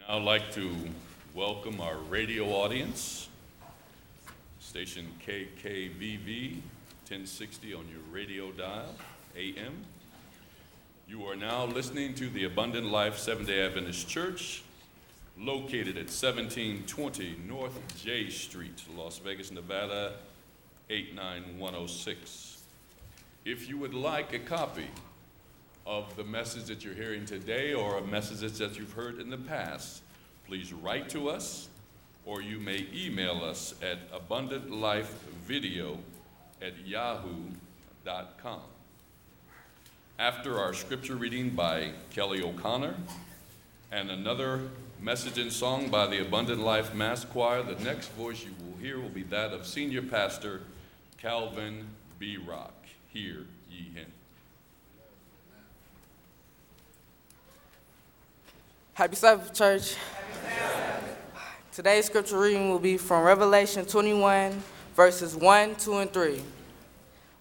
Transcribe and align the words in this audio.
Now 0.00 0.18
like 0.18 0.52
to 0.52 0.74
welcome 1.34 1.80
our 1.80 1.96
radio 1.96 2.46
audience, 2.50 3.28
station 4.60 5.06
KKVV 5.26 6.60
1060 7.08 7.74
on 7.74 7.84
your 7.88 8.00
radio 8.12 8.52
dial, 8.52 8.94
AM. 9.36 9.74
You 11.08 11.24
are 11.26 11.36
now 11.36 11.66
listening 11.66 12.14
to 12.14 12.28
the 12.28 12.44
Abundant 12.44 12.86
Life 12.86 13.18
Seventh 13.18 13.48
day 13.48 13.64
Adventist 13.64 14.08
Church, 14.08 14.62
located 15.38 15.96
at 15.96 16.08
1720 16.08 17.36
North 17.48 17.78
J 18.02 18.30
Street, 18.30 18.82
Las 18.96 19.18
Vegas, 19.18 19.50
Nevada 19.50 20.14
89106. 20.88 22.62
If 23.44 23.68
you 23.68 23.78
would 23.78 23.94
like 23.94 24.32
a 24.32 24.38
copy 24.38 24.86
of 25.86 26.16
the 26.16 26.24
message 26.24 26.64
that 26.64 26.84
you're 26.84 26.94
hearing 26.94 27.24
today 27.24 27.72
or 27.72 27.98
a 27.98 28.06
message 28.06 28.58
that 28.58 28.76
you've 28.76 28.92
heard 28.92 29.20
in 29.20 29.30
the 29.30 29.38
past, 29.38 30.02
please 30.46 30.72
write 30.72 31.08
to 31.08 31.28
us 31.30 31.68
or 32.24 32.42
you 32.42 32.58
may 32.58 32.86
email 32.92 33.44
us 33.44 33.74
at 33.80 34.10
abundantlifevideo 34.10 35.96
at 36.60 36.74
yahoo.com. 36.84 38.60
After 40.18 40.58
our 40.58 40.74
scripture 40.74 41.14
reading 41.14 41.50
by 41.50 41.92
Kelly 42.10 42.42
O'Connor 42.42 42.96
and 43.92 44.10
another 44.10 44.62
message 45.00 45.38
and 45.38 45.52
song 45.52 45.88
by 45.88 46.06
the 46.06 46.20
Abundant 46.20 46.60
Life 46.60 46.94
Mass 46.94 47.24
Choir, 47.24 47.62
the 47.62 47.82
next 47.84 48.08
voice 48.12 48.42
you 48.42 48.50
will 48.66 48.78
hear 48.78 48.98
will 48.98 49.08
be 49.08 49.22
that 49.24 49.52
of 49.52 49.66
Senior 49.66 50.02
Pastor 50.02 50.62
Calvin 51.18 51.86
B. 52.18 52.38
Rock. 52.38 52.74
Hear 53.08 53.44
ye 53.70 53.90
him. 53.94 54.15
Happy 58.96 59.14
Sabbath, 59.14 59.52
church. 59.52 59.94
Today's 61.70 62.06
scripture 62.06 62.38
reading 62.38 62.70
will 62.70 62.78
be 62.78 62.96
from 62.96 63.24
Revelation 63.24 63.84
21, 63.84 64.62
verses 64.94 65.36
1, 65.36 65.74
2, 65.74 65.98
and 65.98 66.10
3. 66.10 66.40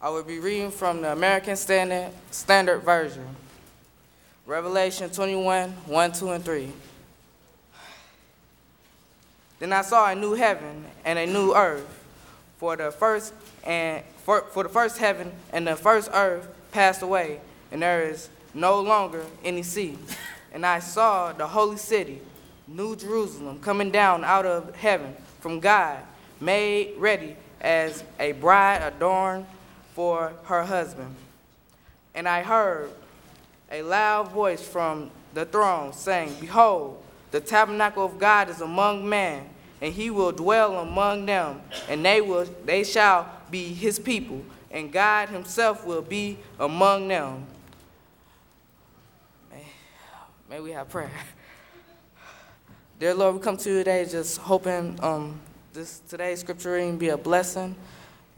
I 0.02 0.10
will 0.10 0.24
be 0.24 0.40
reading 0.40 0.70
from 0.70 1.02
the 1.02 1.14
American 1.14 1.56
Standard, 1.56 2.12
Standard 2.30 2.80
Version. 2.80 3.26
Revelation 4.46 5.10
21, 5.10 5.70
1, 5.70 6.12
2, 6.12 6.32
and 6.32 6.44
3. 6.44 6.72
Then 9.60 9.72
I 9.72 9.82
saw 9.82 10.12
a 10.12 10.16
new 10.16 10.34
heaven 10.34 10.84
and 11.06 11.18
a 11.18 11.26
new 11.26 11.56
earth, 11.56 12.04
for 12.58 12.76
the 12.76 12.92
first 12.92 13.34
and 13.64 14.04
for, 14.26 14.42
for 14.52 14.64
the 14.64 14.70
first 14.70 14.98
heaven 14.98 15.32
and 15.54 15.66
the 15.66 15.78
first 15.78 16.10
earth 16.14 16.50
passed 16.74 17.02
away, 17.02 17.40
and 17.72 17.82
there 17.82 18.04
is 18.04 18.28
no 18.54 18.82
longer 18.82 19.24
any 19.46 19.64
sea. 19.64 19.98
And 20.56 20.66
I 20.66 20.80
saw 20.80 21.34
the 21.34 21.46
holy 21.46 21.76
city, 21.76 22.22
New 22.66 22.96
Jerusalem, 22.96 23.60
coming 23.60 23.92
down 23.92 24.24
out 24.24 24.46
of 24.46 24.74
heaven 24.74 25.14
from 25.42 25.60
God, 25.60 26.00
made 26.40 26.94
ready 26.98 27.36
as 27.60 28.06
a 28.22 28.32
bride 28.32 28.82
adorned 28.82 29.48
for 29.94 30.32
her 30.46 30.64
husband. 30.64 31.14
And 32.16 32.26
I 32.26 32.42
heard 32.42 32.90
a 33.70 33.82
loud 33.82 34.32
voice 34.32 34.66
from 34.66 35.12
the 35.34 35.44
throne 35.44 35.92
saying, 35.92 36.38
Behold, 36.40 37.04
the 37.32 37.42
tabernacle 37.42 38.06
of 38.06 38.18
God 38.18 38.50
is 38.50 38.62
among 38.62 39.10
men, 39.10 39.50
and 39.82 39.94
he 39.94 40.10
will 40.10 40.32
dwell 40.32 40.80
among 40.80 41.26
them, 41.26 41.62
and 41.90 42.06
they 42.06 42.22
will 42.22 42.46
they 42.64 42.86
shall 42.86 43.30
be 43.52 43.74
his 43.74 44.00
people, 44.00 44.42
and 44.72 44.90
God 44.90 45.28
himself 45.28 45.86
will 45.86 46.02
be 46.02 46.38
among 46.58 47.10
them. 47.10 47.46
May, 50.48 50.60
we 50.60 50.72
have 50.72 50.90
prayer. 50.90 51.10
Dear 53.00 53.16
Lord, 53.16 53.34
we 53.34 53.42
come 53.42 53.58
to 53.58 53.70
you 53.70 53.78
today 53.80 54.06
just 54.06 54.38
hoping 54.38 54.98
um, 55.02 55.42
this 55.74 56.04
today's 56.08 56.42
scripture 56.42 56.74
reading 56.74 57.00
be 57.00 57.10
a 57.10 57.18
blessing. 57.18 57.76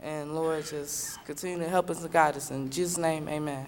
And 0.02 0.34
Lord, 0.34 0.64
just 0.64 1.22
continue 1.26 1.58
to 1.58 1.68
help 1.68 1.90
us 1.90 2.02
and 2.02 2.10
guide 2.10 2.36
us. 2.36 2.50
In 2.50 2.70
Jesus' 2.70 2.96
name, 2.96 3.28
amen. 3.28 3.66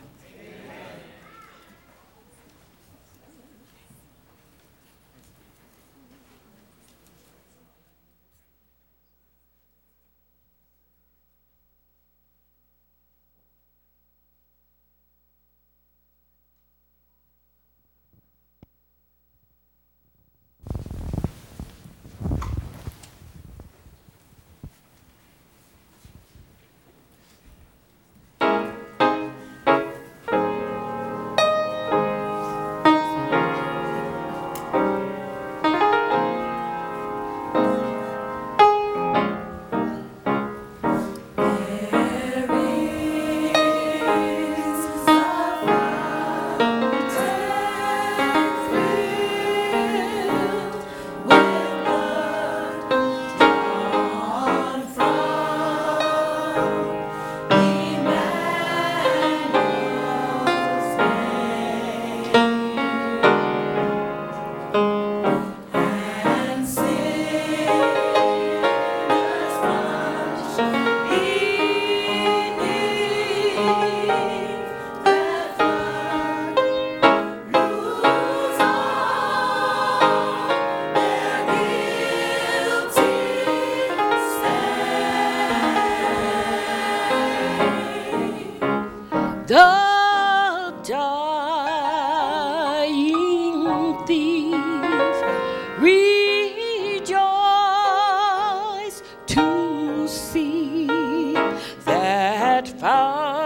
Ah. 102.93 103.40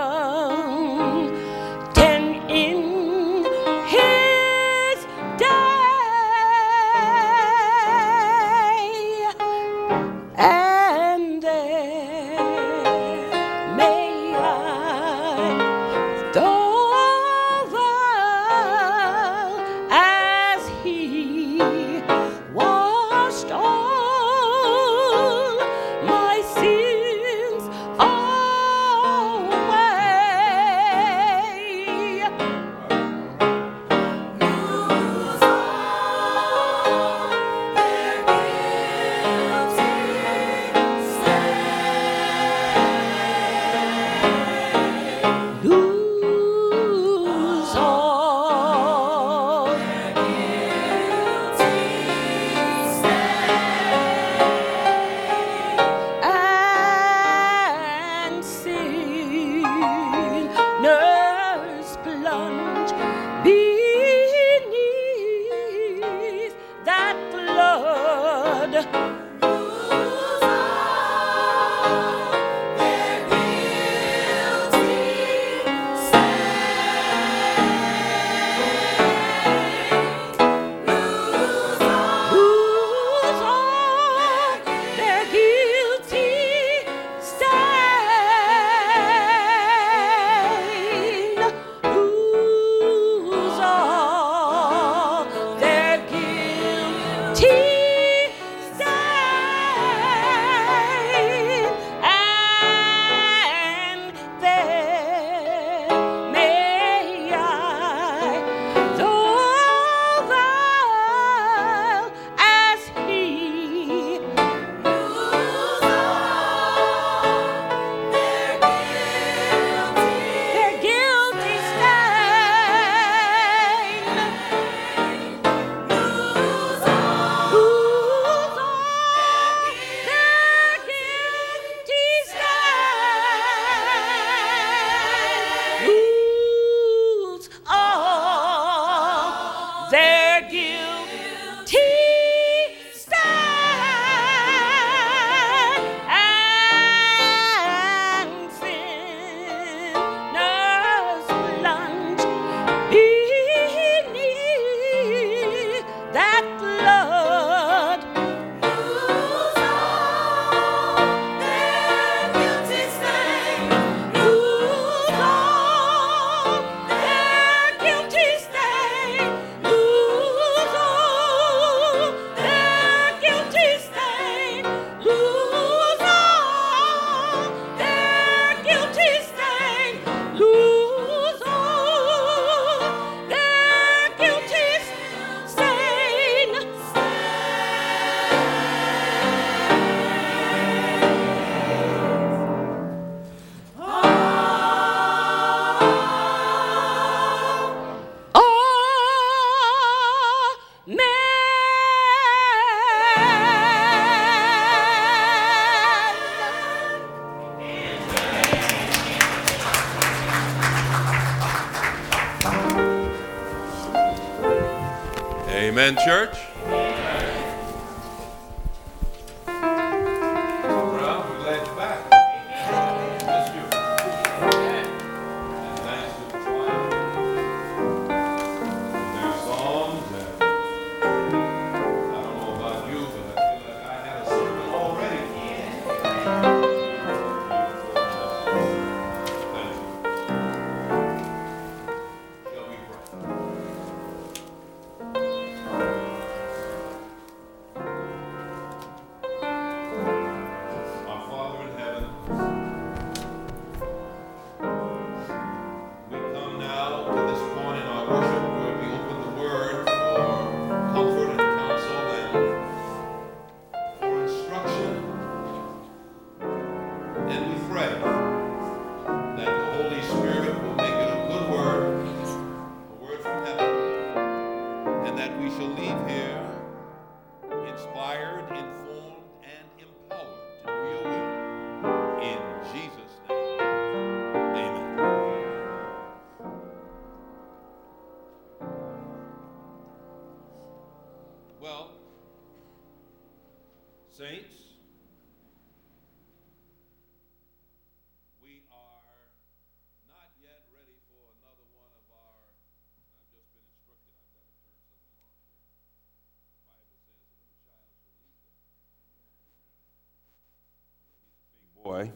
Boy, 311.84 312.10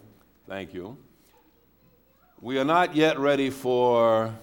thank 0.47 0.73
you. 0.73 0.97
We 2.41 2.59
are 2.59 2.65
not 2.65 2.97
yet 2.97 3.19
ready 3.19 3.51
for 3.51 4.35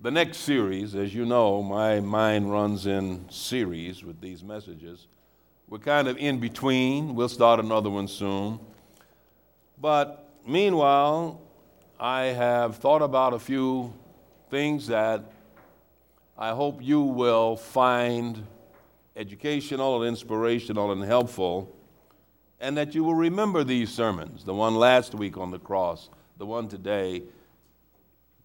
the 0.00 0.10
next 0.10 0.38
series. 0.38 0.94
As 0.94 1.14
you 1.14 1.26
know, 1.26 1.62
my 1.62 2.00
mind 2.00 2.50
runs 2.50 2.86
in 2.86 3.26
series 3.28 4.02
with 4.02 4.18
these 4.18 4.42
messages. 4.42 5.08
We're 5.68 5.76
kind 5.76 6.08
of 6.08 6.16
in 6.16 6.40
between. 6.40 7.14
We'll 7.14 7.28
start 7.28 7.60
another 7.60 7.90
one 7.90 8.08
soon. 8.08 8.60
But 9.78 10.26
meanwhile, 10.46 11.42
I 12.00 12.28
have 12.28 12.76
thought 12.76 13.02
about 13.02 13.34
a 13.34 13.38
few 13.38 13.92
things 14.48 14.86
that 14.86 15.22
I 16.38 16.52
hope 16.52 16.78
you 16.80 17.02
will 17.02 17.56
find 17.56 18.42
educational 19.14 20.00
and 20.00 20.08
inspirational 20.08 20.92
and 20.92 21.04
helpful 21.04 21.76
and 22.60 22.76
that 22.76 22.94
you 22.94 23.02
will 23.02 23.14
remember 23.14 23.64
these 23.64 23.90
sermons 23.90 24.44
the 24.44 24.54
one 24.54 24.74
last 24.74 25.14
week 25.14 25.38
on 25.38 25.50
the 25.50 25.58
cross, 25.58 26.10
the 26.38 26.46
one 26.46 26.68
today. 26.68 27.22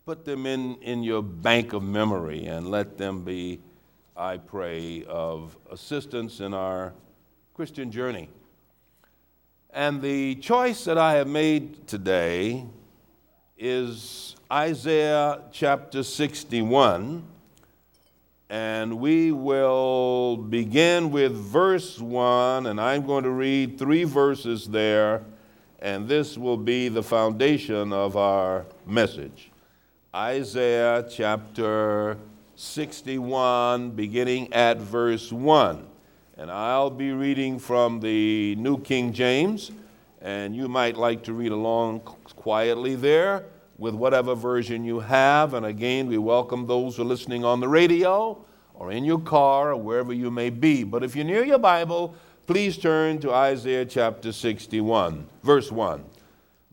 Put 0.05 0.23
them 0.23 0.45
in, 0.45 0.75
in 0.81 1.03
your 1.03 1.23
bank 1.23 1.73
of 1.73 1.81
memory 1.83 2.45
and 2.45 2.69
let 2.69 2.97
them 2.97 3.23
be, 3.23 3.59
I 4.15 4.37
pray, 4.37 5.03
of 5.05 5.57
assistance 5.71 6.39
in 6.39 6.53
our 6.53 6.93
Christian 7.55 7.91
journey. 7.91 8.29
And 9.71 10.01
the 10.01 10.35
choice 10.35 10.85
that 10.85 10.97
I 10.97 11.15
have 11.15 11.27
made 11.27 11.87
today 11.87 12.65
is 13.57 14.35
Isaiah 14.51 15.41
chapter 15.51 16.03
61 16.03 17.23
and 18.55 19.01
we 19.01 19.33
will 19.33 20.37
begin 20.37 21.11
with 21.11 21.33
verse 21.33 21.99
1, 21.99 22.67
and 22.67 22.79
I'm 22.79 23.05
going 23.05 23.25
to 23.25 23.29
read 23.29 23.77
three 23.77 24.05
verses 24.05 24.69
there, 24.69 25.23
and 25.79 26.07
this 26.07 26.37
will 26.37 26.55
be 26.55 26.87
the 26.87 27.03
foundation 27.03 27.91
of 27.91 28.15
our 28.15 28.65
message. 28.85 29.51
Isaiah 30.15 31.05
chapter 31.11 32.17
61, 32.55 33.91
beginning 33.91 34.53
at 34.53 34.77
verse 34.77 35.33
1. 35.33 35.85
And 36.37 36.49
I'll 36.49 36.89
be 36.89 37.11
reading 37.11 37.59
from 37.59 37.99
the 37.99 38.55
New 38.55 38.79
King 38.79 39.11
James, 39.11 39.73
and 40.21 40.55
you 40.55 40.69
might 40.69 40.95
like 40.95 41.23
to 41.23 41.33
read 41.33 41.51
along 41.51 41.99
quietly 42.37 42.95
there 42.95 43.43
with 43.77 43.93
whatever 43.93 44.35
version 44.35 44.83
you 44.83 44.99
have. 44.99 45.53
And 45.53 45.65
again, 45.65 46.07
we 46.07 46.17
welcome 46.17 46.67
those 46.67 46.95
who 46.95 47.03
are 47.03 47.05
listening 47.05 47.43
on 47.43 47.59
the 47.59 47.67
radio 47.67 48.43
or 48.73 48.91
in 48.91 49.03
your 49.05 49.19
car 49.19 49.71
or 49.71 49.77
wherever 49.77 50.13
you 50.13 50.31
may 50.31 50.49
be. 50.49 50.83
But 50.83 51.03
if 51.03 51.15
you're 51.15 51.25
near 51.25 51.43
your 51.43 51.59
Bible, 51.59 52.15
please 52.47 52.77
turn 52.77 53.19
to 53.19 53.33
Isaiah 53.33 53.85
chapter 53.85 54.31
61, 54.31 55.27
verse 55.43 55.71
1. 55.71 56.03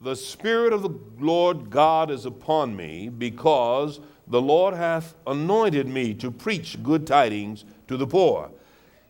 The 0.01 0.17
Spirit 0.17 0.73
of 0.73 0.83
the 0.83 0.99
Lord 1.19 1.71
God 1.71 2.11
is 2.11 2.27
upon 2.27 2.75
me 2.75 3.09
because 3.09 4.01
the 4.27 4.43
Lord 4.43 4.75
hath 4.75 5.15
anointed 5.27 5.87
me 5.87 6.15
to 6.15 6.31
preach 6.31 6.83
good 6.83 7.07
tidings 7.07 7.65
to 7.89 7.97
the 7.97 8.07
poor. 8.07 8.51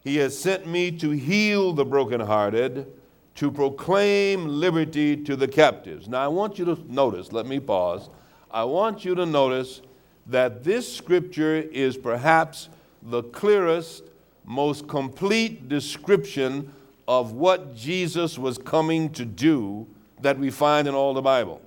He 0.05 0.17
has 0.17 0.39
sent 0.39 0.67
me 0.67 0.91
to 0.99 1.11
heal 1.11 1.73
the 1.73 1.85
brokenhearted 1.85 2.93
to 3.35 3.51
proclaim 3.51 4.47
liberty 4.47 5.17
to 5.17 5.37
the 5.37 5.49
captives. 5.49 6.09
Now, 6.09 6.25
I 6.25 6.29
want 6.29 6.59
you 6.59 6.65
to 6.67 6.79
notice, 6.89 7.33
let 7.33 7.47
me 7.47 7.61
pause. 7.61 8.11
I 8.51 8.65
want 8.65 9.05
you 9.05 9.15
to 9.15 9.25
notice 9.25 9.81
that 10.27 10.63
this 10.63 10.93
scripture 10.93 11.57
is 11.57 11.97
perhaps 11.97 12.69
the 13.03 13.23
clearest, 13.23 14.05
most 14.45 14.87
complete 14.87 15.69
description 15.69 16.73
of 17.09 17.33
what 17.33 17.75
Jesus 17.75 18.39
was 18.39 18.59
coming 18.59 19.11
to 19.11 19.25
do 19.25 19.87
that 20.21 20.39
we 20.39 20.51
find 20.51 20.87
in 20.87 20.95
all 20.95 21.15
the 21.15 21.23
Bible. 21.23 21.61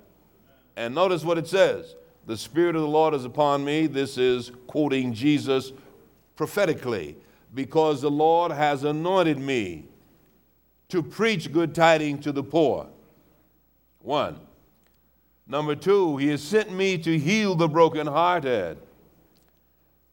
And 0.78 0.96
notice 0.96 1.24
what 1.24 1.38
it 1.38 1.48
says 1.48 1.96
The 2.26 2.38
Spirit 2.38 2.76
of 2.76 2.82
the 2.82 2.88
Lord 2.88 3.14
is 3.14 3.26
upon 3.26 3.66
me. 3.66 3.88
This 3.88 4.18
is 4.18 4.52
quoting 4.68 5.14
Jesus 5.14 5.72
prophetically 6.36 7.18
because 7.54 8.02
the 8.02 8.12
Lord 8.12 8.52
has 8.52 8.84
anointed 8.84 9.40
me 9.40 9.86
to 10.96 11.04
preach 11.04 11.52
good 11.52 11.76
tidings 11.76 12.24
to 12.24 12.32
the 12.32 12.42
poor. 12.42 12.88
One. 14.00 14.40
Number 15.46 15.76
two, 15.76 16.16
he 16.16 16.30
has 16.30 16.42
sent 16.42 16.72
me 16.72 16.98
to 17.00 17.20
heal 17.20 17.54
the 17.54 17.68
brokenhearted. 17.68 18.78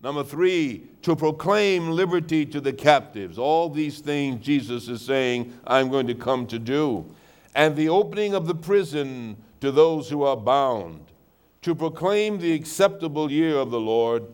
Number 0.01 0.25
three, 0.25 0.83
to 1.03 1.15
proclaim 1.15 1.93
liberty 1.93 2.45
to 2.47 2.61
the 2.61 2.73
captives. 2.73 3.39
All 3.39 3.69
these 3.69 4.01
things 4.01 4.45
Jesus 4.45 4.89
is 4.89 5.03
saying, 5.03 5.57
I'm 5.65 5.89
going 5.89 6.09
to 6.09 6.17
come 6.17 6.49
to 6.49 6.59
do. 6.59 7.07
And 7.55 7.77
the 7.77 7.89
opening 7.89 8.35
of 8.35 8.49
the 8.49 8.55
prison 8.57 9.37
to 9.61 9.71
those 9.71 10.11
who 10.11 10.25
are 10.25 10.37
bound, 10.37 11.05
to 11.61 11.77
proclaim 11.77 12.39
the 12.39 12.55
acceptable 12.55 13.31
year 13.31 13.57
of 13.57 13.71
the 13.71 13.81
Lord 13.81 14.25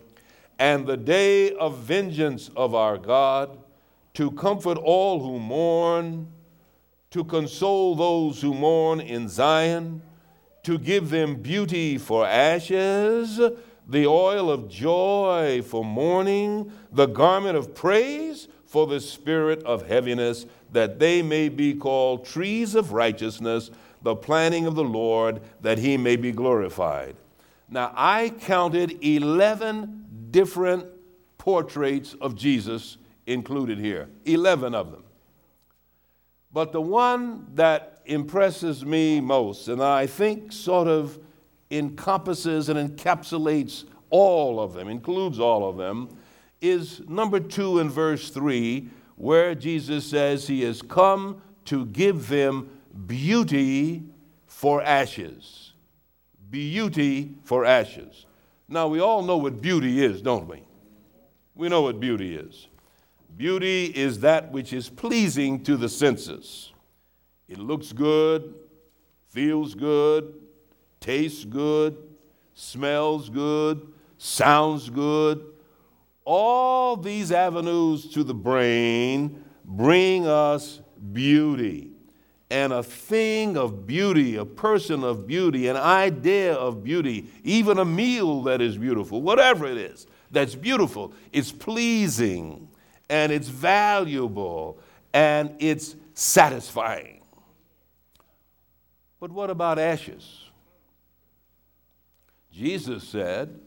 and 0.58 0.86
the 0.86 0.96
day 0.96 1.52
of 1.52 1.76
vengeance 1.76 2.50
of 2.56 2.74
our 2.74 2.96
God, 2.96 3.58
to 4.14 4.32
comfort 4.32 4.78
all 4.78 5.20
who 5.20 5.38
mourn, 5.38 6.26
to 7.10 7.24
console 7.24 7.94
those 7.94 8.40
who 8.40 8.54
mourn 8.54 9.00
in 9.00 9.28
Zion, 9.28 10.02
to 10.62 10.78
give 10.78 11.10
them 11.10 11.36
beauty 11.36 11.98
for 11.98 12.26
ashes 12.26 13.40
the 13.88 14.06
oil 14.06 14.50
of 14.50 14.68
joy 14.68 15.62
for 15.62 15.82
mourning, 15.82 16.70
the 16.92 17.06
garment 17.06 17.56
of 17.56 17.74
praise 17.74 18.48
for 18.66 18.86
the 18.86 19.00
spirit 19.00 19.62
of 19.62 19.86
heaviness, 19.86 20.44
that 20.72 20.98
they 20.98 21.22
may 21.22 21.48
be 21.48 21.72
called 21.72 22.26
trees 22.26 22.74
of 22.74 22.92
righteousness, 22.92 23.70
the 24.02 24.14
planting 24.14 24.66
of 24.66 24.74
the 24.74 24.84
Lord, 24.84 25.40
that 25.62 25.78
he 25.78 25.96
may 25.96 26.16
be 26.16 26.32
glorified. 26.32 27.16
Now, 27.70 27.92
I 27.96 28.28
counted 28.28 29.02
11 29.02 30.28
different 30.30 30.86
portraits 31.38 32.14
of 32.20 32.34
Jesus 32.34 32.98
included 33.26 33.78
here, 33.78 34.10
11 34.26 34.74
of 34.74 34.92
them. 34.92 35.04
But 36.58 36.72
the 36.72 36.80
one 36.80 37.46
that 37.54 38.00
impresses 38.04 38.84
me 38.84 39.20
most, 39.20 39.68
and 39.68 39.80
I 39.80 40.08
think 40.08 40.50
sort 40.50 40.88
of 40.88 41.16
encompasses 41.70 42.68
and 42.68 42.76
encapsulates 42.76 43.84
all 44.10 44.58
of 44.58 44.72
them, 44.72 44.88
includes 44.88 45.38
all 45.38 45.70
of 45.70 45.76
them, 45.76 46.08
is 46.60 47.00
number 47.08 47.38
two 47.38 47.78
in 47.78 47.88
verse 47.88 48.30
three, 48.30 48.88
where 49.14 49.54
Jesus 49.54 50.04
says 50.04 50.48
he 50.48 50.62
has 50.62 50.82
come 50.82 51.40
to 51.66 51.86
give 51.86 52.26
them 52.26 52.68
beauty 53.06 54.02
for 54.48 54.82
ashes. 54.82 55.74
Beauty 56.50 57.36
for 57.44 57.64
ashes. 57.64 58.26
Now, 58.66 58.88
we 58.88 58.98
all 58.98 59.22
know 59.22 59.36
what 59.36 59.62
beauty 59.62 60.02
is, 60.04 60.22
don't 60.22 60.48
we? 60.48 60.64
We 61.54 61.68
know 61.68 61.82
what 61.82 62.00
beauty 62.00 62.34
is. 62.34 62.66
Beauty 63.38 63.85
is 63.85 64.18
that 64.21 64.50
which 64.50 64.73
is 64.73 64.90
pleasing 64.90 65.62
to 65.62 65.76
the 65.76 65.88
senses. 65.88 66.73
It 67.49 67.61
looks 67.61 67.92
good, 67.92 68.52
feels 69.28 69.76
good, 69.76 70.35
tastes 70.99 71.45
good, 71.45 71.97
smells 72.54 73.30
good, 73.30 73.92
sounds 74.18 74.90
good. 74.90 75.52
All 76.25 76.97
these 76.97 77.30
avenues 77.30 78.11
to 78.11 78.25
the 78.25 78.35
brain 78.35 79.45
bring 79.64 80.26
us 80.26 80.80
beauty. 81.12 81.92
And 82.50 82.73
a 82.73 82.83
thing 82.83 83.57
of 83.57 83.87
beauty, 83.87 84.35
a 84.35 84.45
person 84.45 85.04
of 85.04 85.28
beauty, 85.28 85.68
an 85.68 85.76
idea 85.76 86.54
of 86.54 86.83
beauty, 86.83 87.28
even 87.45 87.78
a 87.78 87.85
meal 87.85 88.42
that 88.42 88.61
is 88.61 88.76
beautiful, 88.76 89.23
whatever 89.23 89.64
it 89.64 89.76
is 89.76 90.09
that's 90.33 90.57
beautiful, 90.57 91.12
it's 91.33 91.52
pleasing 91.52 92.67
and 93.08 93.32
it's 93.32 93.48
valuable 93.48 94.78
and 95.12 95.54
it's 95.58 95.96
satisfying. 96.14 97.22
But 99.20 99.32
what 99.32 99.50
about 99.50 99.78
ashes? 99.78 100.44
Jesus 102.52 103.04
said, 103.04 103.58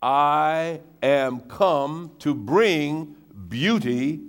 I 0.00 0.80
am 1.02 1.40
come 1.40 2.12
to 2.20 2.34
bring 2.34 3.14
beauty 3.48 4.20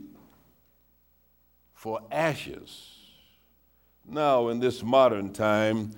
for 1.73 2.01
ashes. 2.11 2.89
Now, 4.07 4.49
in 4.49 4.59
this 4.59 4.83
modern 4.83 5.33
time, 5.33 5.91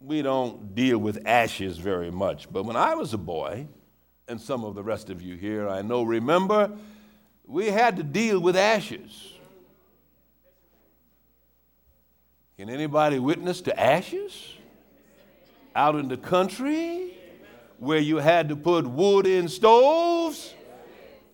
we 0.00 0.22
don't 0.22 0.74
deal 0.74 0.98
with 0.98 1.26
ashes 1.26 1.78
very 1.78 2.10
much. 2.10 2.50
But 2.52 2.64
when 2.64 2.76
I 2.76 2.94
was 2.94 3.14
a 3.14 3.18
boy, 3.18 3.66
and 4.28 4.40
some 4.40 4.64
of 4.64 4.74
the 4.74 4.82
rest 4.82 5.10
of 5.10 5.22
you 5.22 5.36
here 5.36 5.68
I 5.68 5.82
know 5.82 6.02
remember, 6.02 6.70
we 7.46 7.66
had 7.66 7.96
to 7.96 8.02
deal 8.02 8.40
with 8.40 8.56
ashes. 8.56 9.34
Can 12.56 12.68
anybody 12.68 13.18
witness 13.18 13.60
to 13.62 13.78
ashes? 13.78 14.54
out 15.78 15.94
in 15.94 16.08
the 16.08 16.16
country 16.16 17.14
where 17.78 18.00
you 18.00 18.16
had 18.16 18.48
to 18.48 18.56
put 18.56 18.84
wood 18.84 19.28
in 19.28 19.46
stoves 19.46 20.52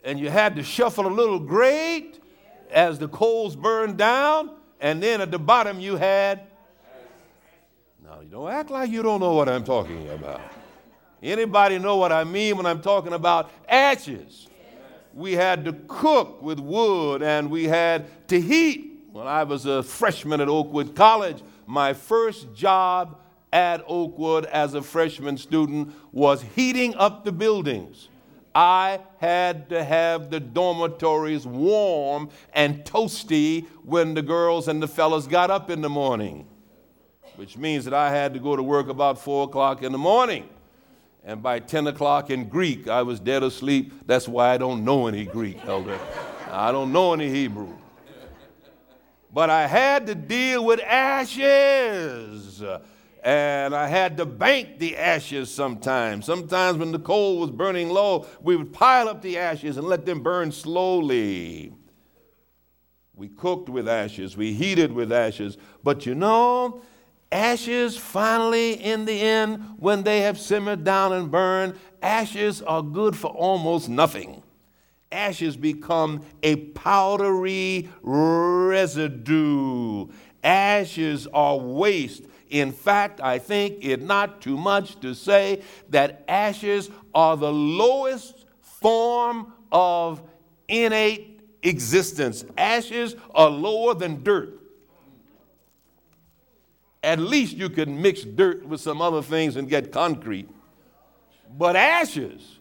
and 0.04 0.20
you 0.20 0.28
had 0.28 0.54
to 0.56 0.62
shuffle 0.62 1.06
a 1.06 1.08
little 1.08 1.38
grate 1.38 2.20
as 2.70 2.98
the 2.98 3.08
coals 3.08 3.56
burned 3.56 3.96
down, 3.96 4.50
and 4.80 5.02
then 5.02 5.22
at 5.22 5.30
the 5.30 5.38
bottom 5.38 5.80
you 5.80 5.96
had. 5.96 6.40
Now, 8.04 8.20
you 8.20 8.28
don't 8.28 8.50
act 8.50 8.68
like 8.68 8.90
you 8.90 9.02
don't 9.02 9.20
know 9.20 9.32
what 9.32 9.48
I'm 9.48 9.64
talking 9.64 10.10
about. 10.10 10.42
Anybody 11.24 11.78
know 11.78 11.96
what 11.96 12.12
I 12.12 12.22
mean 12.22 12.58
when 12.58 12.66
I'm 12.66 12.82
talking 12.82 13.14
about 13.14 13.50
ashes? 13.66 14.46
We 15.14 15.32
had 15.32 15.64
to 15.64 15.72
cook 15.88 16.42
with 16.42 16.60
wood 16.60 17.22
and 17.22 17.50
we 17.50 17.64
had 17.64 18.28
to 18.28 18.38
heat. 18.38 18.90
When 19.10 19.26
I 19.26 19.44
was 19.44 19.64
a 19.64 19.82
freshman 19.82 20.42
at 20.42 20.48
Oakwood 20.48 20.94
College, 20.94 21.42
my 21.66 21.94
first 21.94 22.52
job 22.54 23.20
at 23.54 23.82
Oakwood 23.88 24.44
as 24.46 24.74
a 24.74 24.82
freshman 24.82 25.38
student 25.38 25.94
was 26.12 26.42
heating 26.54 26.94
up 26.96 27.24
the 27.24 27.32
buildings. 27.32 28.10
I 28.54 29.00
had 29.18 29.70
to 29.70 29.82
have 29.82 30.28
the 30.28 30.40
dormitories 30.40 31.46
warm 31.46 32.28
and 32.52 32.84
toasty 32.84 33.66
when 33.82 34.12
the 34.12 34.22
girls 34.22 34.68
and 34.68 34.82
the 34.82 34.88
fellas 34.88 35.26
got 35.26 35.50
up 35.50 35.70
in 35.70 35.80
the 35.80 35.88
morning, 35.88 36.46
which 37.36 37.56
means 37.56 37.86
that 37.86 37.94
I 37.94 38.10
had 38.10 38.34
to 38.34 38.40
go 38.40 38.56
to 38.56 38.62
work 38.62 38.88
about 38.88 39.18
4 39.18 39.44
o'clock 39.44 39.82
in 39.82 39.90
the 39.90 39.98
morning. 39.98 40.50
And 41.24 41.42
by 41.42 41.58
10 41.58 41.86
o'clock 41.86 42.30
in 42.30 42.48
Greek, 42.48 42.86
I 42.86 43.02
was 43.02 43.18
dead 43.18 43.42
asleep. 43.42 43.92
That's 44.06 44.28
why 44.28 44.52
I 44.52 44.58
don't 44.58 44.84
know 44.84 45.06
any 45.06 45.24
Greek, 45.24 45.58
Elder. 45.64 45.98
I 46.50 46.70
don't 46.70 46.92
know 46.92 47.14
any 47.14 47.30
Hebrew. 47.30 47.74
But 49.32 49.50
I 49.50 49.66
had 49.66 50.06
to 50.06 50.14
deal 50.14 50.64
with 50.64 50.80
ashes 50.80 52.62
and 53.24 53.74
I 53.74 53.88
had 53.88 54.18
to 54.18 54.26
bank 54.26 54.78
the 54.78 54.98
ashes 54.98 55.50
sometimes. 55.50 56.26
Sometimes 56.26 56.76
when 56.76 56.92
the 56.92 56.98
coal 56.98 57.38
was 57.38 57.50
burning 57.50 57.88
low, 57.88 58.26
we 58.42 58.54
would 58.54 58.72
pile 58.72 59.08
up 59.08 59.22
the 59.22 59.38
ashes 59.38 59.78
and 59.78 59.86
let 59.86 60.04
them 60.04 60.20
burn 60.20 60.52
slowly. 60.52 61.72
We 63.14 63.28
cooked 63.28 63.70
with 63.70 63.88
ashes, 63.88 64.36
we 64.36 64.52
heated 64.52 64.92
with 64.92 65.10
ashes, 65.10 65.56
but 65.82 66.04
you 66.04 66.14
know, 66.14 66.82
ashes 67.32 67.96
finally, 67.96 68.72
in 68.74 69.04
the 69.04 69.20
end, 69.20 69.76
when 69.78 70.02
they 70.02 70.20
have 70.22 70.38
simmered 70.38 70.84
down 70.84 71.12
and 71.12 71.30
burned, 71.30 71.78
ashes 72.02 72.62
are 72.62 72.82
good 72.82 73.16
for 73.16 73.30
almost 73.30 73.88
nothing. 73.88 74.42
Ashes 75.12 75.56
become 75.56 76.22
a 76.42 76.56
powdery 76.56 77.88
residue. 78.02 78.66
Ashes 80.42 81.26
are 81.32 81.56
waste 81.58 82.24
in 82.54 82.70
fact, 82.70 83.20
I 83.20 83.40
think 83.40 83.84
it 83.84 84.00
not 84.00 84.40
too 84.40 84.56
much 84.56 85.00
to 85.00 85.12
say 85.12 85.62
that 85.88 86.24
ashes 86.28 86.88
are 87.12 87.36
the 87.36 87.52
lowest 87.52 88.44
form 88.60 89.52
of 89.72 90.22
innate 90.68 91.40
existence. 91.64 92.44
Ashes 92.56 93.16
are 93.34 93.50
lower 93.50 93.94
than 93.94 94.22
dirt. 94.22 94.60
At 97.04 97.20
least 97.20 97.56
you 97.56 97.68
can 97.68 98.00
mix 98.00 98.22
dirt 98.22 98.66
with 98.66 98.80
some 98.80 99.00
other 99.00 99.22
things 99.22 99.56
and 99.56 99.68
get 99.68 99.92
concrete. 99.92 100.48
But 101.56 101.76
ashes 101.76 102.58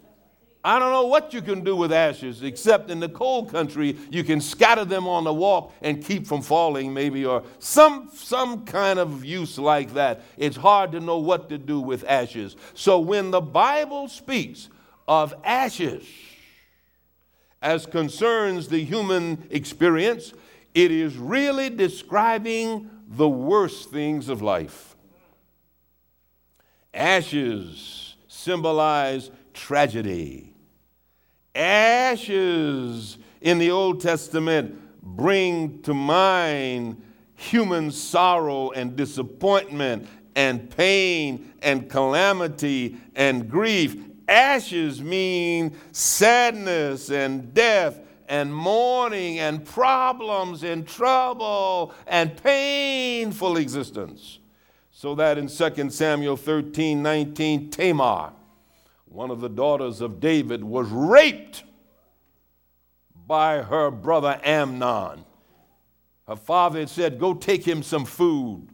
I 0.66 0.80
don't 0.80 0.92
know 0.92 1.08
what 1.08 1.34
you 1.34 1.42
can 1.42 1.62
do 1.62 1.76
with 1.76 1.92
ashes, 1.92 2.42
except 2.42 2.90
in 2.90 3.02
the 3.02 3.10
cold 3.10 3.52
country, 3.52 3.98
you 4.10 4.24
can 4.24 4.40
scatter 4.40 4.86
them 4.86 5.08
on 5.10 5.26
the 5.26 5.34
walk 5.34 5.74
and 5.82 6.04
keep 6.04 6.26
from 6.26 6.42
falling, 6.42 6.94
maybe, 6.94 7.26
or 7.26 7.44
some, 7.60 8.10
some 8.14 8.64
kind 8.64 8.98
of 8.98 9.26
use 9.26 9.60
like 9.60 9.94
that. 9.96 10.22
It's 10.38 10.56
hard 10.56 10.94
to 10.94 11.02
know 11.02 11.18
what 11.18 11.50
to 11.50 11.58
do 11.58 11.82
with 11.82 12.06
ashes. 12.08 12.56
So 12.76 13.00
when 13.00 13.30
the 13.30 13.42
Bible 13.42 14.08
speaks 14.08 14.70
of 15.06 15.34
ashes 15.44 16.06
as 17.62 17.86
concerns 17.86 18.70
the 18.70 18.86
human 18.86 19.46
experience, 19.50 20.34
it 20.74 20.92
is 20.92 21.18
really 21.18 21.70
describing 21.70 22.90
the 23.08 23.30
worst 23.30 23.90
things 23.90 24.30
of 24.30 24.42
life. 24.42 24.96
Ashes 26.94 28.16
symbolize 28.28 29.32
tragedy 29.54 30.54
Ashes 31.56 33.20
in 33.42 33.60
the 33.60 33.70
Old 33.70 34.02
Testament 34.02 34.80
bring 35.04 35.82
to 35.84 35.94
mind 35.94 37.02
human 37.36 37.92
sorrow 37.92 38.72
and 38.72 38.96
disappointment 38.96 40.08
and 40.36 40.76
pain 40.76 41.54
and 41.62 41.90
calamity 41.90 42.98
and 43.16 43.50
grief. 43.50 43.96
Ashes 44.28 45.02
mean 45.02 45.78
sadness 45.92 47.12
and 47.12 47.54
death 47.54 48.00
and 48.34 48.52
mourning 48.52 49.38
and 49.38 49.64
problems 49.64 50.64
and 50.64 50.88
trouble 50.88 51.94
and 52.08 52.36
painful 52.42 53.58
existence. 53.58 54.40
So 54.90 55.14
that 55.14 55.38
in 55.38 55.48
2 55.48 55.92
Samuel 55.92 56.36
13 56.36 57.04
19, 57.04 57.70
Tamar, 57.70 58.32
one 59.06 59.30
of 59.30 59.40
the 59.40 59.50
daughters 59.50 60.02
of 60.02 60.20
David, 60.20 60.64
was 60.64 60.90
raped 60.90 61.64
by 63.28 63.62
her 63.62 63.92
brother 63.92 64.42
Amnon. 64.44 65.26
Her 66.28 66.36
father 66.36 66.80
had 66.80 66.90
said, 66.90 67.20
Go 67.20 67.36
take 67.36 67.64
him 67.64 67.84
some 67.84 68.04
food. 68.04 68.68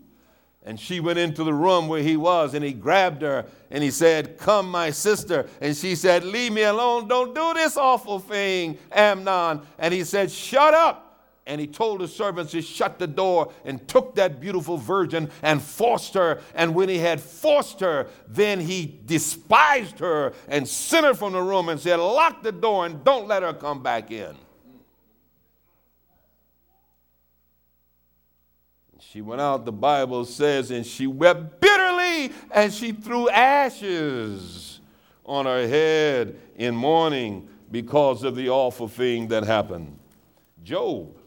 And 0.63 0.80
she 0.80 1.00
went 1.00 1.18
into 1.20 1.44
the 1.44 1.54
room 1.54 1.88
where 1.88 2.04
he 2.04 2.18
was 2.18 2.54
and 2.54 2.63
he 2.63 2.74
grabbed 2.74 3.22
her 3.22 3.46
and 3.72 3.84
he 3.84 3.92
said, 3.92 4.38
Come, 4.38 4.70
my 4.70 4.92
sister. 4.92 5.48
And 5.62 5.75
she 5.75 5.96
said, 5.96 6.24
Leave 6.24 6.51
me 6.51 6.63
alone. 6.63 7.08
Don't 7.08 7.34
do 7.34 7.54
this 7.54 7.78
awful 7.78 8.20
thing, 8.20 8.78
Amnon. 8.92 9.62
And 9.78 9.94
he 9.94 10.04
said, 10.04 10.30
Shut 10.30 10.74
up. 10.74 11.06
And 11.45 11.60
he 11.60 11.65
told 11.65 12.02
his 12.02 12.13
servants 12.13 12.52
to 12.52 12.62
shut 12.62 13.00
the 13.00 13.08
door 13.08 13.52
and 13.65 13.88
took 13.88 14.13
that 14.15 14.39
beautiful 14.39 14.78
virgin 14.78 15.32
and 15.41 15.60
forced 15.60 16.13
her. 16.13 16.41
And 16.54 16.76
when 16.76 16.89
he 16.89 17.00
had 17.00 17.19
forced 17.19 17.80
her, 17.80 18.08
then 18.28 18.60
he 18.60 19.00
despised 19.06 19.98
her 19.98 20.34
and 20.48 20.67
sent 20.67 21.08
her 21.08 21.15
from 21.15 21.34
the 21.34 21.41
room 21.41 21.69
and 21.69 21.80
said, 21.80 21.95
Lock 21.95 22.43
the 22.43 22.52
door 22.52 22.86
and 22.86 23.04
don't 23.04 23.28
let 23.28 23.41
her 23.41 23.54
come 23.54 23.82
back 23.82 24.12
in. 24.12 24.36
She 29.12 29.22
went 29.22 29.41
out, 29.41 29.65
the 29.65 29.72
Bible 29.72 30.24
says, 30.24 30.69
and 30.69 30.86
she 30.86 31.08
wept 31.08 31.60
bitterly 31.60 32.32
and 32.52 32.72
she 32.72 32.91
threw 32.91 33.28
ashes 33.28 34.82
on 35.26 35.48
her 35.48 35.67
head 35.67 36.39
in 36.56 36.76
mourning 36.76 37.50
because 37.72 38.24
of 38.24 38.36
the 38.36 38.50
awful 38.50 38.88
thing 38.88 39.30
that 39.30 39.45
happened. 39.45 39.98
Job 40.63 41.18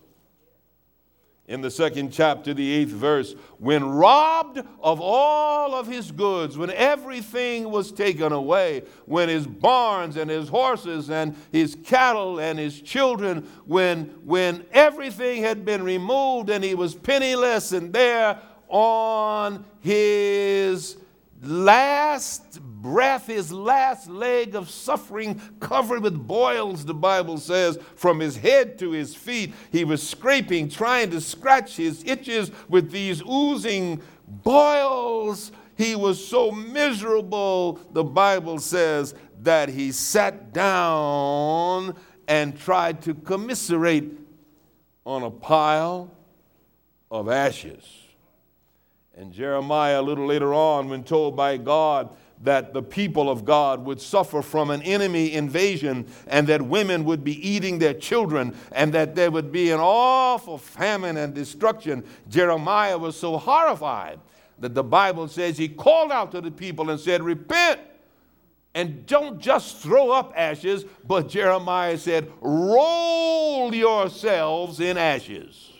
in 1.52 1.60
the 1.60 1.70
second 1.70 2.10
chapter, 2.10 2.54
the 2.54 2.72
eighth 2.72 2.88
verse, 2.88 3.34
when 3.58 3.84
robbed 3.84 4.58
of 4.82 5.02
all 5.02 5.74
of 5.74 5.86
his 5.86 6.10
goods, 6.10 6.56
when 6.56 6.70
everything 6.70 7.70
was 7.70 7.92
taken 7.92 8.32
away, 8.32 8.82
when 9.04 9.28
his 9.28 9.46
barns 9.46 10.16
and 10.16 10.30
his 10.30 10.48
horses 10.48 11.10
and 11.10 11.36
his 11.52 11.76
cattle 11.84 12.40
and 12.40 12.58
his 12.58 12.80
children, 12.80 13.46
when, 13.66 14.04
when 14.24 14.64
everything 14.72 15.42
had 15.42 15.62
been 15.62 15.82
removed 15.82 16.48
and 16.48 16.64
he 16.64 16.74
was 16.74 16.94
penniless 16.94 17.72
and 17.72 17.92
there 17.92 18.38
on 18.68 19.62
his 19.80 20.96
last 21.42 22.62
breath, 22.82 23.28
his 23.28 23.52
last 23.52 24.08
leg 24.10 24.54
of 24.54 24.68
suffering, 24.68 25.40
covered 25.60 26.02
with 26.02 26.26
boils, 26.26 26.84
the 26.84 26.92
Bible 26.92 27.38
says, 27.38 27.78
from 27.94 28.18
his 28.18 28.36
head 28.36 28.78
to 28.80 28.90
his 28.90 29.14
feet. 29.14 29.54
He 29.70 29.84
was 29.84 30.06
scraping, 30.06 30.68
trying 30.68 31.10
to 31.10 31.20
scratch 31.20 31.76
his 31.76 32.04
itches 32.04 32.50
with 32.68 32.90
these 32.90 33.22
oozing 33.22 34.02
boils. 34.26 35.52
He 35.78 35.94
was 35.94 36.26
so 36.26 36.50
miserable, 36.50 37.80
the 37.92 38.04
Bible 38.04 38.58
says, 38.58 39.14
that 39.42 39.68
he 39.68 39.92
sat 39.92 40.52
down 40.52 41.96
and 42.28 42.58
tried 42.58 43.02
to 43.02 43.14
commiserate 43.14 44.10
on 45.04 45.22
a 45.22 45.30
pile 45.30 46.10
of 47.10 47.28
ashes. 47.28 47.84
And 49.14 49.32
Jeremiah, 49.32 50.00
a 50.00 50.02
little 50.02 50.26
later 50.26 50.54
on, 50.54 50.88
when 50.88 51.04
told 51.04 51.36
by 51.36 51.56
God 51.56 52.10
that 52.42 52.72
the 52.74 52.82
people 52.82 53.30
of 53.30 53.44
God 53.44 53.84
would 53.84 54.00
suffer 54.00 54.42
from 54.42 54.70
an 54.70 54.82
enemy 54.82 55.32
invasion 55.32 56.06
and 56.26 56.46
that 56.48 56.60
women 56.60 57.04
would 57.04 57.22
be 57.22 57.48
eating 57.48 57.78
their 57.78 57.94
children 57.94 58.54
and 58.72 58.92
that 58.92 59.14
there 59.14 59.30
would 59.30 59.52
be 59.52 59.70
an 59.70 59.80
awful 59.80 60.58
famine 60.58 61.16
and 61.16 61.34
destruction, 61.34 62.04
Jeremiah 62.28 62.98
was 62.98 63.16
so 63.16 63.38
horrified 63.38 64.18
that 64.58 64.74
the 64.74 64.84
Bible 64.84 65.28
says 65.28 65.56
he 65.56 65.68
called 65.68 66.12
out 66.12 66.32
to 66.32 66.40
the 66.40 66.50
people 66.50 66.90
and 66.90 66.98
said, 66.98 67.22
Repent 67.22 67.80
and 68.74 69.06
don't 69.06 69.38
just 69.38 69.78
throw 69.78 70.10
up 70.10 70.32
ashes, 70.36 70.84
but 71.06 71.28
Jeremiah 71.28 71.98
said, 71.98 72.30
Roll 72.40 73.74
yourselves 73.74 74.80
in 74.80 74.96
ashes. 74.96 75.71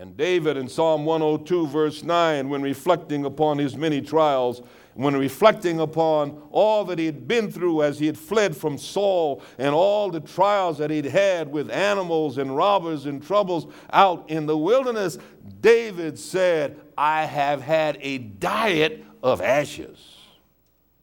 And 0.00 0.16
David 0.16 0.56
in 0.56 0.66
Psalm 0.66 1.04
102, 1.04 1.66
verse 1.66 2.02
9, 2.02 2.48
when 2.48 2.62
reflecting 2.62 3.26
upon 3.26 3.58
his 3.58 3.76
many 3.76 4.00
trials, 4.00 4.62
when 4.94 5.14
reflecting 5.14 5.78
upon 5.78 6.40
all 6.50 6.86
that 6.86 6.98
he 6.98 7.04
had 7.04 7.28
been 7.28 7.52
through 7.52 7.82
as 7.82 7.98
he 7.98 8.06
had 8.06 8.16
fled 8.16 8.56
from 8.56 8.78
Saul 8.78 9.42
and 9.58 9.74
all 9.74 10.10
the 10.10 10.20
trials 10.20 10.78
that 10.78 10.90
he'd 10.90 11.04
had 11.04 11.52
with 11.52 11.70
animals 11.70 12.38
and 12.38 12.56
robbers 12.56 13.04
and 13.04 13.22
troubles 13.22 13.66
out 13.92 14.30
in 14.30 14.46
the 14.46 14.56
wilderness, 14.56 15.18
David 15.60 16.18
said, 16.18 16.80
I 16.96 17.26
have 17.26 17.60
had 17.60 17.98
a 18.00 18.16
diet 18.16 19.04
of 19.22 19.42
ashes. 19.42 20.16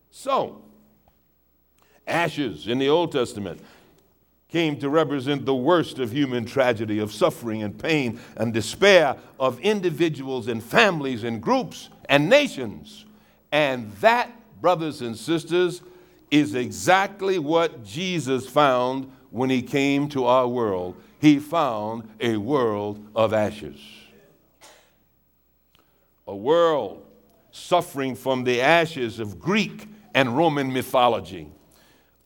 So, 0.09 0.63
ashes 2.07 2.67
in 2.67 2.79
the 2.79 2.89
Old 2.89 3.11
Testament 3.11 3.61
came 4.49 4.79
to 4.79 4.89
represent 4.89 5.45
the 5.45 5.55
worst 5.55 5.99
of 5.99 6.11
human 6.11 6.45
tragedy, 6.45 6.99
of 6.99 7.11
suffering 7.11 7.63
and 7.63 7.77
pain 7.77 8.19
and 8.37 8.53
despair 8.53 9.17
of 9.39 9.59
individuals 9.59 10.47
and 10.47 10.63
families 10.63 11.23
and 11.23 11.41
groups 11.41 11.89
and 12.07 12.29
nations. 12.29 13.05
And 13.51 13.91
that, 13.97 14.31
brothers 14.61 15.01
and 15.01 15.17
sisters, 15.17 15.81
is 16.31 16.55
exactly 16.55 17.39
what 17.39 17.83
Jesus 17.83 18.47
found 18.47 19.11
when 19.31 19.49
he 19.49 19.61
came 19.61 20.07
to 20.09 20.25
our 20.25 20.47
world. 20.47 20.95
He 21.19 21.39
found 21.39 22.09
a 22.19 22.37
world 22.37 23.05
of 23.15 23.33
ashes. 23.33 23.79
A 26.25 26.35
world 26.35 27.05
suffering 27.51 28.15
from 28.15 28.43
the 28.43 28.61
ashes 28.61 29.19
of 29.19 29.39
Greek 29.39 29.87
and 30.13 30.37
Roman 30.37 30.71
mythology. 30.71 31.49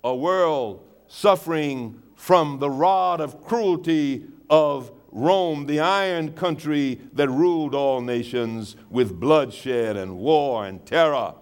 A 0.03 0.15
world 0.15 0.83
suffering 1.07 2.01
from 2.21 2.59
the 2.59 2.69
rod 2.69 3.19
of 3.19 3.43
cruelty 3.43 4.23
of 4.47 4.91
Rome, 5.11 5.65
the 5.65 5.79
iron 5.79 6.33
country 6.33 7.01
that 7.13 7.27
ruled 7.27 7.73
all 7.73 7.99
nations 7.99 8.75
with 8.91 9.19
bloodshed 9.19 9.97
and 9.97 10.19
war 10.19 10.67
and 10.67 10.85
terror. 10.85 11.33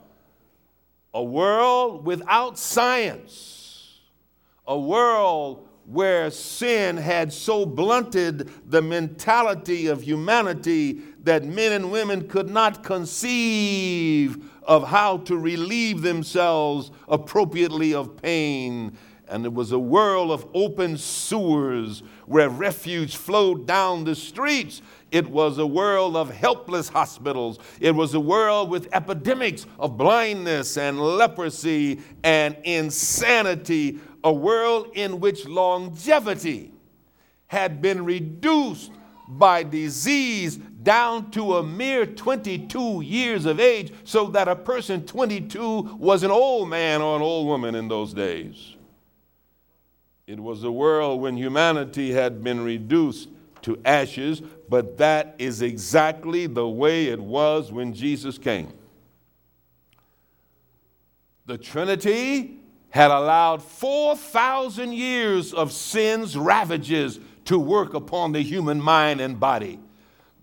A 1.13 1.21
world 1.21 2.05
without 2.05 2.57
science. 2.57 3.99
A 4.65 4.79
world 4.79 5.67
where 5.83 6.31
sin 6.31 6.95
had 6.95 7.33
so 7.33 7.65
blunted 7.65 8.49
the 8.65 8.81
mentality 8.81 9.87
of 9.87 10.01
humanity 10.01 11.01
that 11.25 11.43
men 11.43 11.73
and 11.73 11.91
women 11.91 12.25
could 12.25 12.49
not 12.49 12.85
conceive 12.85 14.49
of 14.63 14.87
how 14.87 15.17
to 15.17 15.37
relieve 15.37 16.03
themselves 16.03 16.89
appropriately 17.09 17.93
of 17.93 18.15
pain 18.15 18.95
and 19.29 19.45
it 19.45 19.53
was 19.53 19.71
a 19.71 19.79
world 19.79 20.31
of 20.31 20.45
open 20.53 20.97
sewers 20.97 22.03
where 22.25 22.49
refuge 22.49 23.15
flowed 23.15 23.65
down 23.65 24.03
the 24.03 24.15
streets. 24.15 24.81
It 25.11 25.29
was 25.29 25.57
a 25.57 25.65
world 25.65 26.15
of 26.15 26.29
helpless 26.29 26.89
hospitals. 26.89 27.59
It 27.79 27.91
was 27.91 28.13
a 28.13 28.19
world 28.19 28.69
with 28.69 28.87
epidemics 28.93 29.65
of 29.79 29.97
blindness 29.97 30.77
and 30.77 30.99
leprosy 30.99 31.99
and 32.23 32.57
insanity, 32.63 33.99
a 34.23 34.33
world 34.33 34.91
in 34.93 35.19
which 35.19 35.45
longevity 35.47 36.73
had 37.47 37.81
been 37.81 38.05
reduced 38.05 38.91
by 39.27 39.63
disease 39.63 40.57
down 40.81 41.29
to 41.31 41.57
a 41.57 41.63
mere 41.63 42.05
22 42.05 43.01
years 43.01 43.45
of 43.45 43.59
age, 43.59 43.93
so 44.03 44.27
that 44.27 44.47
a 44.47 44.55
person 44.55 45.05
22 45.05 45.97
was 45.99 46.23
an 46.23 46.31
old 46.31 46.69
man 46.69 47.01
or 47.01 47.15
an 47.15 47.21
old 47.21 47.45
woman 47.45 47.75
in 47.75 47.87
those 47.87 48.13
days. 48.13 48.75
It 50.29 50.39
was 50.39 50.63
a 50.63 50.71
world 50.71 51.21
when 51.21 51.37
humanity 51.37 52.11
had 52.11 52.43
been 52.43 52.63
reduced 52.63 53.29
to 53.63 53.81
ashes, 53.83 54.43
but 54.69 54.99
that 54.99 55.33
is 55.39 55.63
exactly 55.63 56.45
the 56.45 56.69
way 56.69 57.07
it 57.07 57.19
was 57.19 57.71
when 57.71 57.95
Jesus 57.95 58.37
came. 58.37 58.71
The 61.47 61.57
Trinity 61.57 62.59
had 62.91 63.09
allowed 63.09 63.63
4,000 63.63 64.93
years 64.93 65.51
of 65.51 65.71
sin's 65.71 66.37
ravages 66.37 67.19
to 67.45 67.57
work 67.57 67.95
upon 67.95 68.31
the 68.31 68.43
human 68.43 68.79
mind 68.79 69.21
and 69.21 69.39
body. 69.39 69.79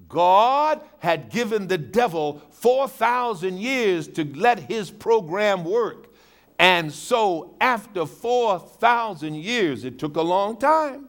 God 0.09 0.81
had 0.99 1.31
given 1.31 1.69
the 1.69 1.79
devil 1.79 2.43
4,000 2.51 3.57
years 3.57 4.09
to 4.09 4.25
let 4.35 4.59
his 4.59 4.91
program 4.91 5.65
work. 5.65 6.13
And 6.59 6.93
so, 6.93 7.55
after 7.61 8.07
4,000 8.07 9.35
years, 9.35 9.85
it 9.85 9.99
took 9.99 10.17
a 10.17 10.23
long 10.23 10.57
time, 10.57 11.09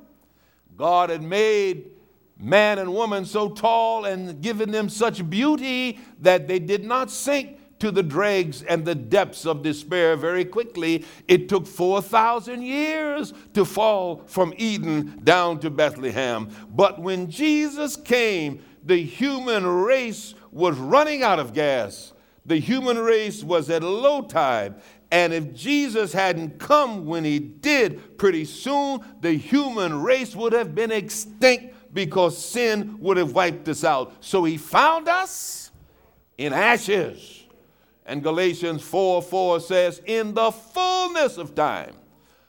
God 0.75 1.09
had 1.09 1.23
made 1.23 1.91
man 2.39 2.79
and 2.79 2.93
woman 2.93 3.25
so 3.25 3.49
tall 3.49 4.05
and 4.05 4.41
given 4.41 4.71
them 4.71 4.89
such 4.89 5.27
beauty 5.29 5.99
that 6.21 6.47
they 6.47 6.59
did 6.59 6.85
not 6.85 7.09
sink 7.09 7.57
to 7.79 7.91
the 7.91 8.03
dregs 8.03 8.63
and 8.63 8.85
the 8.85 8.95
depths 8.95 9.45
of 9.45 9.61
despair 9.61 10.15
very 10.15 10.45
quickly. 10.45 11.05
It 11.27 11.47
took 11.47 11.67
4,000 11.67 12.61
years 12.61 13.33
to 13.53 13.65
fall 13.65 14.23
from 14.25 14.53
Eden 14.57 15.19
down 15.23 15.59
to 15.59 15.69
Bethlehem. 15.69 16.49
But 16.69 16.99
when 16.99 17.29
Jesus 17.29 17.95
came, 17.95 18.63
the 18.83 18.97
human 18.97 19.65
race 19.65 20.33
was 20.51 20.77
running 20.77 21.23
out 21.23 21.39
of 21.39 21.53
gas. 21.53 22.13
The 22.45 22.57
human 22.57 22.97
race 22.97 23.43
was 23.43 23.69
at 23.69 23.83
low 23.83 24.21
tide. 24.21 24.75
And 25.11 25.33
if 25.33 25.53
Jesus 25.53 26.11
hadn't 26.11 26.59
come 26.59 27.05
when 27.05 27.23
he 27.23 27.39
did, 27.39 28.17
pretty 28.17 28.45
soon 28.45 28.99
the 29.21 29.33
human 29.33 30.01
race 30.01 30.35
would 30.35 30.53
have 30.53 30.75
been 30.75 30.91
extinct 30.91 31.73
because 31.93 32.37
sin 32.37 32.97
would 32.99 33.17
have 33.17 33.33
wiped 33.33 33.67
us 33.69 33.83
out. 33.83 34.13
So 34.19 34.43
he 34.43 34.57
found 34.57 35.07
us 35.07 35.71
in 36.37 36.53
ashes. 36.53 37.45
And 38.05 38.23
Galatians 38.23 38.83
4 38.83 39.21
4 39.21 39.59
says, 39.59 40.01
In 40.05 40.33
the 40.33 40.51
fullness 40.51 41.37
of 41.37 41.55
time, 41.55 41.93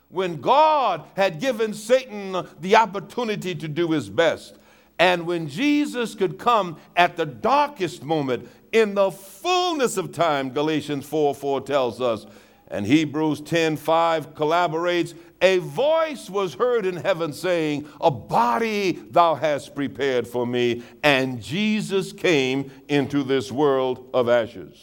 when 0.09 0.41
God 0.41 1.05
had 1.17 1.41
given 1.41 1.75
Satan 1.75 2.47
the 2.61 2.77
opportunity 2.77 3.55
to 3.55 3.69
do 3.69 3.91
his 3.91 4.09
best, 4.09 4.57
and 4.99 5.27
when 5.27 5.49
Jesus 5.49 6.15
could 6.15 6.39
come 6.39 6.79
at 6.97 7.17
the 7.17 7.27
darkest 7.27 8.03
moment, 8.03 8.49
in 8.73 8.95
the 8.95 9.11
fullness 9.11 9.97
of 9.97 10.13
time, 10.13 10.51
Galatians 10.51 11.07
4 11.07 11.35
4 11.35 11.61
tells 11.63 12.01
us, 12.01 12.27
and 12.71 12.87
Hebrews 12.87 13.41
10 13.41 13.77
5 13.77 14.35
collaborates, 14.35 15.15
a 15.41 15.59
voice 15.59 16.29
was 16.29 16.55
heard 16.55 16.85
in 16.85 16.97
heaven 16.97 17.33
saying, 17.33 17.89
A 18.01 18.11
body 18.11 18.93
thou 18.93 19.35
hast 19.35 19.75
prepared 19.75 20.27
for 20.27 20.47
me. 20.47 20.83
And 21.03 21.41
Jesus 21.41 22.13
came 22.13 22.71
into 22.89 23.23
this 23.23 23.53
world 23.53 24.11
of 24.13 24.29
ashes. 24.29 24.77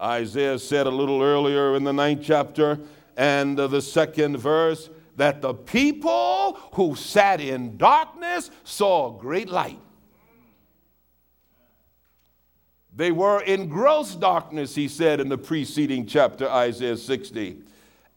Isaiah 0.00 0.58
said 0.58 0.86
a 0.86 0.90
little 0.90 1.22
earlier 1.22 1.74
in 1.76 1.84
the 1.84 1.92
ninth 1.92 2.20
chapter 2.22 2.78
and 3.16 3.56
the 3.56 3.80
second 3.80 4.36
verse 4.36 4.90
that 5.16 5.40
the 5.40 5.54
people 5.54 6.58
who 6.72 6.94
sat 6.94 7.40
in 7.40 7.78
darkness 7.78 8.50
saw 8.64 9.10
great 9.10 9.48
light. 9.48 9.80
They 12.96 13.12
were 13.12 13.42
in 13.42 13.68
gross 13.68 14.14
darkness, 14.14 14.74
he 14.74 14.88
said 14.88 15.20
in 15.20 15.28
the 15.28 15.36
preceding 15.36 16.06
chapter, 16.06 16.48
Isaiah 16.48 16.96
60. 16.96 17.58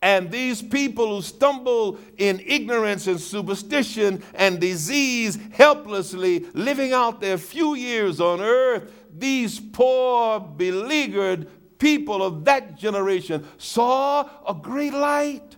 And 0.02 0.32
these 0.32 0.62
people 0.62 1.18
who 1.18 1.22
stumble 1.22 2.00
in 2.18 2.40
ignorance 2.40 3.06
and 3.08 3.20
superstition 3.20 4.24
and 4.34 4.62
disease, 4.62 5.38
helplessly 5.52 6.46
living 6.54 6.94
out 6.94 7.20
their 7.20 7.38
few 7.38 7.76
years 7.76 8.22
on 8.22 8.40
earth, 8.40 8.90
these 9.18 9.60
poor, 9.60 10.40
beleaguered 10.40 11.50
people 11.78 12.24
of 12.24 12.46
that 12.46 12.78
generation 12.78 13.46
saw 13.58 14.30
a 14.48 14.54
great 14.54 14.94
light. 14.94 15.49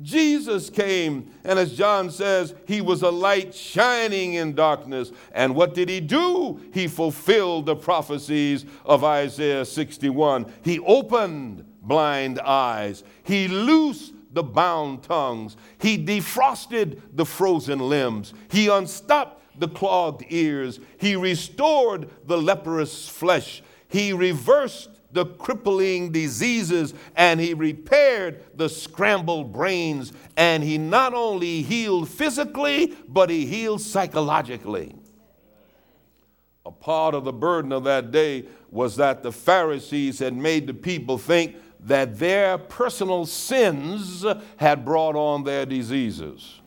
Jesus 0.00 0.70
came, 0.70 1.28
and 1.42 1.58
as 1.58 1.76
John 1.76 2.10
says, 2.10 2.54
he 2.66 2.80
was 2.80 3.02
a 3.02 3.10
light 3.10 3.52
shining 3.52 4.34
in 4.34 4.54
darkness. 4.54 5.10
And 5.32 5.56
what 5.56 5.74
did 5.74 5.88
he 5.88 6.00
do? 6.00 6.60
He 6.72 6.86
fulfilled 6.86 7.66
the 7.66 7.74
prophecies 7.74 8.64
of 8.84 9.02
Isaiah 9.02 9.64
61. 9.64 10.52
He 10.62 10.78
opened 10.80 11.64
blind 11.82 12.38
eyes, 12.40 13.02
he 13.24 13.48
loosed 13.48 14.12
the 14.32 14.42
bound 14.42 15.02
tongues, 15.02 15.56
he 15.80 15.96
defrosted 15.96 17.00
the 17.14 17.24
frozen 17.24 17.78
limbs, 17.78 18.34
he 18.50 18.68
unstopped 18.68 19.42
the 19.58 19.68
clogged 19.68 20.22
ears, 20.28 20.78
he 20.98 21.16
restored 21.16 22.10
the 22.26 22.36
leprous 22.36 23.08
flesh, 23.08 23.62
he 23.88 24.12
reversed 24.12 24.97
the 25.18 25.26
crippling 25.26 26.12
diseases 26.12 26.94
and 27.16 27.40
he 27.40 27.52
repaired 27.52 28.40
the 28.56 28.68
scrambled 28.68 29.52
brains. 29.52 30.12
And 30.36 30.62
he 30.62 30.78
not 30.78 31.12
only 31.12 31.62
healed 31.62 32.08
physically, 32.08 32.96
but 33.08 33.28
he 33.28 33.44
healed 33.44 33.80
psychologically. 33.80 34.94
A 36.64 36.70
part 36.70 37.16
of 37.16 37.24
the 37.24 37.32
burden 37.32 37.72
of 37.72 37.82
that 37.84 38.12
day 38.12 38.44
was 38.70 38.94
that 38.96 39.24
the 39.24 39.32
Pharisees 39.32 40.20
had 40.20 40.36
made 40.36 40.68
the 40.68 40.74
people 40.74 41.18
think 41.18 41.56
that 41.80 42.20
their 42.20 42.56
personal 42.56 43.26
sins 43.26 44.24
had 44.56 44.84
brought 44.84 45.16
on 45.16 45.42
their 45.42 45.66
diseases. 45.66 46.60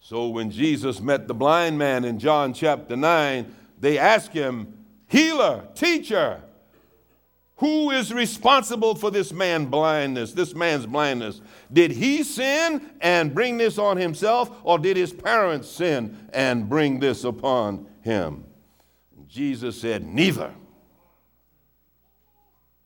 So 0.00 0.28
when 0.28 0.50
Jesus 0.50 1.00
met 1.00 1.28
the 1.28 1.34
blind 1.34 1.78
man 1.78 2.04
in 2.04 2.18
John 2.18 2.52
chapter 2.52 2.96
9, 2.96 3.54
they 3.78 3.96
asked 3.96 4.32
him, 4.32 4.74
healer, 5.06 5.68
teacher. 5.74 6.42
Who 7.58 7.90
is 7.90 8.14
responsible 8.14 8.94
for 8.94 9.10
this 9.10 9.32
man 9.32 9.66
blindness, 9.66 10.32
this 10.32 10.54
man's 10.54 10.86
blindness? 10.86 11.40
Did 11.72 11.90
he 11.90 12.22
sin 12.22 12.88
and 13.00 13.34
bring 13.34 13.58
this 13.58 13.78
on 13.78 13.96
himself, 13.96 14.50
or 14.62 14.78
did 14.78 14.96
his 14.96 15.12
parents 15.12 15.68
sin 15.68 16.28
and 16.32 16.68
bring 16.68 17.00
this 17.00 17.24
upon 17.24 17.88
him? 18.00 18.44
Jesus 19.26 19.80
said, 19.80 20.06
Neither. 20.06 20.54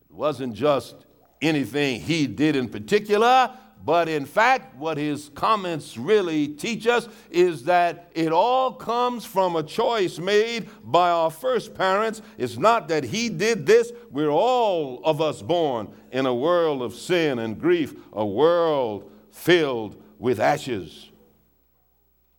It 0.09 0.15
wasn't 0.15 0.55
just 0.55 1.05
anything 1.43 2.01
he 2.01 2.27
did 2.27 2.57
in 2.57 2.71
particular, 2.71 3.55
but 3.85 4.09
in 4.09 4.27
fact, 4.27 4.77
what 4.77 4.97
his 4.97 5.31
comments 5.35 5.97
really 5.97 6.47
teach 6.47 6.87
us 6.87 7.09
is 7.31 7.65
that 7.65 8.11
it 8.15 8.31
all 8.33 8.73
comes 8.73 9.25
from 9.25 9.57
a 9.57 9.63
choice 9.63 10.19
made 10.19 10.69
by 10.85 11.11
our 11.11 11.31
first 11.31 11.75
parents. 11.75 12.23
It's 12.39 12.57
not 12.57 12.89
that 12.89 13.03
he 13.03 13.29
did 13.29 13.67
this, 13.67 13.93
we're 14.11 14.31
all 14.31 15.01
of 15.05 15.21
us 15.21 15.43
born 15.43 15.93
in 16.13 16.27
a 16.27 16.35
world 16.35 16.83
of 16.83 16.95
sin 16.95 17.41
and 17.41 17.61
grief, 17.61 17.95
a 18.13 18.25
world 18.25 19.11
filled 19.33 20.01
with 20.19 20.39
ashes. 20.39 21.11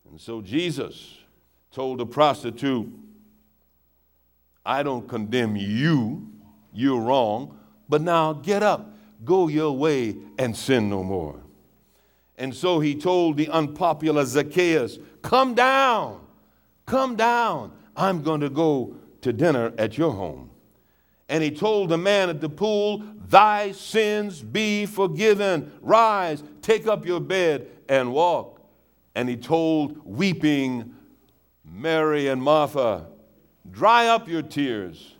And 0.08 0.18
so 0.18 0.40
Jesus 0.40 1.18
told 1.72 1.98
the 1.98 2.06
prostitute, 2.06 2.90
I 4.64 4.82
don't 4.82 5.06
condemn 5.06 5.56
you, 5.56 6.26
you're 6.72 7.00
wrong, 7.00 7.58
but 7.86 8.00
now 8.00 8.32
get 8.32 8.62
up 8.62 8.93
Go 9.24 9.48
your 9.48 9.76
way 9.76 10.16
and 10.38 10.56
sin 10.56 10.90
no 10.90 11.02
more. 11.02 11.40
And 12.36 12.54
so 12.54 12.80
he 12.80 12.94
told 12.94 13.36
the 13.36 13.48
unpopular 13.48 14.24
Zacchaeus, 14.24 14.98
Come 15.22 15.54
down, 15.54 16.20
come 16.86 17.16
down. 17.16 17.72
I'm 17.96 18.22
going 18.22 18.40
to 18.40 18.50
go 18.50 18.96
to 19.22 19.32
dinner 19.32 19.72
at 19.78 19.96
your 19.96 20.12
home. 20.12 20.50
And 21.28 21.42
he 21.42 21.50
told 21.50 21.88
the 21.88 21.98
man 21.98 22.28
at 22.28 22.40
the 22.40 22.48
pool, 22.48 23.02
Thy 23.28 23.72
sins 23.72 24.42
be 24.42 24.84
forgiven. 24.86 25.72
Rise, 25.80 26.42
take 26.60 26.86
up 26.86 27.06
your 27.06 27.20
bed, 27.20 27.68
and 27.88 28.12
walk. 28.12 28.60
And 29.14 29.28
he 29.28 29.36
told 29.36 30.04
weeping 30.04 30.94
Mary 31.64 32.28
and 32.28 32.42
Martha, 32.42 33.06
Dry 33.70 34.08
up 34.08 34.28
your 34.28 34.42
tears. 34.42 35.14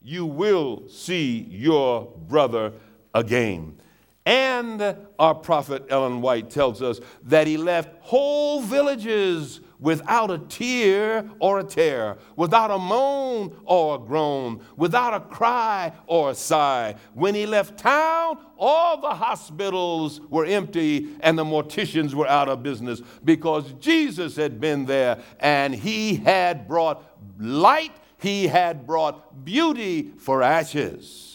You 0.00 0.26
will 0.26 0.88
see 0.88 1.46
your 1.48 2.06
brother 2.26 2.72
again. 3.14 3.80
And 4.24 4.96
our 5.18 5.34
prophet 5.34 5.86
Ellen 5.88 6.22
White 6.22 6.48
tells 6.48 6.80
us 6.80 7.00
that 7.24 7.46
he 7.48 7.56
left 7.56 7.90
whole 8.02 8.62
villages 8.62 9.60
without 9.80 10.30
a 10.30 10.38
tear 10.38 11.28
or 11.40 11.58
a 11.58 11.64
tear, 11.64 12.16
without 12.36 12.70
a 12.70 12.78
moan 12.78 13.52
or 13.64 13.96
a 13.96 13.98
groan, 13.98 14.64
without 14.76 15.12
a 15.12 15.18
cry 15.18 15.92
or 16.06 16.30
a 16.30 16.34
sigh. 16.36 16.94
When 17.14 17.34
he 17.34 17.46
left 17.46 17.76
town, 17.76 18.38
all 18.56 19.00
the 19.00 19.10
hospitals 19.10 20.20
were 20.30 20.46
empty 20.46 21.16
and 21.18 21.36
the 21.36 21.44
morticians 21.44 22.14
were 22.14 22.28
out 22.28 22.48
of 22.48 22.62
business 22.62 23.02
because 23.24 23.72
Jesus 23.80 24.36
had 24.36 24.60
been 24.60 24.86
there 24.86 25.20
and 25.40 25.74
he 25.74 26.14
had 26.14 26.68
brought 26.68 27.04
light, 27.40 27.92
he 28.18 28.46
had 28.46 28.86
brought 28.86 29.44
beauty 29.44 30.12
for 30.16 30.44
ashes. 30.44 31.31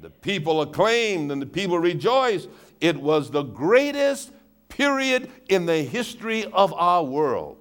The 0.00 0.10
people 0.10 0.62
acclaimed 0.62 1.32
and 1.32 1.40
the 1.40 1.46
people 1.46 1.78
rejoiced. 1.78 2.48
It 2.80 2.96
was 2.96 3.30
the 3.30 3.42
greatest 3.42 4.32
period 4.68 5.30
in 5.48 5.66
the 5.66 5.82
history 5.82 6.44
of 6.52 6.72
our 6.74 7.02
world. 7.02 7.56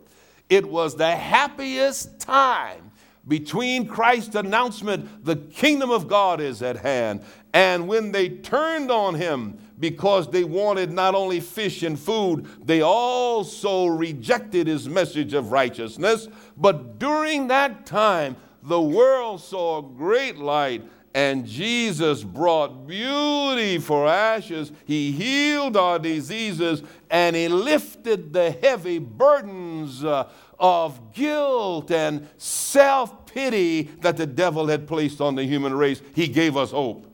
It 0.49 0.69
was 0.69 0.95
the 0.95 1.15
happiest 1.15 2.19
time 2.19 2.91
between 3.27 3.87
Christ's 3.87 4.35
announcement, 4.35 5.25
the 5.25 5.35
kingdom 5.35 5.89
of 5.89 6.07
God 6.07 6.39
is 6.39 6.61
at 6.61 6.77
hand, 6.77 7.21
and 7.53 7.87
when 7.87 8.11
they 8.11 8.29
turned 8.29 8.91
on 8.91 9.15
him 9.15 9.57
because 9.79 10.29
they 10.29 10.43
wanted 10.43 10.91
not 10.91 11.15
only 11.15 11.39
fish 11.39 11.83
and 11.83 11.99
food, 11.99 12.47
they 12.63 12.81
also 12.81 13.87
rejected 13.87 14.67
his 14.67 14.87
message 14.87 15.33
of 15.33 15.51
righteousness. 15.51 16.27
But 16.55 16.99
during 16.99 17.47
that 17.47 17.85
time, 17.85 18.35
the 18.61 18.81
world 18.81 19.41
saw 19.41 19.79
a 19.79 19.81
great 19.81 20.37
light 20.37 20.83
And 21.15 21.45
Jesus 21.45 22.25
brought 22.25 22.85
beauty 22.85 23.77
for 23.77 24.05
ashes. 24.05 24.73
He 24.83 25.13
healed 25.13 25.77
our 25.77 25.97
diseases 25.97 26.83
and 27.09 27.37
He 27.37 27.47
lifted 27.47 28.33
the 28.33 28.51
heavy 28.51 28.99
burdens 28.99 30.03
uh, 30.03 30.27
of 30.59 31.13
guilt 31.13 31.89
and 31.89 32.27
self 32.35 33.27
pity 33.27 33.83
that 34.01 34.17
the 34.17 34.25
devil 34.25 34.67
had 34.67 34.89
placed 34.89 35.21
on 35.21 35.35
the 35.35 35.45
human 35.45 35.73
race. 35.73 36.01
He 36.13 36.27
gave 36.27 36.57
us 36.57 36.71
hope. 36.71 37.09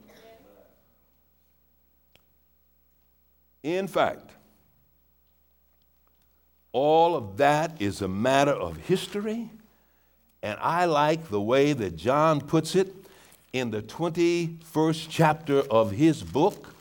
In 3.61 3.87
fact, 3.87 4.31
all 6.71 7.15
of 7.15 7.37
that 7.37 7.79
is 7.79 8.01
a 8.01 8.07
matter 8.07 8.51
of 8.51 8.77
history, 8.77 9.51
and 10.41 10.57
I 10.59 10.85
like 10.85 11.29
the 11.29 11.41
way 11.41 11.73
that 11.73 11.95
John 11.95 12.41
puts 12.41 12.75
it 12.75 13.00
in 13.53 13.71
the 13.71 13.81
21st 13.81 15.07
chapter 15.09 15.59
of 15.71 15.91
his 15.91 16.23
book 16.23 16.73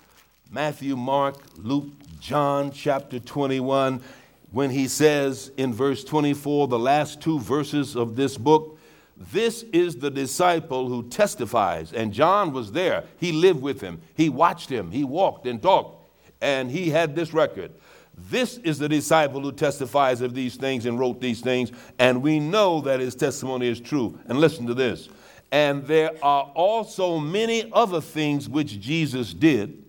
Matthew, 0.50 0.96
Mark, 0.96 1.36
Luke, 1.58 1.86
John, 2.18 2.72
chapter 2.72 3.20
21, 3.20 4.02
when 4.50 4.70
he 4.70 4.88
says 4.88 5.52
in 5.56 5.72
verse 5.72 6.02
24, 6.02 6.66
the 6.66 6.78
last 6.78 7.20
two 7.20 7.38
verses 7.38 7.94
of 7.94 8.16
this 8.16 8.36
book, 8.36 8.76
this 9.16 9.62
is 9.72 9.94
the 9.94 10.10
disciple 10.10 10.88
who 10.88 11.08
testifies. 11.08 11.92
And 11.92 12.12
John 12.12 12.52
was 12.52 12.72
there. 12.72 13.04
He 13.18 13.30
lived 13.30 13.62
with 13.62 13.80
him. 13.80 14.00
He 14.16 14.28
watched 14.28 14.68
him. 14.68 14.90
He 14.90 15.04
walked 15.04 15.46
and 15.46 15.62
talked 15.62 16.00
and 16.40 16.70
he 16.70 16.90
had 16.90 17.14
this 17.14 17.32
record. 17.32 17.72
This 18.16 18.58
is 18.58 18.78
the 18.78 18.88
disciple 18.88 19.40
who 19.40 19.52
testifies 19.52 20.20
of 20.20 20.34
these 20.34 20.56
things 20.56 20.86
and 20.86 20.98
wrote 20.98 21.20
these 21.20 21.40
things, 21.40 21.72
and 21.98 22.22
we 22.22 22.38
know 22.38 22.80
that 22.82 23.00
his 23.00 23.14
testimony 23.14 23.68
is 23.68 23.80
true. 23.80 24.18
And 24.26 24.38
listen 24.38 24.66
to 24.66 24.74
this. 24.74 25.08
And 25.52 25.84
there 25.86 26.12
are 26.22 26.44
also 26.54 27.18
many 27.18 27.70
other 27.72 28.00
things 28.00 28.48
which 28.48 28.80
Jesus 28.80 29.34
did, 29.34 29.84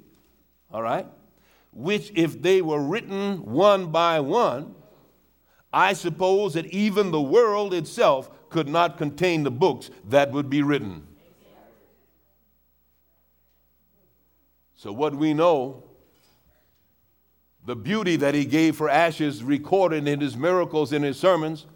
all 0.71 0.81
right, 0.81 1.05
which 1.71 2.11
if 2.15 2.41
they 2.41 2.61
were 2.61 2.81
written 2.81 3.45
one 3.45 3.91
by 3.91 4.19
one, 4.19 4.73
I 5.71 5.93
suppose 5.93 6.55
that 6.55 6.65
even 6.67 7.11
the 7.11 7.21
world 7.21 7.73
itself 7.73 8.29
could 8.49 8.67
not 8.67 8.97
contain 8.97 9.43
the 9.43 9.51
books 9.51 9.89
that 10.09 10.31
would 10.31 10.49
be 10.49 10.63
written. 10.63 11.07
So, 14.75 14.91
what 14.91 15.15
we 15.15 15.33
know 15.33 15.83
the 17.65 17.75
beauty 17.75 18.15
that 18.15 18.33
he 18.33 18.45
gave 18.45 18.75
for 18.75 18.89
ashes 18.89 19.43
recorded 19.43 20.07
in 20.07 20.19
his 20.19 20.35
miracles 20.35 20.91
in 20.91 21.03
his 21.03 21.19
sermons 21.19 21.67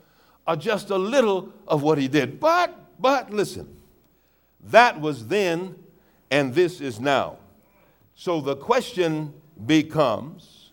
are 0.47 0.55
just 0.55 0.89
a 0.89 0.97
little 0.97 1.53
of 1.67 1.83
what 1.83 1.97
he 1.97 2.07
did. 2.07 2.39
But, 2.39 2.75
but 2.99 3.31
listen, 3.31 3.75
that 4.61 4.99
was 4.99 5.27
then 5.27 5.75
and 6.31 6.53
this 6.53 6.81
is 6.81 6.99
now. 6.99 7.37
So 8.15 8.41
the 8.41 8.55
question 8.55 9.33
becomes 9.65 10.71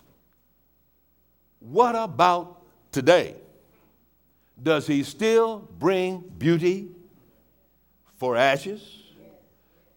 what 1.61 1.95
about 1.95 2.63
today? 2.91 3.37
Does 4.61 4.87
he 4.87 5.03
still 5.05 5.69
bring 5.79 6.21
beauty 6.39 6.89
for 8.19 8.37
ashes? 8.37 9.03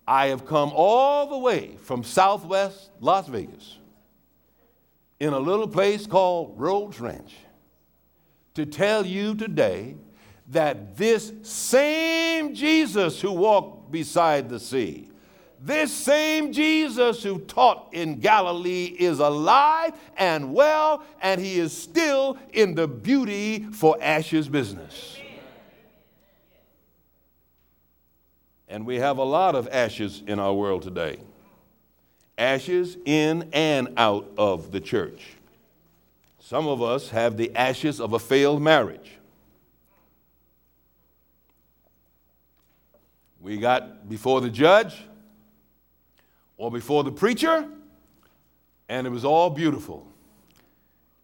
I 0.08 0.28
have 0.28 0.46
come 0.46 0.72
all 0.74 1.28
the 1.28 1.38
way 1.38 1.76
from 1.78 2.04
southwest 2.04 2.92
Las 3.00 3.28
Vegas 3.28 3.80
in 5.20 5.34
a 5.34 5.40
little 5.40 5.68
place 5.68 6.06
called 6.06 6.54
Rhodes 6.58 7.00
Ranch 7.00 7.34
to 8.54 8.66
tell 8.66 9.06
you 9.06 9.34
today 9.34 9.96
that 10.50 10.96
this 10.96 11.34
same 11.42 12.54
Jesus 12.54 13.20
who 13.22 13.32
walked 13.32 13.92
beside 13.92 14.50
the 14.50 14.60
sea, 14.60 15.10
this 15.60 15.92
same 15.92 16.54
Jesus 16.54 17.24
who 17.24 17.40
taught 17.40 17.90
in 17.92 18.20
Galilee 18.20 18.96
is 19.00 19.20
alive 19.20 19.94
and 20.18 20.54
well, 20.54 21.04
and 21.22 21.42
he 21.42 21.58
is 21.58 21.76
still 21.76 22.38
in 22.54 22.76
the 22.76 22.88
beauty 22.88 23.64
for 23.72 23.98
ashes 24.00 24.48
business. 24.48 25.18
And 28.68 28.86
we 28.86 28.98
have 28.98 29.18
a 29.18 29.24
lot 29.24 29.56
of 29.56 29.68
ashes 29.70 30.22
in 30.28 30.40
our 30.40 30.54
world 30.54 30.84
today 30.84 31.18
ashes 32.38 32.98
in 33.06 33.50
and 33.54 33.94
out 33.98 34.30
of 34.38 34.72
the 34.72 34.80
church. 34.80 35.36
Some 36.40 36.68
of 36.68 36.82
us 36.82 37.10
have 37.10 37.38
the 37.38 37.56
ashes 37.56 38.00
of 38.00 38.14
a 38.14 38.20
failed 38.20 38.62
marriage. 38.62 39.15
We 43.46 43.58
got 43.58 44.10
before 44.10 44.42
the 44.42 44.50
judge 44.50 45.04
or 46.58 46.72
before 46.72 47.04
the 47.04 47.12
preacher, 47.12 47.70
and 48.90 49.06
it 49.06 49.12
was 49.12 49.24
all 49.24 49.52
beautiful. 49.52 50.08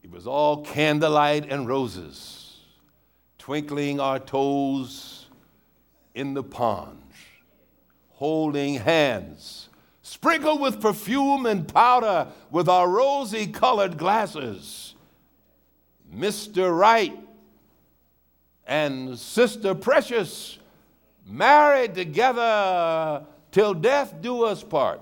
It 0.03 0.11
was 0.11 0.27
all 0.27 0.63
candlelight 0.63 1.51
and 1.51 1.67
roses, 1.67 2.59
twinkling 3.39 3.99
our 3.99 4.19
toes 4.19 5.25
in 6.13 6.35
the 6.35 6.43
pond, 6.43 7.01
holding 8.11 8.75
hands 8.75 9.69
sprinkled 10.03 10.61
with 10.61 10.79
perfume 10.79 11.47
and 11.47 11.67
powder 11.67 12.27
with 12.51 12.69
our 12.69 12.87
rosy 12.87 13.47
colored 13.47 13.97
glasses. 13.97 14.93
Mr. 16.15 16.77
Right 16.77 17.19
and 18.67 19.17
Sister 19.17 19.73
Precious 19.73 20.59
married 21.25 21.95
together 21.95 23.25
till 23.51 23.73
death 23.73 24.21
do 24.21 24.43
us 24.43 24.63
part. 24.63 25.01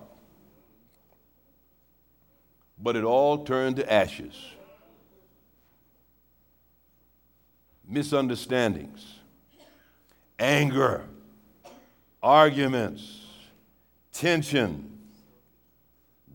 But 2.81 2.95
it 2.95 3.03
all 3.03 3.43
turned 3.43 3.75
to 3.77 3.91
ashes. 3.91 4.33
Misunderstandings, 7.87 9.19
anger, 10.37 11.05
arguments, 12.21 13.25
tension, 14.11 14.99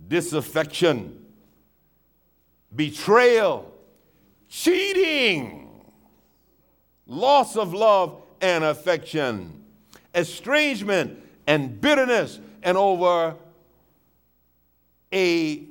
disaffection, 0.09 1.25
betrayal, 2.75 3.73
cheating, 4.49 5.71
loss 7.07 7.57
of 7.57 7.73
love 7.73 8.23
and 8.41 8.65
affection, 8.65 9.64
estrangement 10.15 11.19
and 11.47 11.81
bitterness, 11.81 12.41
and 12.63 12.77
over 12.77 13.37
a, 15.13 15.63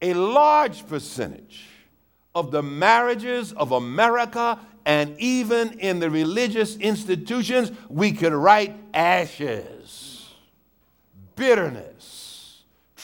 a 0.00 0.14
large 0.14 0.86
percentage 0.86 1.66
of 2.34 2.50
the 2.50 2.62
marriages 2.62 3.52
of 3.52 3.72
America 3.72 4.58
and 4.84 5.16
even 5.18 5.78
in 5.78 6.00
the 6.00 6.10
religious 6.10 6.76
institutions, 6.76 7.70
we 7.88 8.12
could 8.12 8.32
write 8.32 8.74
ashes, 8.94 10.30
bitterness 11.36 12.12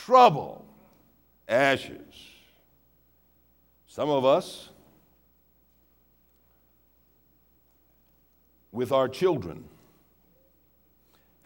trouble, 0.09 0.65
ashes. 1.47 2.01
Some 3.87 4.09
of 4.09 4.25
us, 4.25 4.71
with 8.73 8.91
our 8.91 9.07
children, 9.07 9.65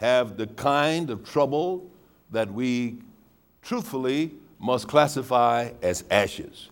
have 0.02 0.36
the 0.36 0.46
kind 0.46 1.08
of 1.08 1.24
trouble 1.24 1.90
that 2.30 2.52
we 2.52 2.98
truthfully 3.62 4.34
must 4.58 4.86
classify 4.86 5.70
as 5.80 6.04
ashes. 6.10 6.68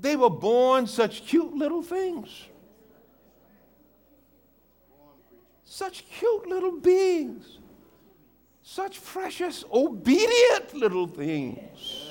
They 0.00 0.14
were 0.14 0.30
born 0.30 0.86
such 0.86 1.26
cute 1.26 1.54
little 1.54 1.82
things. 1.82 2.28
Such 5.64 6.06
cute 6.06 6.46
little 6.46 6.78
beings 6.78 7.58
such 8.64 9.04
precious, 9.04 9.62
obedient 9.70 10.72
little 10.74 11.06
things. 11.06 12.08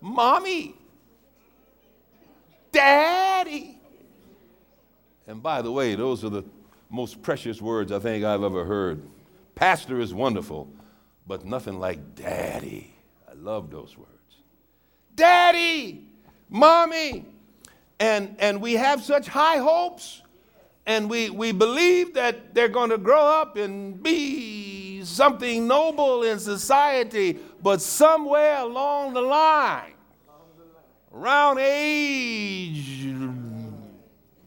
Mommy, 0.00 0.74
daddy. 2.72 3.78
And 5.28 5.40
by 5.40 5.62
the 5.62 5.70
way, 5.70 5.94
those 5.94 6.24
are 6.24 6.28
the 6.28 6.44
most 6.90 7.22
precious 7.22 7.62
words 7.62 7.92
I 7.92 8.00
think 8.00 8.24
I've 8.24 8.42
ever 8.42 8.64
heard. 8.64 9.02
Pastor 9.58 10.00
is 10.00 10.14
wonderful, 10.14 10.70
but 11.26 11.44
nothing 11.44 11.80
like 11.80 12.14
daddy. 12.14 12.94
I 13.28 13.34
love 13.34 13.72
those 13.72 13.98
words. 13.98 14.12
Daddy, 15.16 16.06
mommy. 16.48 17.24
And, 17.98 18.36
and 18.38 18.62
we 18.62 18.74
have 18.74 19.02
such 19.02 19.26
high 19.26 19.56
hopes, 19.56 20.22
and 20.86 21.10
we, 21.10 21.30
we 21.30 21.50
believe 21.50 22.14
that 22.14 22.54
they're 22.54 22.68
going 22.68 22.90
to 22.90 22.98
grow 22.98 23.20
up 23.20 23.56
and 23.56 24.00
be 24.00 25.02
something 25.02 25.66
noble 25.66 26.22
in 26.22 26.38
society, 26.38 27.40
but 27.60 27.80
somewhere 27.80 28.58
along 28.58 29.14
the 29.14 29.22
line, 29.22 29.94
around 31.12 31.58
age, 31.58 33.12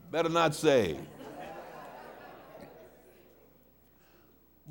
better 0.09 0.29
not 0.29 0.55
say. 0.55 0.97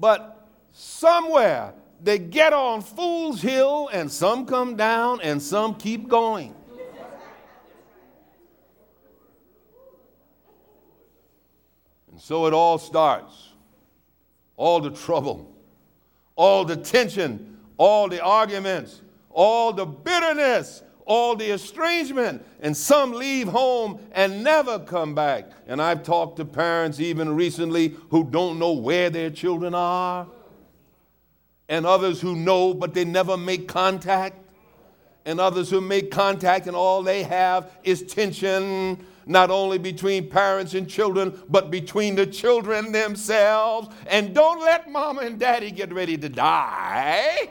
But 0.00 0.48
somewhere 0.72 1.74
they 2.02 2.18
get 2.18 2.54
on 2.54 2.80
Fool's 2.80 3.42
Hill 3.42 3.90
and 3.92 4.10
some 4.10 4.46
come 4.46 4.74
down 4.74 5.20
and 5.20 5.42
some 5.42 5.74
keep 5.74 6.08
going. 6.08 6.54
And 12.10 12.18
so 12.18 12.46
it 12.46 12.54
all 12.54 12.78
starts. 12.78 13.50
All 14.56 14.80
the 14.80 14.90
trouble, 14.90 15.54
all 16.36 16.64
the 16.64 16.76
tension, 16.76 17.58
all 17.76 18.08
the 18.08 18.22
arguments, 18.22 19.00
all 19.30 19.72
the 19.72 19.86
bitterness, 19.86 20.82
all 21.10 21.34
the 21.34 21.50
estrangement, 21.50 22.40
and 22.60 22.76
some 22.76 23.10
leave 23.10 23.48
home 23.48 23.98
and 24.12 24.44
never 24.44 24.78
come 24.78 25.12
back. 25.12 25.50
And 25.66 25.82
I've 25.82 26.04
talked 26.04 26.36
to 26.36 26.44
parents 26.44 27.00
even 27.00 27.34
recently 27.34 27.96
who 28.10 28.22
don't 28.22 28.60
know 28.60 28.74
where 28.74 29.10
their 29.10 29.28
children 29.28 29.74
are, 29.74 30.28
and 31.68 31.84
others 31.84 32.20
who 32.20 32.36
know 32.36 32.72
but 32.72 32.94
they 32.94 33.04
never 33.04 33.36
make 33.36 33.66
contact, 33.66 34.36
and 35.24 35.40
others 35.40 35.68
who 35.68 35.80
make 35.80 36.12
contact 36.12 36.68
and 36.68 36.76
all 36.76 37.02
they 37.02 37.24
have 37.24 37.72
is 37.82 38.02
tension 38.04 39.04
not 39.26 39.50
only 39.50 39.78
between 39.78 40.30
parents 40.30 40.74
and 40.74 40.88
children, 40.88 41.36
but 41.48 41.72
between 41.72 42.14
the 42.14 42.26
children 42.26 42.92
themselves. 42.92 43.88
And 44.06 44.32
don't 44.32 44.60
let 44.60 44.88
mama 44.88 45.22
and 45.22 45.40
daddy 45.40 45.72
get 45.72 45.92
ready 45.92 46.16
to 46.18 46.28
die. 46.28 47.50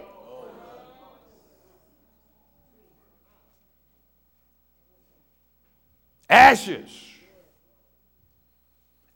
Ashes. 6.30 6.90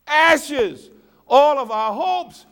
Ashes. 0.07 0.89
All 1.27 1.59
of 1.59 1.71
our 1.71 1.93
hopes 1.93 2.45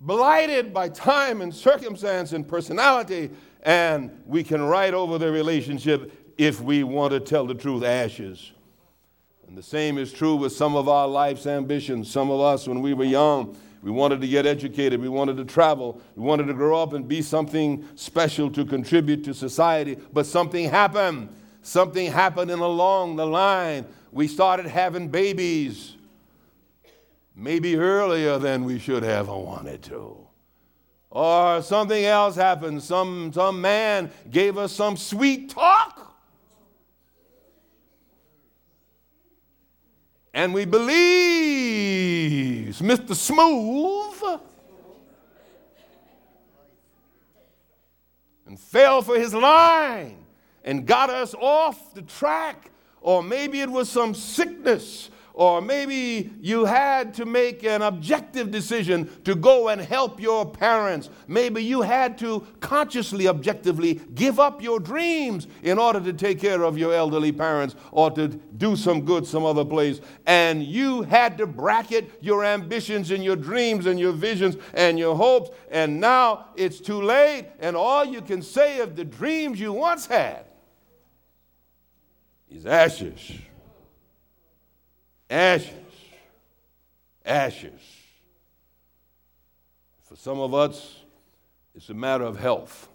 blighted 0.00 0.72
by 0.72 0.88
time 0.88 1.42
and 1.42 1.54
circumstance 1.54 2.32
and 2.32 2.46
personality, 2.48 3.30
and 3.62 4.10
we 4.24 4.42
can 4.42 4.62
write 4.62 4.94
over 4.94 5.18
the 5.18 5.30
relationship 5.30 6.12
if 6.38 6.60
we 6.60 6.82
want 6.82 7.12
to 7.12 7.20
tell 7.20 7.46
the 7.46 7.54
truth 7.54 7.84
ashes. 7.84 8.52
And 9.46 9.58
the 9.58 9.62
same 9.62 9.98
is 9.98 10.12
true 10.12 10.36
with 10.36 10.52
some 10.52 10.74
of 10.74 10.88
our 10.88 11.06
life's 11.06 11.46
ambitions. 11.46 12.10
Some 12.10 12.30
of 12.30 12.40
us, 12.40 12.66
when 12.66 12.80
we 12.80 12.94
were 12.94 13.04
young, 13.04 13.56
we 13.82 13.90
wanted 13.90 14.20
to 14.20 14.28
get 14.28 14.46
educated. 14.46 15.00
We 15.00 15.08
wanted 15.08 15.36
to 15.38 15.44
travel. 15.44 16.00
We 16.14 16.22
wanted 16.22 16.46
to 16.46 16.54
grow 16.54 16.80
up 16.80 16.92
and 16.92 17.06
be 17.08 17.20
something 17.20 17.86
special 17.94 18.50
to 18.52 18.64
contribute 18.64 19.24
to 19.24 19.34
society. 19.34 19.98
But 20.12 20.26
something 20.26 20.68
happened. 20.68 21.30
Something 21.62 22.10
happened 22.10 22.50
and 22.50 22.62
along 22.62 23.16
the 23.16 23.26
line. 23.26 23.86
We 24.12 24.28
started 24.28 24.66
having 24.66 25.08
babies. 25.08 25.96
Maybe 27.34 27.76
earlier 27.76 28.38
than 28.38 28.64
we 28.64 28.78
should 28.78 29.02
have 29.02 29.28
wanted 29.28 29.82
to. 29.84 30.16
Or 31.10 31.62
something 31.62 32.04
else 32.04 32.36
happened. 32.36 32.82
Some, 32.82 33.32
some 33.32 33.60
man 33.60 34.10
gave 34.30 34.58
us 34.58 34.72
some 34.72 34.96
sweet 34.96 35.50
talk 35.50 36.10
and 40.32 40.54
we 40.54 40.64
believe 40.64 40.96
Mr. 42.76 43.14
Smooth 43.14 44.40
and 48.46 48.58
fell 48.58 49.02
for 49.02 49.18
his 49.18 49.34
line 49.34 50.19
and 50.64 50.86
got 50.86 51.10
us 51.10 51.34
off 51.34 51.94
the 51.94 52.02
track. 52.02 52.70
Or 53.00 53.22
maybe 53.22 53.60
it 53.60 53.70
was 53.70 53.88
some 53.88 54.14
sickness 54.14 55.10
or 55.40 55.62
maybe 55.62 56.30
you 56.40 56.66
had 56.66 57.14
to 57.14 57.24
make 57.24 57.64
an 57.64 57.80
objective 57.80 58.50
decision 58.50 59.08
to 59.24 59.34
go 59.34 59.68
and 59.68 59.80
help 59.80 60.20
your 60.20 60.44
parents. 60.44 61.08
Maybe 61.28 61.64
you 61.64 61.80
had 61.80 62.18
to 62.18 62.46
consciously, 62.60 63.26
objectively 63.26 64.02
give 64.14 64.38
up 64.38 64.62
your 64.62 64.78
dreams 64.80 65.46
in 65.62 65.78
order 65.78 65.98
to 66.00 66.12
take 66.12 66.40
care 66.40 66.62
of 66.62 66.76
your 66.76 66.92
elderly 66.92 67.32
parents 67.32 67.74
or 67.90 68.10
to 68.10 68.28
do 68.28 68.76
some 68.76 69.02
good 69.06 69.26
some 69.26 69.46
other 69.46 69.64
place. 69.64 70.02
And 70.26 70.62
you 70.62 71.02
had 71.02 71.38
to 71.38 71.46
bracket 71.46 72.10
your 72.20 72.44
ambitions 72.44 73.10
and 73.10 73.24
your 73.24 73.36
dreams 73.36 73.86
and 73.86 73.98
your 73.98 74.12
visions 74.12 74.56
and 74.74 74.98
your 74.98 75.16
hopes. 75.16 75.50
And 75.70 76.00
now 76.00 76.48
it's 76.54 76.80
too 76.80 77.00
late, 77.00 77.46
and 77.60 77.76
all 77.76 78.04
you 78.04 78.20
can 78.20 78.42
say 78.42 78.80
of 78.80 78.94
the 78.94 79.04
dreams 79.04 79.58
you 79.58 79.72
once 79.72 80.04
had 80.04 80.49
is 82.50 82.66
ashes 82.66 83.40
ashes. 85.30 85.70
Ashes. 87.24 87.80
For 90.02 90.16
some 90.16 90.40
of 90.40 90.52
us, 90.52 91.04
it's 91.74 91.88
a 91.88 91.94
matter 91.94 92.24
of 92.24 92.38
health. 92.38 92.88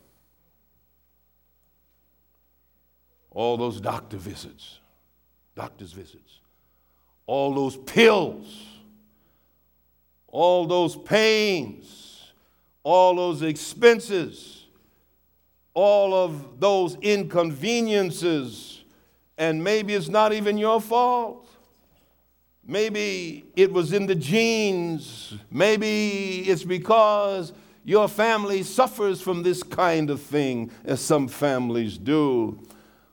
All 3.32 3.58
those 3.58 3.82
doctor 3.82 4.18
visits, 4.18 4.80
doctor's 5.56 5.91
visits, 5.91 6.39
all 7.28 7.54
those 7.54 7.78
pills, 7.78 8.46
all 10.28 10.65
those 10.65 10.96
pains, 10.96 12.32
all 12.84 13.15
those 13.15 13.41
expenses, 13.41 14.65
all 15.74 16.13
of 16.13 16.60
those 16.60 16.96
inconveniences, 17.02 18.74
and 19.38 19.63
maybe 19.63 19.93
it's 19.93 20.10
not 20.10 20.34
even 20.34 20.58
your 20.58 20.80
fault. 20.82 21.48
Maybe 22.67 23.45
it 23.56 23.71
was 23.71 23.93
in 23.93 24.08
the 24.08 24.15
genes. 24.15 25.36
Maybe 25.51 26.39
it's 26.49 26.64
because 26.64 27.53
your 27.84 28.07
family 28.07 28.64
suffers 28.64 29.22
from 29.22 29.43
this 29.43 29.62
kind 29.62 30.09
of 30.09 30.20
thing, 30.20 30.72
as 30.84 30.99
some 30.99 31.28
families 31.28 31.97
do. 31.97 32.59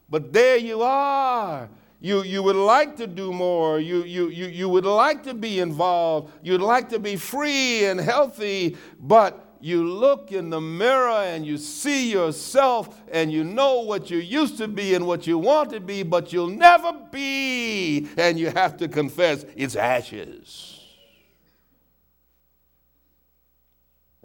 But 0.08 0.32
there 0.32 0.56
you 0.56 0.82
are. 0.82 1.68
You, 2.00 2.22
you 2.22 2.42
would 2.42 2.56
like 2.56 2.96
to 2.96 3.06
do 3.06 3.32
more. 3.32 3.78
You, 3.78 4.02
you, 4.04 4.28
you, 4.28 4.46
you 4.46 4.68
would 4.68 4.86
like 4.86 5.22
to 5.24 5.34
be 5.34 5.60
involved. 5.60 6.32
You'd 6.42 6.60
like 6.60 6.88
to 6.88 6.98
be 6.98 7.16
free 7.16 7.84
and 7.84 8.00
healthy, 8.00 8.76
but 8.98 9.41
you 9.62 9.88
look 9.88 10.32
in 10.32 10.50
the 10.50 10.60
mirror 10.60 11.22
and 11.22 11.46
you 11.46 11.56
see 11.56 12.10
yourself 12.10 13.00
and 13.12 13.32
you 13.32 13.44
know 13.44 13.80
what 13.80 14.10
you 14.10 14.18
used 14.18 14.58
to 14.58 14.66
be 14.66 14.94
and 14.94 15.06
what 15.06 15.24
you 15.24 15.38
want 15.38 15.70
to 15.70 15.78
be, 15.78 16.02
but 16.02 16.32
you'll 16.32 16.48
never 16.48 16.92
be. 17.12 18.08
And 18.16 18.40
you 18.40 18.50
have 18.50 18.76
to 18.78 18.88
confess 18.88 19.46
it's 19.54 19.76
ashes. 19.76 20.80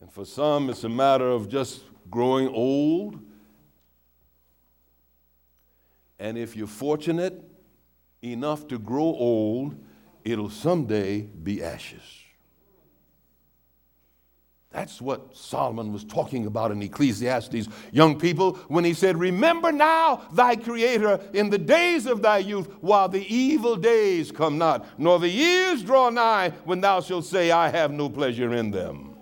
And 0.01 0.11
for 0.11 0.25
some, 0.25 0.71
it's 0.71 0.83
a 0.83 0.89
matter 0.89 1.29
of 1.29 1.47
just 1.47 1.81
growing 2.09 2.47
old. 2.47 3.19
And 6.17 6.35
if 6.35 6.55
you're 6.55 6.65
fortunate 6.65 7.43
enough 8.23 8.67
to 8.69 8.79
grow 8.79 9.03
old, 9.03 9.75
it'll 10.23 10.49
someday 10.49 11.21
be 11.21 11.63
ashes. 11.63 12.26
That's 14.77 15.01
what 15.01 15.35
Solomon 15.35 15.91
was 15.91 16.03
talking 16.03 16.45
about 16.45 16.71
in 16.71 16.83
Ecclesiastes, 16.83 17.67
young 17.91 18.19
people, 18.19 18.57
when 18.67 18.83
he 18.83 18.93
said, 18.93 19.17
Remember 19.17 19.71
now 19.71 20.21
thy 20.31 20.55
Creator 20.55 21.19
in 21.33 21.49
the 21.49 21.57
days 21.57 22.05
of 22.05 22.21
thy 22.21 22.37
youth, 22.37 22.71
while 22.81 23.09
the 23.09 23.25
evil 23.25 23.75
days 23.75 24.31
come 24.31 24.59
not, 24.59 24.85
nor 24.99 25.17
the 25.17 25.29
years 25.29 25.81
draw 25.81 26.11
nigh, 26.11 26.51
when 26.63 26.79
thou 26.79 27.01
shalt 27.01 27.25
say, 27.25 27.49
I 27.49 27.69
have 27.69 27.89
no 27.89 28.07
pleasure 28.07 28.53
in 28.53 28.69
them. 28.69 29.15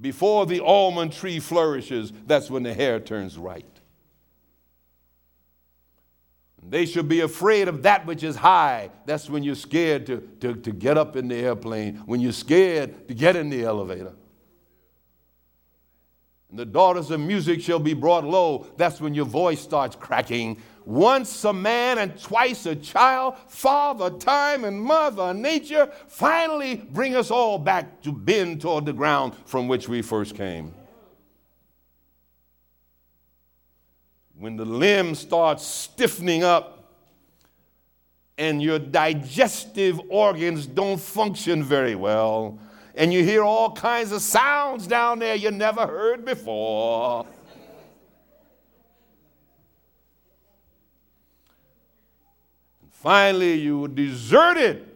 Before 0.00 0.46
the 0.46 0.60
almond 0.60 1.12
tree 1.12 1.40
flourishes, 1.40 2.12
that's 2.24 2.48
when 2.48 2.62
the 2.62 2.72
hair 2.72 3.00
turns 3.00 3.36
right. 3.36 3.66
They 6.62 6.86
should 6.86 7.08
be 7.08 7.22
afraid 7.22 7.66
of 7.66 7.82
that 7.82 8.06
which 8.06 8.22
is 8.22 8.36
high. 8.36 8.90
That's 9.06 9.28
when 9.28 9.42
you're 9.42 9.56
scared 9.56 10.06
to, 10.06 10.20
to, 10.38 10.54
to 10.54 10.70
get 10.70 10.96
up 10.96 11.16
in 11.16 11.26
the 11.26 11.34
airplane, 11.34 11.96
when 12.06 12.20
you're 12.20 12.30
scared 12.30 13.08
to 13.08 13.14
get 13.14 13.34
in 13.34 13.50
the 13.50 13.64
elevator. 13.64 14.12
The 16.56 16.64
daughters 16.64 17.10
of 17.10 17.20
music 17.20 17.60
shall 17.60 17.78
be 17.78 17.92
brought 17.92 18.24
low. 18.24 18.66
That's 18.76 19.00
when 19.00 19.14
your 19.14 19.26
voice 19.26 19.60
starts 19.60 19.94
cracking. 19.94 20.56
Once 20.86 21.44
a 21.44 21.52
man 21.52 21.98
and 21.98 22.18
twice 22.20 22.64
a 22.64 22.74
child, 22.74 23.36
father 23.48 24.08
time 24.08 24.64
and 24.64 24.80
mother 24.80 25.34
nature 25.34 25.90
finally 26.08 26.76
bring 26.76 27.14
us 27.14 27.30
all 27.30 27.58
back 27.58 28.00
to 28.02 28.12
bend 28.12 28.60
toward 28.60 28.86
the 28.86 28.92
ground 28.92 29.34
from 29.44 29.68
which 29.68 29.88
we 29.88 30.00
first 30.00 30.34
came. 30.34 30.72
When 34.38 34.56
the 34.56 34.64
limbs 34.64 35.18
start 35.18 35.60
stiffening 35.60 36.44
up 36.44 36.94
and 38.38 38.62
your 38.62 38.78
digestive 38.78 40.00
organs 40.08 40.66
don't 40.66 41.00
function 41.00 41.62
very 41.62 41.94
well, 41.94 42.58
and 42.96 43.12
you 43.12 43.22
hear 43.22 43.42
all 43.42 43.72
kinds 43.72 44.10
of 44.10 44.22
sounds 44.22 44.86
down 44.86 45.18
there 45.18 45.34
you 45.34 45.50
never 45.50 45.86
heard 45.86 46.24
before. 46.24 47.26
And 52.80 52.92
finally, 52.92 53.54
you 53.54 53.80
were 53.80 53.88
deserted 53.88 54.88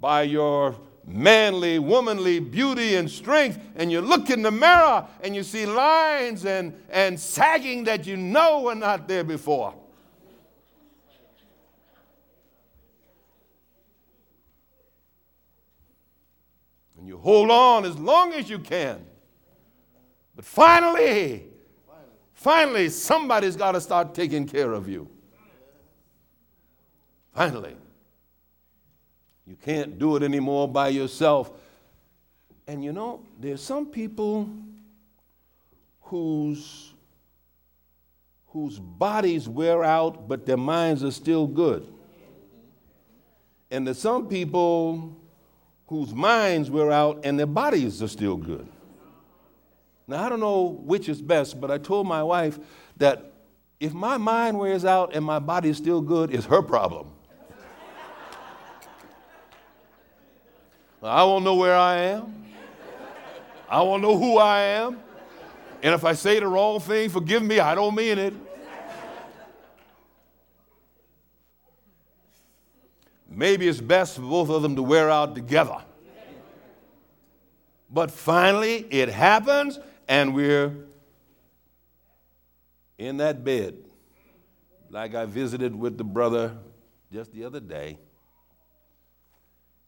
by 0.00 0.22
your 0.22 0.76
manly, 1.06 1.78
womanly 1.78 2.40
beauty 2.40 2.96
and 2.96 3.10
strength, 3.10 3.58
and 3.76 3.90
you 3.90 4.00
look 4.00 4.30
in 4.30 4.42
the 4.42 4.50
mirror 4.50 5.06
and 5.22 5.34
you 5.34 5.42
see 5.42 5.66
lines 5.66 6.44
and, 6.44 6.74
and 6.90 7.18
sagging 7.18 7.84
that 7.84 8.06
you 8.06 8.16
know 8.16 8.62
were 8.62 8.74
not 8.74 9.08
there 9.08 9.24
before. 9.24 9.74
And 17.04 17.10
you 17.10 17.18
hold 17.18 17.50
on 17.50 17.84
as 17.84 17.98
long 17.98 18.32
as 18.32 18.48
you 18.48 18.58
can. 18.58 19.04
But 20.34 20.46
finally, 20.46 21.44
finally, 22.32 22.88
somebody's 22.88 23.56
got 23.56 23.72
to 23.72 23.80
start 23.82 24.14
taking 24.14 24.46
care 24.46 24.72
of 24.72 24.88
you. 24.88 25.06
Finally. 27.34 27.76
You 29.46 29.54
can't 29.62 29.98
do 29.98 30.16
it 30.16 30.22
anymore 30.22 30.66
by 30.66 30.88
yourself. 30.88 31.50
And 32.66 32.82
you 32.82 32.94
know, 32.94 33.20
there's 33.38 33.62
some 33.62 33.84
people 33.84 34.48
whose, 36.00 36.94
whose 38.46 38.78
bodies 38.78 39.46
wear 39.46 39.84
out, 39.84 40.26
but 40.26 40.46
their 40.46 40.56
minds 40.56 41.04
are 41.04 41.10
still 41.10 41.46
good. 41.46 41.86
And 43.70 43.86
there's 43.86 43.98
some 43.98 44.26
people 44.26 45.14
whose 45.86 46.14
minds 46.14 46.70
wear 46.70 46.90
out 46.90 47.20
and 47.24 47.38
their 47.38 47.46
bodies 47.46 48.02
are 48.02 48.08
still 48.08 48.36
good. 48.36 48.66
Now, 50.06 50.24
I 50.24 50.28
don't 50.28 50.40
know 50.40 50.80
which 50.84 51.08
is 51.08 51.22
best, 51.22 51.60
but 51.60 51.70
I 51.70 51.78
told 51.78 52.06
my 52.06 52.22
wife 52.22 52.58
that 52.98 53.32
if 53.80 53.92
my 53.92 54.16
mind 54.16 54.58
wears 54.58 54.84
out 54.84 55.14
and 55.14 55.24
my 55.24 55.38
body 55.38 55.70
is 55.70 55.76
still 55.76 56.00
good, 56.00 56.34
it's 56.34 56.46
her 56.46 56.62
problem. 56.62 57.10
I 61.02 61.22
won't 61.24 61.44
know 61.44 61.54
where 61.54 61.76
I 61.76 61.96
am. 61.98 62.44
I 63.68 63.82
won't 63.82 64.02
know 64.02 64.16
who 64.16 64.38
I 64.38 64.60
am. 64.60 65.00
And 65.82 65.94
if 65.94 66.02
I 66.02 66.14
say 66.14 66.40
the 66.40 66.46
wrong 66.46 66.80
thing, 66.80 67.10
forgive 67.10 67.42
me, 67.42 67.60
I 67.60 67.74
don't 67.74 67.94
mean 67.94 68.18
it. 68.18 68.34
Maybe 73.34 73.66
it's 73.68 73.80
best 73.80 74.16
for 74.16 74.22
both 74.22 74.48
of 74.48 74.62
them 74.62 74.76
to 74.76 74.82
wear 74.82 75.10
out 75.10 75.34
together. 75.34 75.78
But 77.90 78.10
finally, 78.10 78.86
it 78.90 79.08
happens, 79.08 79.78
and 80.08 80.34
we're 80.34 80.74
in 82.98 83.18
that 83.18 83.44
bed. 83.44 83.76
Like 84.90 85.14
I 85.14 85.24
visited 85.26 85.74
with 85.74 85.98
the 85.98 86.04
brother 86.04 86.56
just 87.12 87.32
the 87.32 87.44
other 87.44 87.60
day. 87.60 87.98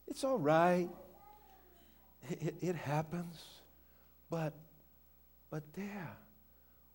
It's 0.08 0.24
all 0.24 0.38
right. 0.38 0.88
It, 2.28 2.54
it 2.60 2.76
happens. 2.76 3.42
But, 4.30 4.54
but 5.50 5.62
there, 5.74 6.10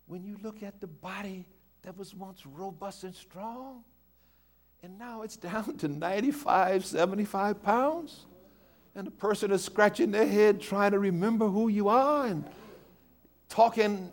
when 0.06 0.24
you 0.24 0.36
look 0.42 0.62
at 0.62 0.80
the 0.80 0.86
body 0.86 1.46
that 1.82 1.96
was 1.96 2.14
once 2.14 2.44
robust 2.46 3.04
and 3.04 3.14
strong, 3.14 3.84
and 4.84 4.98
now 4.98 5.22
it's 5.22 5.36
down 5.36 5.76
to 5.76 5.86
95, 5.86 6.84
75 6.84 7.62
pounds, 7.62 8.26
and 8.96 9.06
the 9.06 9.12
person 9.12 9.52
is 9.52 9.64
scratching 9.64 10.10
their 10.10 10.26
head 10.26 10.60
trying 10.60 10.90
to 10.90 10.98
remember 10.98 11.46
who 11.46 11.68
you 11.68 11.88
are 11.88 12.26
and 12.26 12.44
talking 13.48 14.10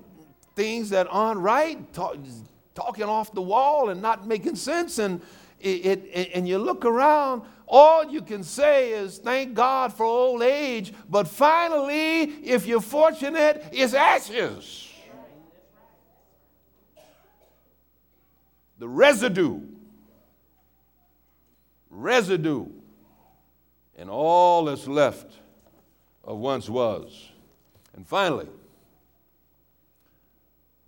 things 0.56 0.92
that 0.92 1.08
aren't 1.10 1.40
right, 1.40 1.92
talk, 1.92 2.18
talking 2.76 3.06
off 3.06 3.34
the 3.34 3.42
wall 3.42 3.90
and 3.90 4.00
not 4.00 4.28
making 4.28 4.56
sense, 4.56 5.00
and, 5.00 5.22
it, 5.60 6.06
it, 6.06 6.32
and 6.36 6.48
you 6.48 6.60
look 6.60 6.86
around 6.86 7.42
all 7.68 8.06
you 8.06 8.22
can 8.22 8.44
say 8.44 8.92
is 8.92 9.18
thank 9.18 9.56
God 9.56 9.92
for 9.92 10.06
old 10.06 10.44
age, 10.44 10.94
but 11.10 11.28
finally, 11.28 12.22
if 12.44 12.68
you're 12.68 12.80
fortunate, 12.80 13.66
it's 13.72 13.96
ashes. 13.96 14.88
The 18.78 18.88
residue, 18.88 19.62
residue, 22.00 22.68
and 23.98 24.10
all 24.10 24.66
that's 24.66 24.88
left 24.88 25.34
of 26.24 26.38
once 26.38 26.70
was. 26.70 27.30
And 27.96 28.08
finally, 28.08 28.48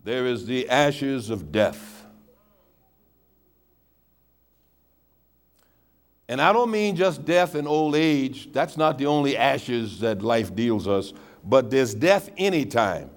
there 0.03 0.26
is 0.26 0.45
the 0.45 0.70
ashes 0.70 1.30
of 1.30 1.51
death. 1.51 2.05
And 6.28 6.41
I 6.41 6.53
don't 6.53 6.72
mean 6.72 6.95
just 6.95 7.26
death 7.26 7.55
and 7.55 7.68
old 7.68 7.93
age. 7.93 8.53
That's 8.53 8.78
not 8.78 8.97
the 8.97 9.05
only 9.05 9.36
ashes 9.36 9.99
that 9.99 10.22
life 10.22 10.55
deals 10.55 10.88
us, 10.88 11.12
but 11.43 11.70
there's 11.70 11.93
death 11.93 12.30
anytime. 12.38 13.09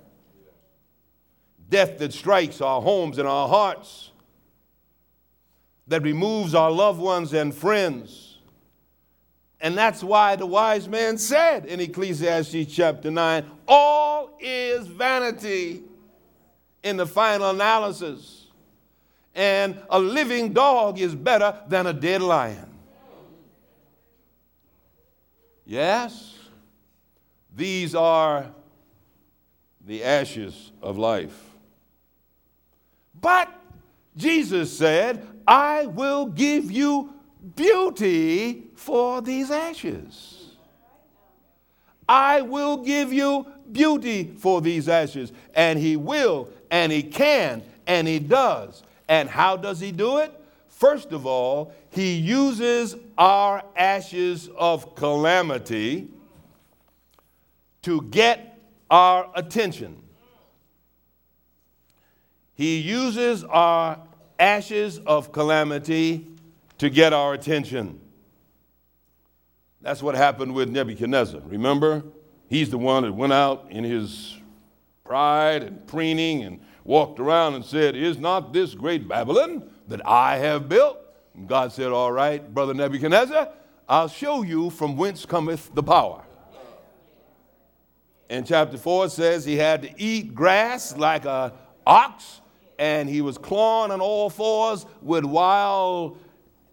Death 1.68 1.98
that 1.98 2.12
strikes 2.12 2.60
our 2.60 2.82
homes 2.82 3.18
and 3.18 3.28
our 3.28 3.48
hearts, 3.48 4.10
that 5.86 6.02
removes 6.02 6.54
our 6.54 6.70
loved 6.70 7.00
ones 7.00 7.32
and 7.32 7.54
friends. 7.54 8.38
And 9.60 9.76
that's 9.76 10.02
why 10.04 10.36
the 10.36 10.46
wise 10.46 10.88
man 10.88 11.16
said 11.18 11.64
in 11.66 11.80
Ecclesiastes 11.80 12.72
chapter 12.74 13.10
9 13.10 13.50
all 13.66 14.36
is 14.38 14.86
vanity 14.86 15.82
in 16.82 16.96
the 16.96 17.06
final 17.06 17.50
analysis. 17.50 18.48
And 19.34 19.80
a 19.90 19.98
living 19.98 20.52
dog 20.52 21.00
is 21.00 21.14
better 21.14 21.58
than 21.68 21.86
a 21.86 21.92
dead 21.92 22.22
lion. 22.22 22.70
Yes, 25.66 26.38
these 27.56 27.94
are 27.94 28.46
the 29.86 30.04
ashes 30.04 30.72
of 30.82 30.98
life. 30.98 31.38
But 33.18 33.48
Jesus 34.16 34.76
said, 34.76 35.26
I 35.46 35.86
will 35.86 36.26
give 36.26 36.70
you 36.70 37.12
beauty 37.56 38.68
for 38.74 39.20
these 39.22 39.50
ashes. 39.50 40.56
I 42.08 42.42
will 42.42 42.78
give 42.78 43.12
you 43.12 43.46
beauty 43.72 44.34
for 44.38 44.60
these 44.60 44.88
ashes. 44.88 45.32
And 45.54 45.78
He 45.78 45.96
will, 45.96 46.48
and 46.70 46.92
He 46.92 47.02
can, 47.02 47.62
and 47.86 48.06
He 48.06 48.18
does. 48.18 48.82
And 49.08 49.28
how 49.28 49.56
does 49.56 49.80
He 49.80 49.92
do 49.92 50.18
it? 50.18 50.32
First 50.68 51.12
of 51.12 51.24
all, 51.24 51.72
he 51.94 52.14
uses 52.16 52.96
our 53.16 53.62
ashes 53.76 54.50
of 54.56 54.96
calamity 54.96 56.08
to 57.82 58.02
get 58.02 58.58
our 58.90 59.30
attention. 59.36 60.02
He 62.54 62.78
uses 62.78 63.44
our 63.44 63.98
ashes 64.38 64.98
of 64.98 65.32
calamity 65.32 66.26
to 66.78 66.88
get 66.90 67.12
our 67.12 67.34
attention. 67.34 68.00
That's 69.80 70.02
what 70.02 70.14
happened 70.14 70.54
with 70.54 70.70
Nebuchadnezzar. 70.70 71.40
Remember? 71.44 72.02
He's 72.48 72.70
the 72.70 72.78
one 72.78 73.02
that 73.02 73.12
went 73.12 73.32
out 73.32 73.66
in 73.70 73.84
his 73.84 74.36
pride 75.04 75.62
and 75.62 75.86
preening 75.86 76.42
and 76.42 76.60
walked 76.84 77.20
around 77.20 77.54
and 77.54 77.64
said, 77.64 77.96
Is 77.96 78.18
not 78.18 78.52
this 78.52 78.74
great 78.74 79.08
Babylon 79.08 79.68
that 79.88 80.06
I 80.06 80.36
have 80.38 80.68
built? 80.68 80.98
And 81.34 81.48
God 81.48 81.72
said, 81.72 81.90
All 81.90 82.12
right, 82.12 82.54
brother 82.54 82.74
Nebuchadnezzar, 82.74 83.48
I'll 83.88 84.08
show 84.08 84.42
you 84.42 84.70
from 84.70 84.96
whence 84.96 85.26
cometh 85.26 85.74
the 85.74 85.82
power. 85.82 86.24
And 88.30 88.46
chapter 88.46 88.78
4, 88.78 89.10
says 89.10 89.44
he 89.44 89.56
had 89.56 89.82
to 89.82 90.02
eat 90.02 90.34
grass 90.34 90.96
like 90.96 91.26
a 91.26 91.52
ox, 91.86 92.40
and 92.78 93.08
he 93.08 93.20
was 93.20 93.38
clawing 93.38 93.90
on 93.90 94.00
all 94.00 94.30
fours 94.30 94.86
with 95.02 95.24
wild 95.24 96.18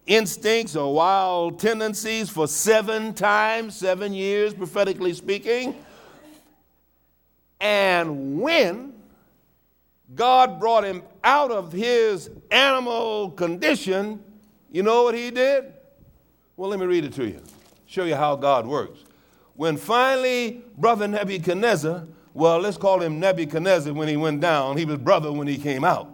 instincts 0.07 0.75
or 0.75 0.93
wild 0.93 1.59
tendencies 1.59 2.29
for 2.29 2.47
seven 2.47 3.13
times, 3.13 3.75
seven 3.75 4.13
years, 4.13 4.53
prophetically 4.53 5.13
speaking. 5.13 5.75
And 7.59 8.41
when 8.41 8.93
God 10.15 10.59
brought 10.59 10.83
him 10.83 11.03
out 11.23 11.51
of 11.51 11.71
his 11.71 12.29
animal 12.49 13.31
condition, 13.31 14.23
you 14.71 14.83
know 14.83 15.03
what 15.03 15.15
he 15.15 15.31
did? 15.31 15.71
Well, 16.57 16.69
let 16.69 16.79
me 16.79 16.85
read 16.85 17.05
it 17.05 17.13
to 17.13 17.27
you, 17.27 17.41
show 17.85 18.03
you 18.03 18.15
how 18.15 18.35
God 18.35 18.65
works. 18.65 18.99
When 19.55 19.77
finally 19.77 20.63
brother 20.77 21.07
Nebuchadnezzar, 21.07 22.07
well, 22.33 22.59
let's 22.59 22.77
call 22.77 23.01
him 23.01 23.19
Nebuchadnezzar 23.19 23.93
when 23.93 24.07
he 24.07 24.17
went 24.17 24.41
down, 24.41 24.77
he 24.77 24.85
was 24.85 24.97
brother 24.97 25.31
when 25.31 25.47
he 25.47 25.57
came 25.57 25.83
out. 25.83 26.13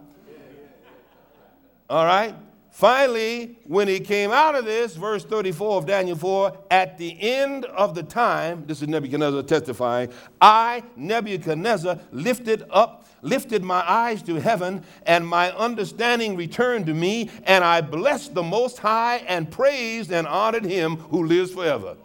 All 1.88 2.04
right? 2.04 2.34
Finally, 2.78 3.58
when 3.64 3.88
he 3.88 3.98
came 3.98 4.30
out 4.30 4.54
of 4.54 4.64
this, 4.64 4.94
verse 4.94 5.24
34 5.24 5.78
of 5.78 5.86
Daniel 5.86 6.16
4, 6.16 6.56
at 6.70 6.96
the 6.96 7.20
end 7.20 7.64
of 7.64 7.94
the 7.96 8.04
time, 8.04 8.62
this 8.66 8.80
is 8.80 8.86
Nebuchadnezzar 8.86 9.42
testifying, 9.42 10.10
I, 10.40 10.84
Nebuchadnezzar, 10.94 11.98
lifted 12.12 12.62
up, 12.70 13.08
lifted 13.20 13.64
my 13.64 13.82
eyes 13.90 14.22
to 14.22 14.36
heaven, 14.36 14.84
and 15.06 15.26
my 15.26 15.50
understanding 15.56 16.36
returned 16.36 16.86
to 16.86 16.94
me, 16.94 17.30
and 17.44 17.64
I 17.64 17.80
blessed 17.80 18.34
the 18.34 18.44
Most 18.44 18.78
High 18.78 19.24
and 19.26 19.50
praised 19.50 20.12
and 20.12 20.24
honored 20.28 20.64
him 20.64 20.98
who 20.98 21.26
lives 21.26 21.52
forever. 21.52 21.96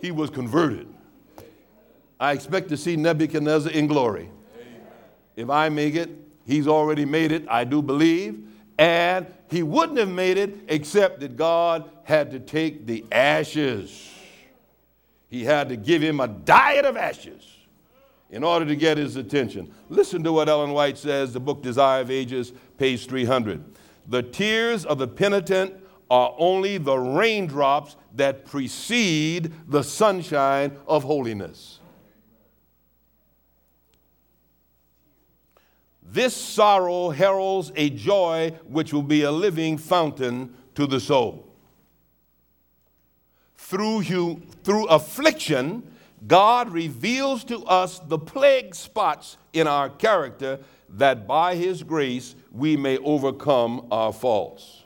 he 0.00 0.10
was 0.10 0.30
converted. 0.30 0.88
I 2.20 2.32
expect 2.32 2.68
to 2.70 2.76
see 2.76 2.96
Nebuchadnezzar 2.96 3.72
in 3.72 3.86
glory. 3.86 4.30
If 5.36 5.50
I 5.50 5.68
make 5.68 5.94
it, 5.94 6.10
he's 6.44 6.66
already 6.66 7.04
made 7.04 7.30
it, 7.30 7.44
I 7.48 7.64
do 7.64 7.80
believe. 7.80 8.44
And 8.78 9.26
he 9.50 9.62
wouldn't 9.62 9.98
have 9.98 10.08
made 10.08 10.36
it 10.36 10.56
except 10.68 11.20
that 11.20 11.36
God 11.36 11.90
had 12.04 12.30
to 12.32 12.40
take 12.40 12.86
the 12.86 13.04
ashes. 13.12 14.08
He 15.28 15.44
had 15.44 15.68
to 15.68 15.76
give 15.76 16.02
him 16.02 16.20
a 16.20 16.28
diet 16.28 16.84
of 16.84 16.96
ashes 16.96 17.44
in 18.30 18.44
order 18.44 18.66
to 18.66 18.76
get 18.76 18.98
his 18.98 19.16
attention. 19.16 19.72
Listen 19.88 20.22
to 20.24 20.32
what 20.32 20.48
Ellen 20.48 20.72
White 20.72 20.98
says, 20.98 21.32
the 21.32 21.40
book 21.40 21.62
Desire 21.62 22.02
of 22.02 22.10
Ages, 22.10 22.52
page 22.78 23.06
300. 23.06 23.64
The 24.08 24.22
tears 24.22 24.84
of 24.84 24.98
the 24.98 25.08
penitent 25.08 25.74
are 26.10 26.34
only 26.38 26.78
the 26.78 26.98
raindrops 26.98 27.96
that 28.14 28.44
precede 28.44 29.52
the 29.68 29.82
sunshine 29.82 30.76
of 30.86 31.04
holiness. 31.04 31.77
This 36.10 36.34
sorrow 36.34 37.10
heralds 37.10 37.70
a 37.76 37.90
joy 37.90 38.54
which 38.66 38.92
will 38.94 39.02
be 39.02 39.22
a 39.22 39.30
living 39.30 39.76
fountain 39.76 40.54
to 40.74 40.86
the 40.86 41.00
soul. 41.00 41.46
Through, 43.56 44.00
you, 44.00 44.42
through 44.64 44.86
affliction, 44.86 45.82
God 46.26 46.72
reveals 46.72 47.44
to 47.44 47.62
us 47.66 47.98
the 47.98 48.18
plague 48.18 48.74
spots 48.74 49.36
in 49.52 49.66
our 49.66 49.90
character 49.90 50.60
that 50.88 51.26
by 51.26 51.56
His 51.56 51.82
grace 51.82 52.34
we 52.50 52.76
may 52.76 52.96
overcome 52.98 53.86
our 53.90 54.12
faults. 54.12 54.84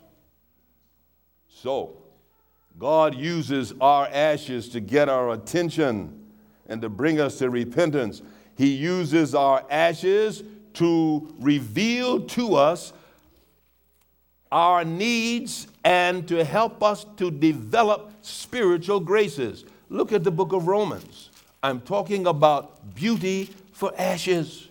So, 1.49 1.99
God 2.77 3.15
uses 3.15 3.73
our 3.81 4.09
ashes 4.09 4.69
to 4.71 4.81
get 4.81 5.09
our 5.09 5.33
attention 5.33 6.21
and 6.67 6.83
to 6.83 6.89
bring 6.89 7.21
us 7.21 7.39
to 7.39 7.49
repentance. 7.49 8.23
He 8.57 8.75
uses 8.75 9.35
our 9.37 9.65
ashes 9.71 10.43
to 10.75 11.35
reveal 11.39 12.21
to 12.21 12.55
us 12.55 12.93
our 14.51 14.85
needs 14.85 15.67
and 15.85 16.29
to 16.29 16.45
help 16.45 16.83
us 16.83 17.07
to 17.17 17.31
develop 17.31 18.13
spiritual 18.21 19.01
graces. 19.01 19.65
Look 19.89 20.13
at 20.13 20.25
the 20.25 20.31
book 20.31 20.53
of 20.53 20.67
Romans. 20.67 21.31
I'm 21.63 21.81
talking 21.81 22.27
about 22.27 22.95
beauty 22.95 23.51
for 23.73 23.93
ashes. 23.99 24.69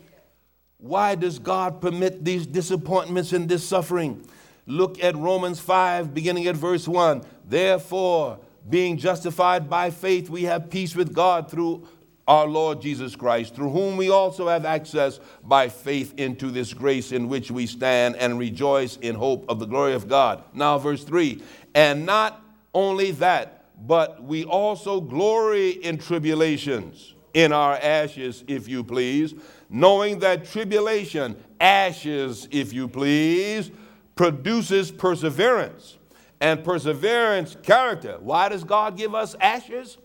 Why 0.77 1.15
does 1.15 1.39
God 1.39 1.81
permit 1.81 2.23
these 2.23 2.45
disappointments 2.45 3.33
and 3.33 3.47
this 3.47 3.67
suffering? 3.67 4.25
Look 4.67 5.03
at 5.03 5.15
Romans 5.15 5.59
5, 5.59 6.13
beginning 6.13 6.47
at 6.47 6.55
verse 6.55 6.87
1. 6.87 7.23
Therefore, 7.47 8.39
being 8.69 8.97
justified 8.97 9.69
by 9.69 9.89
faith, 9.89 10.29
we 10.29 10.43
have 10.43 10.69
peace 10.69 10.95
with 10.95 11.13
God 11.13 11.49
through 11.49 11.87
our 12.27 12.47
Lord 12.47 12.81
Jesus 12.81 13.15
Christ, 13.15 13.55
through 13.55 13.71
whom 13.71 13.97
we 13.97 14.09
also 14.09 14.47
have 14.47 14.65
access 14.65 15.19
by 15.43 15.69
faith 15.69 16.13
into 16.17 16.49
this 16.51 16.73
grace 16.73 17.11
in 17.11 17.27
which 17.27 17.51
we 17.51 17.65
stand 17.65 18.15
and 18.15 18.37
rejoice 18.37 18.97
in 18.97 19.15
hope 19.15 19.45
of 19.49 19.59
the 19.59 19.65
glory 19.65 19.93
of 19.93 20.07
God. 20.07 20.43
Now, 20.53 20.77
verse 20.77 21.03
3 21.03 21.41
And 21.73 22.05
not 22.05 22.41
only 22.73 23.11
that, 23.11 23.65
but 23.85 24.23
we 24.23 24.45
also 24.45 25.01
glory 25.01 25.71
in 25.71 25.97
tribulations, 25.97 27.13
in 27.33 27.51
our 27.51 27.73
ashes, 27.73 28.43
if 28.47 28.67
you 28.67 28.83
please, 28.83 29.33
knowing 29.69 30.19
that 30.19 30.45
tribulation, 30.45 31.35
ashes, 31.59 32.47
if 32.51 32.73
you 32.73 32.87
please, 32.87 33.71
produces 34.15 34.91
perseverance. 34.91 35.97
And 36.39 36.63
perseverance, 36.63 37.55
character. 37.61 38.17
Why 38.19 38.49
does 38.49 38.63
God 38.63 38.97
give 38.97 39.13
us 39.13 39.35
ashes? 39.39 39.97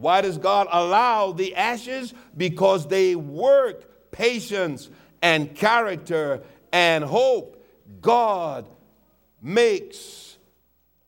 Why 0.00 0.20
does 0.20 0.38
God 0.38 0.68
allow 0.70 1.32
the 1.32 1.56
ashes? 1.56 2.14
Because 2.36 2.86
they 2.86 3.16
work 3.16 4.10
patience 4.12 4.88
and 5.22 5.54
character 5.54 6.42
and 6.72 7.04
hope. 7.04 7.56
God 8.00 8.68
makes 9.42 10.36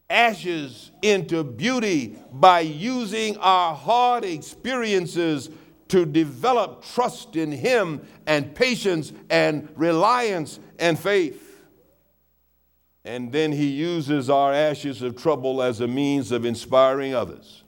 ashes 0.09 0.91
into 1.03 1.45
beauty 1.45 2.19
by 2.33 2.61
using 2.61 3.37
our 3.39 3.75
hard 3.75 4.25
experiences 4.25 5.51
to 5.89 6.05
develop 6.05 6.85
trust 6.85 7.37
in 7.37 7.53
Him 7.53 8.01
and 8.27 8.55
patience 8.55 9.13
and 9.29 9.69
reliance 9.77 10.59
and 10.79 10.99
faith. 10.99 11.65
And 13.05 13.33
then 13.33 13.53
He 13.53 13.69
uses 13.69 14.29
our 14.29 14.53
ashes 14.53 15.03
of 15.03 15.17
trouble 15.17 15.63
as 15.63 15.81
a 15.81 15.89
means 15.89 16.33
of 16.33 16.45
inspiring 16.45 17.15
others. 17.15 17.60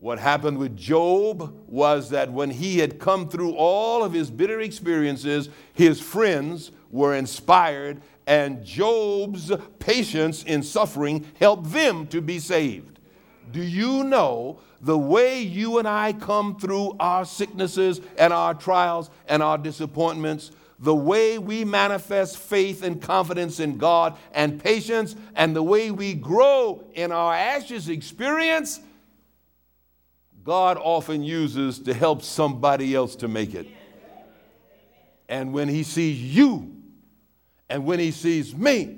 What 0.00 0.20
happened 0.20 0.58
with 0.58 0.76
Job 0.76 1.52
was 1.66 2.10
that 2.10 2.32
when 2.32 2.50
he 2.50 2.78
had 2.78 3.00
come 3.00 3.28
through 3.28 3.54
all 3.54 4.04
of 4.04 4.12
his 4.12 4.30
bitter 4.30 4.60
experiences, 4.60 5.48
his 5.72 6.00
friends 6.00 6.70
were 6.90 7.16
inspired, 7.16 8.00
and 8.24 8.64
Job's 8.64 9.50
patience 9.80 10.44
in 10.44 10.62
suffering 10.62 11.26
helped 11.40 11.72
them 11.72 12.06
to 12.08 12.20
be 12.20 12.38
saved. 12.38 13.00
Do 13.50 13.60
you 13.60 14.04
know 14.04 14.60
the 14.80 14.96
way 14.96 15.42
you 15.42 15.78
and 15.78 15.88
I 15.88 16.12
come 16.12 16.60
through 16.60 16.94
our 17.00 17.24
sicknesses 17.24 18.00
and 18.16 18.32
our 18.32 18.54
trials 18.54 19.10
and 19.26 19.42
our 19.42 19.58
disappointments? 19.58 20.52
The 20.78 20.94
way 20.94 21.38
we 21.38 21.64
manifest 21.64 22.38
faith 22.38 22.84
and 22.84 23.02
confidence 23.02 23.58
in 23.58 23.78
God 23.78 24.16
and 24.32 24.62
patience, 24.62 25.16
and 25.34 25.56
the 25.56 25.62
way 25.62 25.90
we 25.90 26.14
grow 26.14 26.84
in 26.94 27.10
our 27.10 27.34
ashes 27.34 27.88
experience 27.88 28.78
God 30.48 30.78
often 30.80 31.22
uses 31.22 31.78
to 31.80 31.92
help 31.92 32.22
somebody 32.22 32.94
else 32.94 33.16
to 33.16 33.28
make 33.28 33.54
it. 33.54 33.66
And 35.28 35.52
when 35.52 35.68
He 35.68 35.82
sees 35.82 36.18
you, 36.18 36.74
and 37.68 37.84
when 37.84 37.98
He 37.98 38.12
sees 38.12 38.56
me, 38.56 38.96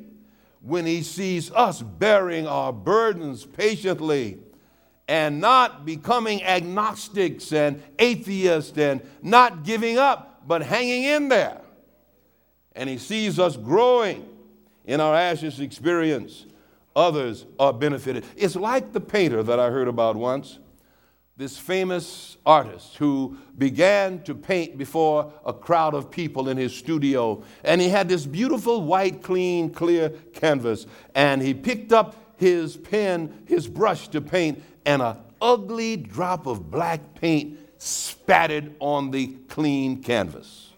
when 0.62 0.86
He 0.86 1.02
sees 1.02 1.50
us 1.50 1.82
bearing 1.82 2.46
our 2.46 2.72
burdens 2.72 3.44
patiently, 3.44 4.38
and 5.08 5.40
not 5.40 5.84
becoming 5.84 6.40
agnostics 6.44 7.52
and 7.52 7.82
atheists 7.98 8.78
and 8.78 9.02
not 9.20 9.64
giving 9.64 9.98
up, 9.98 10.46
but 10.46 10.62
hanging 10.62 11.02
in 11.02 11.28
there. 11.28 11.60
And 12.76 12.88
He 12.88 12.96
sees 12.96 13.40
us 13.40 13.56
growing 13.56 14.24
in 14.84 15.00
our 15.00 15.16
ashes 15.16 15.58
experience. 15.58 16.46
Others 16.94 17.44
are 17.58 17.72
benefited. 17.72 18.24
It's 18.36 18.54
like 18.54 18.92
the 18.92 19.00
painter 19.00 19.42
that 19.42 19.58
I 19.58 19.70
heard 19.70 19.88
about 19.88 20.14
once 20.14 20.60
this 21.40 21.56
famous 21.56 22.36
artist 22.44 22.96
who 22.98 23.34
began 23.56 24.22
to 24.22 24.34
paint 24.34 24.76
before 24.76 25.32
a 25.46 25.54
crowd 25.54 25.94
of 25.94 26.10
people 26.10 26.50
in 26.50 26.58
his 26.58 26.76
studio. 26.76 27.42
And 27.64 27.80
he 27.80 27.88
had 27.88 28.10
this 28.10 28.26
beautiful, 28.26 28.82
white, 28.82 29.22
clean, 29.22 29.70
clear 29.70 30.10
canvas. 30.34 30.86
And 31.14 31.40
he 31.40 31.54
picked 31.54 31.94
up 31.94 32.14
his 32.36 32.76
pen, 32.76 33.44
his 33.46 33.66
brush 33.66 34.08
to 34.08 34.20
paint, 34.20 34.62
and 34.84 35.00
an 35.00 35.16
ugly 35.40 35.96
drop 35.96 36.46
of 36.46 36.70
black 36.70 37.14
paint 37.14 37.58
spattered 37.78 38.74
on 38.78 39.10
the 39.10 39.28
clean 39.48 40.02
canvas. 40.02 40.74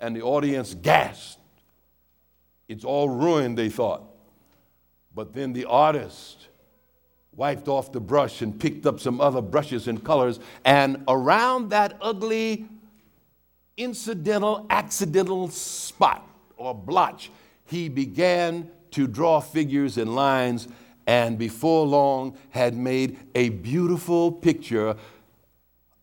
And 0.00 0.16
the 0.16 0.22
audience 0.22 0.72
gasped. 0.72 1.36
It's 2.68 2.84
all 2.86 3.10
ruined, 3.10 3.58
they 3.58 3.68
thought. 3.68 4.04
But 5.14 5.34
then 5.34 5.52
the 5.52 5.66
artist 5.66 6.48
wiped 7.34 7.68
off 7.68 7.92
the 7.92 8.00
brush 8.00 8.42
and 8.42 8.58
picked 8.58 8.86
up 8.86 9.00
some 9.00 9.20
other 9.20 9.40
brushes 9.40 9.88
and 9.88 10.04
colors, 10.04 10.40
and 10.64 11.02
around 11.08 11.70
that 11.70 11.96
ugly, 12.00 12.66
incidental, 13.76 14.66
accidental 14.70 15.48
spot 15.48 16.28
or 16.56 16.74
blotch, 16.74 17.30
he 17.64 17.88
began 17.88 18.70
to 18.90 19.06
draw 19.06 19.40
figures 19.40 19.96
and 19.96 20.14
lines, 20.14 20.68
and 21.06 21.38
before 21.38 21.86
long 21.86 22.36
had 22.50 22.76
made 22.76 23.18
a 23.34 23.48
beautiful 23.48 24.30
picture 24.32 24.96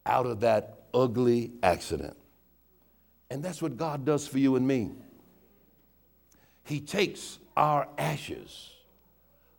out 0.05 0.25
of 0.25 0.39
that 0.39 0.79
ugly 0.93 1.51
accident. 1.61 2.15
And 3.29 3.43
that's 3.43 3.61
what 3.61 3.77
God 3.77 4.05
does 4.05 4.25
for 4.25 4.39
you 4.39 4.55
and 4.55 4.65
me. 4.65 4.91
He 6.63 6.79
takes 6.79 7.39
our 7.55 7.87
ashes 7.97 8.71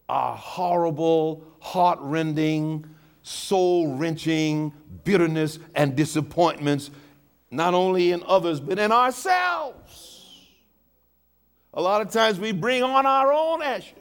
are 0.08 0.36
horrible, 0.36 1.44
heart 1.60 1.98
rending, 2.00 2.84
soul 3.22 3.96
wrenching 3.96 4.72
bitterness 5.04 5.58
and 5.74 5.96
disappointments, 5.96 6.90
not 7.50 7.74
only 7.74 8.12
in 8.12 8.22
others, 8.26 8.60
but 8.60 8.78
in 8.78 8.92
ourselves. 8.92 10.46
A 11.74 11.82
lot 11.82 12.00
of 12.00 12.10
times 12.10 12.40
we 12.40 12.52
bring 12.52 12.82
on 12.82 13.06
our 13.06 13.32
own 13.32 13.62
ashes. 13.62 13.94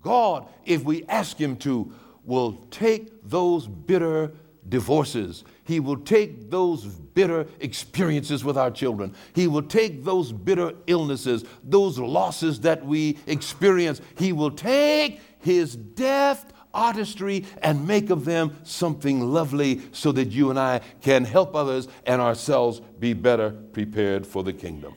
God, 0.00 0.46
if 0.64 0.84
we 0.84 1.04
ask 1.06 1.38
Him 1.38 1.56
to, 1.58 1.92
will 2.24 2.52
take 2.70 3.28
those 3.28 3.66
bitter 3.66 4.32
divorces. 4.68 5.44
He 5.64 5.80
will 5.80 5.98
take 5.98 6.50
those 6.50 6.84
bitter 6.84 7.46
experiences 7.60 8.44
with 8.44 8.56
our 8.56 8.70
children. 8.70 9.14
He 9.34 9.46
will 9.46 9.62
take 9.62 10.04
those 10.04 10.32
bitter 10.32 10.74
illnesses, 10.86 11.44
those 11.62 11.98
losses 11.98 12.60
that 12.60 12.84
we 12.84 13.18
experience. 13.26 14.00
He 14.16 14.32
will 14.32 14.50
take 14.50 15.20
His 15.38 15.76
deft, 15.76 16.52
artistry 16.74 17.46
and 17.62 17.86
make 17.86 18.10
of 18.10 18.24
them 18.24 18.56
something 18.64 19.20
lovely 19.20 19.80
so 19.92 20.12
that 20.12 20.28
you 20.28 20.50
and 20.50 20.58
I 20.58 20.80
can 21.00 21.24
help 21.24 21.54
others 21.54 21.88
and 22.04 22.20
ourselves 22.20 22.80
be 22.98 23.12
better 23.12 23.50
prepared 23.50 24.26
for 24.26 24.42
the 24.42 24.52
kingdom. 24.52 24.94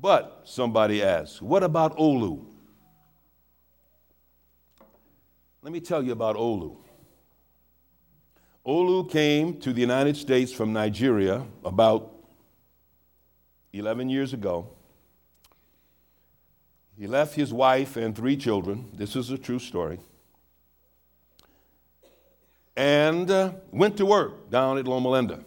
But 0.00 0.42
somebody 0.44 1.02
asks, 1.02 1.40
what 1.40 1.62
about 1.62 1.96
Olu? 1.98 2.46
Let 5.62 5.72
me 5.72 5.80
tell 5.80 6.02
you 6.02 6.12
about 6.12 6.36
Olu. 6.36 6.76
Olu 8.66 9.08
came 9.08 9.60
to 9.60 9.72
the 9.72 9.80
United 9.80 10.16
States 10.16 10.52
from 10.52 10.72
Nigeria 10.72 11.46
about 11.64 12.12
11 13.72 14.08
years 14.08 14.32
ago. 14.32 14.68
He 16.98 17.06
left 17.06 17.36
his 17.36 17.52
wife 17.52 17.96
and 17.96 18.16
three 18.16 18.36
children. 18.36 18.90
This 18.92 19.14
is 19.14 19.30
a 19.30 19.38
true 19.38 19.60
story. 19.60 20.00
And 22.76 23.30
uh, 23.30 23.52
went 23.70 23.98
to 23.98 24.06
work 24.06 24.50
down 24.50 24.78
at 24.78 24.88
Loma 24.88 25.10
Linda. 25.10 25.44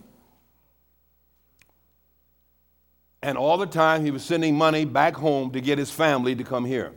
And 3.21 3.37
all 3.37 3.57
the 3.57 3.67
time 3.67 4.05
he 4.05 4.11
was 4.11 4.23
sending 4.23 4.57
money 4.57 4.85
back 4.85 5.15
home 5.15 5.51
to 5.51 5.59
get 5.59 5.77
his 5.77 5.91
family 5.91 6.35
to 6.35 6.43
come 6.45 6.63
here. 6.63 6.93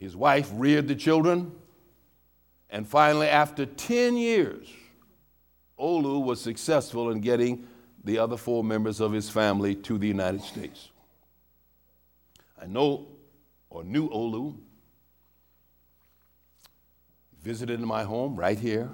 His 0.00 0.16
wife 0.16 0.50
reared 0.52 0.88
the 0.88 0.96
children. 0.96 1.52
And 2.70 2.86
finally, 2.86 3.28
after 3.28 3.64
10 3.66 4.16
years, 4.16 4.68
Olu 5.78 6.22
was 6.22 6.40
successful 6.40 7.10
in 7.10 7.20
getting 7.20 7.66
the 8.04 8.18
other 8.18 8.36
four 8.36 8.62
members 8.62 9.00
of 9.00 9.12
his 9.12 9.30
family 9.30 9.74
to 9.74 9.98
the 9.98 10.06
United 10.06 10.42
States. 10.42 10.90
I 12.60 12.66
know 12.66 13.06
or 13.70 13.84
knew 13.84 14.08
Olu. 14.08 14.56
Visited 17.42 17.80
in 17.80 17.86
my 17.86 18.02
home 18.02 18.36
right 18.36 18.58
here. 18.58 18.90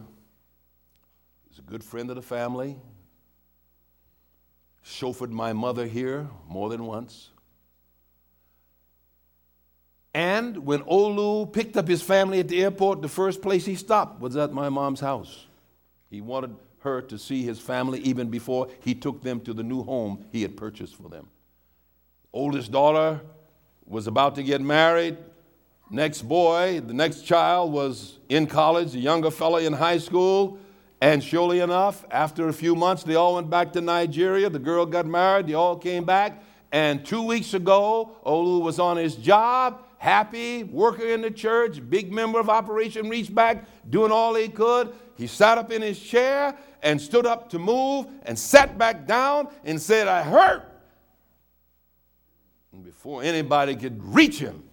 He's 1.48 1.58
a 1.58 1.62
good 1.62 1.82
friend 1.82 2.10
of 2.10 2.16
the 2.16 2.22
family. 2.22 2.76
Chauffeured 4.84 5.30
my 5.30 5.52
mother 5.52 5.86
here 5.86 6.28
more 6.46 6.68
than 6.68 6.84
once. 6.84 7.30
And 10.14 10.64
when 10.64 10.80
Olu 10.82 11.52
picked 11.52 11.76
up 11.76 11.88
his 11.88 12.00
family 12.00 12.38
at 12.38 12.46
the 12.46 12.62
airport, 12.62 13.02
the 13.02 13.08
first 13.08 13.42
place 13.42 13.66
he 13.66 13.74
stopped 13.74 14.20
was 14.20 14.36
at 14.36 14.52
my 14.52 14.68
mom's 14.68 15.00
house. 15.00 15.46
He 16.08 16.20
wanted 16.20 16.54
her 16.80 17.02
to 17.02 17.18
see 17.18 17.42
his 17.42 17.58
family 17.58 17.98
even 18.00 18.28
before 18.28 18.68
he 18.80 18.94
took 18.94 19.22
them 19.22 19.40
to 19.40 19.52
the 19.52 19.62
new 19.62 19.82
home 19.82 20.24
he 20.30 20.42
had 20.42 20.56
purchased 20.56 20.94
for 20.94 21.08
them. 21.08 21.28
Oldest 22.32 22.70
daughter 22.70 23.20
was 23.86 24.06
about 24.06 24.36
to 24.36 24.42
get 24.42 24.60
married. 24.60 25.16
Next 25.90 26.22
boy, 26.22 26.80
the 26.80 26.94
next 26.94 27.22
child 27.22 27.72
was 27.72 28.18
in 28.28 28.46
college, 28.46 28.92
the 28.92 29.00
younger 29.00 29.30
fellow 29.30 29.58
in 29.58 29.72
high 29.72 29.98
school. 29.98 30.58
And 31.00 31.22
surely 31.22 31.60
enough, 31.60 32.04
after 32.10 32.48
a 32.48 32.52
few 32.52 32.74
months, 32.74 33.02
they 33.02 33.14
all 33.14 33.34
went 33.34 33.50
back 33.50 33.72
to 33.74 33.80
Nigeria. 33.80 34.48
The 34.48 34.58
girl 34.58 34.86
got 34.86 35.06
married, 35.06 35.48
they 35.48 35.54
all 35.54 35.76
came 35.76 36.04
back. 36.04 36.42
And 36.72 37.04
two 37.04 37.22
weeks 37.22 37.54
ago, 37.54 38.16
Olu 38.24 38.62
was 38.62 38.78
on 38.78 38.96
his 38.96 39.14
job, 39.14 39.84
happy, 40.04 40.64
working 40.64 41.08
in 41.08 41.22
the 41.22 41.30
church, 41.30 41.80
big 41.88 42.12
member 42.12 42.38
of 42.38 42.50
Operation 42.50 43.08
Reach 43.08 43.34
Back, 43.34 43.64
doing 43.88 44.12
all 44.12 44.34
he 44.34 44.48
could. 44.48 44.94
He 45.16 45.26
sat 45.26 45.56
up 45.56 45.72
in 45.72 45.80
his 45.80 45.98
chair 45.98 46.54
and 46.82 47.00
stood 47.00 47.24
up 47.24 47.48
to 47.48 47.58
move 47.58 48.06
and 48.24 48.38
sat 48.38 48.76
back 48.76 49.06
down 49.06 49.48
and 49.64 49.80
said, 49.80 50.06
I 50.06 50.22
hurt. 50.22 50.62
And 52.70 52.84
before 52.84 53.22
anybody 53.22 53.76
could 53.76 54.04
reach 54.04 54.38
him, 54.38 54.64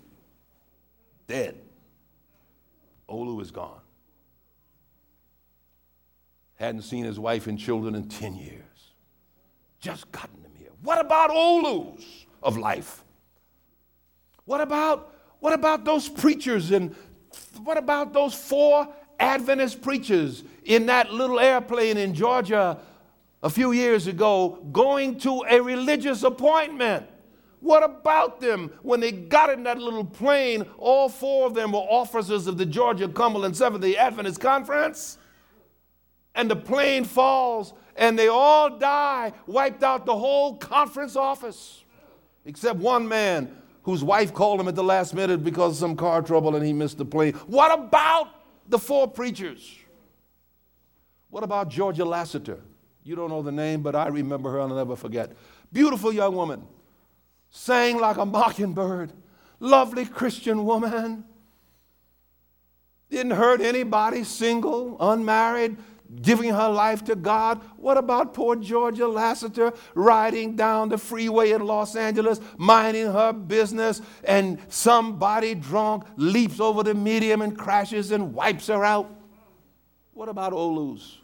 dead. 1.28 1.58
Olu 3.10 3.42
is 3.42 3.52
gone. 3.52 3.80
Hadn't 6.56 6.82
seen 6.82 7.06
his 7.06 7.18
wife 7.18 7.48
and 7.48 7.58
children 7.58 7.96
in 7.96 8.10
10 8.10 8.36
years. 8.36 8.94
Just 9.80 10.12
gotten 10.12 10.42
them 10.44 10.52
here. 10.60 10.72
What 10.82 11.00
about 11.00 11.30
Olus 11.30 12.04
of 12.44 12.58
life? 12.58 13.06
What 14.44 14.60
about, 14.60 15.11
what 15.42 15.54
about 15.54 15.84
those 15.84 16.08
preachers 16.08 16.72
and 16.72 16.96
what 17.64 17.78
about 17.78 18.14
those 18.14 18.34
four 18.34 18.88
Adventist 19.20 19.82
preachers 19.82 20.44
in 20.64 20.86
that 20.86 21.12
little 21.12 21.40
airplane 21.40 21.98
in 21.98 22.14
Georgia 22.14 22.80
a 23.42 23.50
few 23.50 23.72
years 23.72 24.06
ago 24.06 24.64
going 24.72 25.20
to 25.20 25.44
a 25.50 25.60
religious 25.60 26.22
appointment? 26.22 27.08
What 27.60 27.84
about 27.84 28.40
them 28.40 28.72
when 28.84 29.00
they 29.00 29.12
got 29.12 29.50
in 29.50 29.64
that 29.64 29.80
little 29.80 30.06
plane? 30.06 30.64
All 30.78 31.10
four 31.10 31.48
of 31.48 31.56
them 31.56 31.72
were 31.72 31.80
officers 31.80 32.46
of 32.46 32.60
the 32.60 32.66
Georgia 32.66 33.08
Cumberland 33.08 33.58
Seventh 33.58 33.82
day 33.82 33.98
Adventist 33.98 34.40
Conference. 34.40 35.18
And 36.36 36.50
the 36.52 36.56
plane 36.56 37.04
falls 37.04 37.74
and 37.96 38.18
they 38.18 38.28
all 38.28 38.78
die, 38.78 39.34
wiped 39.48 39.82
out 39.82 40.06
the 40.06 40.16
whole 40.16 40.58
conference 40.58 41.16
office, 41.16 41.84
except 42.46 42.78
one 42.78 43.08
man 43.08 43.58
whose 43.84 44.04
wife 44.04 44.34
called 44.34 44.60
him 44.60 44.68
at 44.68 44.76
the 44.76 44.84
last 44.84 45.14
minute 45.14 45.44
because 45.44 45.74
of 45.74 45.78
some 45.78 45.96
car 45.96 46.22
trouble 46.22 46.56
and 46.56 46.66
he 46.66 46.74
missed 46.74 46.98
the 46.98 47.06
plane. 47.06 47.34
What 47.48 47.78
about 47.78 48.30
the 48.68 48.78
four 48.78 49.08
preachers? 49.08 49.78
What 51.30 51.44
about 51.44 51.70
Georgia 51.70 52.06
Lassiter? 52.06 52.60
You 53.04 53.16
don't 53.16 53.30
know 53.30 53.42
the 53.42 53.52
name, 53.52 53.82
but 53.82 53.96
I 53.96 54.08
remember 54.08 54.52
her, 54.52 54.62
I'll 54.62 54.68
never 54.68 54.96
forget. 54.96 55.32
Beautiful 55.72 56.14
young 56.14 56.36
woman 56.36 56.68
sang 57.50 58.00
like 58.00 58.18
a 58.18 58.26
mockingbird. 58.26 59.12
Lovely 59.60 60.06
Christian 60.06 60.66
woman. 60.66 61.26
Didn't 63.10 63.34
hurt 63.34 63.62
anybody, 63.62 64.24
single, 64.24 64.98
unmarried, 65.00 65.78
giving 66.22 66.50
her 66.50 66.70
life 66.70 67.04
to 67.06 67.16
God. 67.16 67.62
What 67.78 67.98
about 67.98 68.34
poor 68.34 68.56
Georgia 68.56 69.08
Lassiter 69.08 69.74
riding 69.94 70.56
down 70.56 70.90
the 70.90 70.98
freeway 70.98 71.52
in 71.52 71.66
Los 71.66 71.96
Angeles, 71.96 72.40
minding 72.58 73.06
her 73.06 73.32
business, 73.32 74.02
and 74.24 74.60
somebody 74.68 75.56
drunk 75.56 76.04
leaps 76.18 76.60
over 76.60 76.84
the 76.84 76.94
median 76.94 77.42
and 77.42 77.58
crashes 77.58 78.12
and 78.12 78.34
wipes 78.34 78.68
her 78.68 78.84
out? 78.84 79.10
What 80.14 80.30
about 80.30 80.54
Olus? 80.54 81.18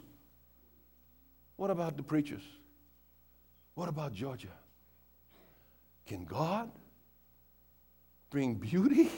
What 1.56 1.70
about 1.70 1.96
the 1.96 2.02
preachers? 2.02 2.42
What 3.74 3.88
about 3.88 4.12
Georgia? 4.12 4.48
Can 6.06 6.24
God 6.24 6.70
bring 8.30 8.54
beauty 8.54 9.10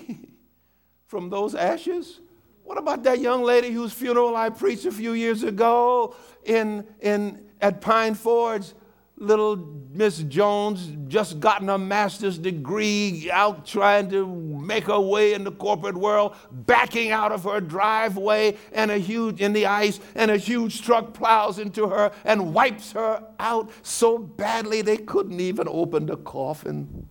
from 1.06 1.30
those 1.30 1.54
ashes? 1.54 2.20
What 2.64 2.78
about 2.78 3.02
that 3.04 3.20
young 3.20 3.42
lady 3.42 3.70
whose 3.70 3.92
funeral 3.92 4.36
I 4.36 4.50
preached 4.50 4.86
a 4.86 4.92
few 4.92 5.12
years 5.12 5.42
ago 5.42 6.14
in, 6.44 6.84
in, 7.00 7.46
at 7.60 7.80
Pine 7.80 8.14
Forge? 8.14 8.72
Little 9.20 9.56
Miss 9.92 10.22
Jones 10.22 10.90
just 11.08 11.40
gotten 11.40 11.68
a 11.68 11.76
master's 11.76 12.38
degree, 12.38 13.30
out 13.30 13.66
trying 13.66 14.08
to 14.10 14.26
make 14.26 14.84
her 14.84 14.98
way 14.98 15.34
in 15.34 15.44
the 15.44 15.52
corporate 15.52 15.96
world, 15.96 16.34
backing 16.50 17.10
out 17.10 17.30
of 17.30 17.44
her 17.44 17.60
driveway 17.60 18.56
and 18.72 18.90
a 18.90 18.96
huge 18.96 19.42
in 19.42 19.52
the 19.52 19.66
ice, 19.66 20.00
and 20.14 20.30
a 20.30 20.38
huge 20.38 20.80
truck 20.80 21.12
plows 21.12 21.58
into 21.58 21.86
her 21.88 22.12
and 22.24 22.54
wipes 22.54 22.92
her 22.92 23.22
out 23.38 23.70
so 23.82 24.16
badly 24.16 24.80
they 24.80 24.96
couldn't 24.96 25.38
even 25.38 25.68
open 25.68 26.06
the 26.06 26.16
coffin. 26.16 27.06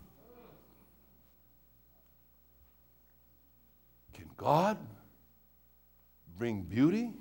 Can 4.13 4.25
God 4.35 4.79
bring 6.39 6.61
beauty 6.61 7.11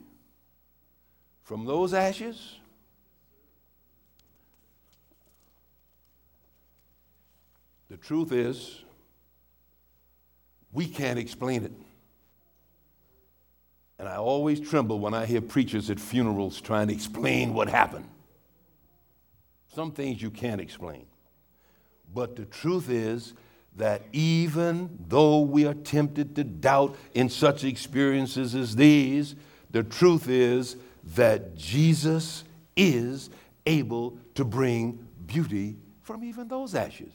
from 1.43 1.65
those 1.65 1.93
ashes? 1.93 2.57
The 7.91 7.97
truth 7.97 8.31
is, 8.31 8.85
we 10.73 10.87
can't 10.87 11.19
explain 11.19 11.65
it. 11.65 11.73
And 13.99 14.09
I 14.09 14.17
always 14.17 14.61
tremble 14.61 15.01
when 15.01 15.15
I 15.15 15.27
hear 15.27 15.41
preachers 15.41 15.91
at 15.91 15.99
funerals 15.99 16.61
trying 16.61 16.87
to 16.87 16.95
explain 16.95 17.55
what 17.55 17.69
happened. 17.69 18.09
Some 19.75 19.91
things 19.91 20.23
you 20.23 20.31
can't 20.31 20.61
explain. 20.61 21.07
But 22.15 22.37
the 22.37 22.45
truth 22.45 22.89
is 22.89 23.35
that 23.79 24.03
even 24.13 24.91
though 25.09 25.41
we 25.41 25.65
are 25.65 25.75
tempted 25.75 26.35
to 26.37 26.45
doubt 26.45 26.97
in 27.15 27.29
such 27.29 27.65
experiences 27.65 28.55
as 28.55 28.77
these, 28.77 29.37
the 29.71 29.83
truth 29.83 30.29
is 30.29 30.77
that 31.15 31.57
Jesus 31.57 32.45
is 32.77 33.31
able 33.67 34.19
to 34.35 34.45
bring 34.45 35.07
beauty 35.27 35.77
from 36.03 36.25
even 36.25 36.49
those 36.49 36.75
ashes. 36.75 37.13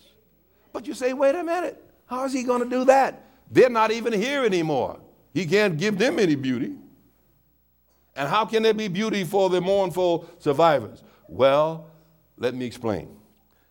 But 0.71 0.87
you 0.87 0.93
say, 0.93 1.13
wait 1.13 1.35
a 1.35 1.43
minute, 1.43 1.83
how 2.05 2.23
is 2.25 2.33
he 2.33 2.43
going 2.43 2.63
to 2.63 2.69
do 2.69 2.85
that? 2.85 3.27
They're 3.51 3.69
not 3.69 3.91
even 3.91 4.13
here 4.13 4.45
anymore. 4.45 4.99
He 5.33 5.45
can't 5.45 5.77
give 5.77 5.97
them 5.97 6.17
any 6.17 6.35
beauty. 6.35 6.73
And 8.15 8.29
how 8.29 8.45
can 8.45 8.63
there 8.63 8.73
be 8.73 8.87
beauty 8.87 9.23
for 9.23 9.49
the 9.49 9.59
mournful 9.59 10.29
survivors? 10.39 11.03
Well, 11.27 11.87
let 12.37 12.55
me 12.55 12.65
explain. 12.65 13.09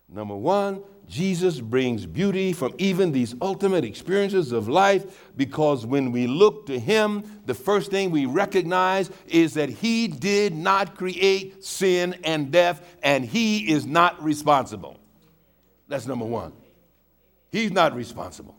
Number 0.09 0.35
one, 0.35 0.83
Jesus 1.13 1.61
brings 1.61 2.07
beauty 2.07 2.53
from 2.53 2.73
even 2.79 3.11
these 3.11 3.35
ultimate 3.39 3.85
experiences 3.85 4.51
of 4.51 4.67
life 4.67 5.29
because 5.37 5.85
when 5.85 6.11
we 6.11 6.25
look 6.25 6.65
to 6.65 6.79
Him, 6.79 7.23
the 7.45 7.53
first 7.53 7.91
thing 7.91 8.09
we 8.09 8.25
recognize 8.25 9.11
is 9.27 9.53
that 9.53 9.69
He 9.69 10.07
did 10.07 10.55
not 10.55 10.97
create 10.97 11.63
sin 11.63 12.15
and 12.23 12.51
death, 12.51 12.97
and 13.03 13.23
He 13.23 13.71
is 13.71 13.85
not 13.85 14.23
responsible. 14.23 14.99
That's 15.87 16.07
number 16.07 16.25
one. 16.25 16.51
He's 17.51 17.71
not 17.71 17.95
responsible. 17.95 18.55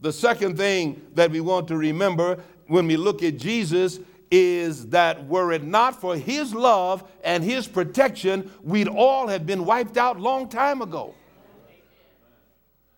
The 0.00 0.12
second 0.12 0.56
thing 0.56 1.00
that 1.14 1.30
we 1.30 1.40
want 1.40 1.68
to 1.68 1.76
remember 1.76 2.42
when 2.66 2.88
we 2.88 2.96
look 2.96 3.22
at 3.22 3.38
Jesus 3.38 4.00
is 4.32 4.88
that 4.88 5.28
were 5.28 5.52
it 5.52 5.62
not 5.62 6.00
for 6.00 6.16
his 6.16 6.52
love 6.52 7.08
and 7.22 7.44
his 7.44 7.68
protection, 7.68 8.50
we'd 8.64 8.88
all 8.88 9.28
have 9.28 9.46
been 9.46 9.64
wiped 9.64 9.96
out 9.96 10.18
long 10.18 10.48
time 10.48 10.82
ago. 10.82 11.14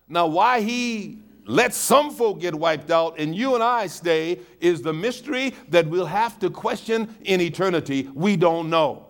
Now, 0.07 0.27
why 0.27 0.61
he 0.61 1.19
lets 1.45 1.77
some 1.77 2.11
folk 2.11 2.39
get 2.39 2.55
wiped 2.55 2.91
out 2.91 3.19
and 3.19 3.35
you 3.35 3.53
and 3.53 3.63
I 3.63 3.87
stay 3.87 4.39
is 4.59 4.81
the 4.81 4.93
mystery 4.93 5.53
that 5.69 5.87
we'll 5.87 6.05
have 6.05 6.39
to 6.39 6.49
question 6.49 7.15
in 7.23 7.41
eternity. 7.41 8.09
We 8.13 8.35
don't 8.35 8.69
know. 8.69 9.05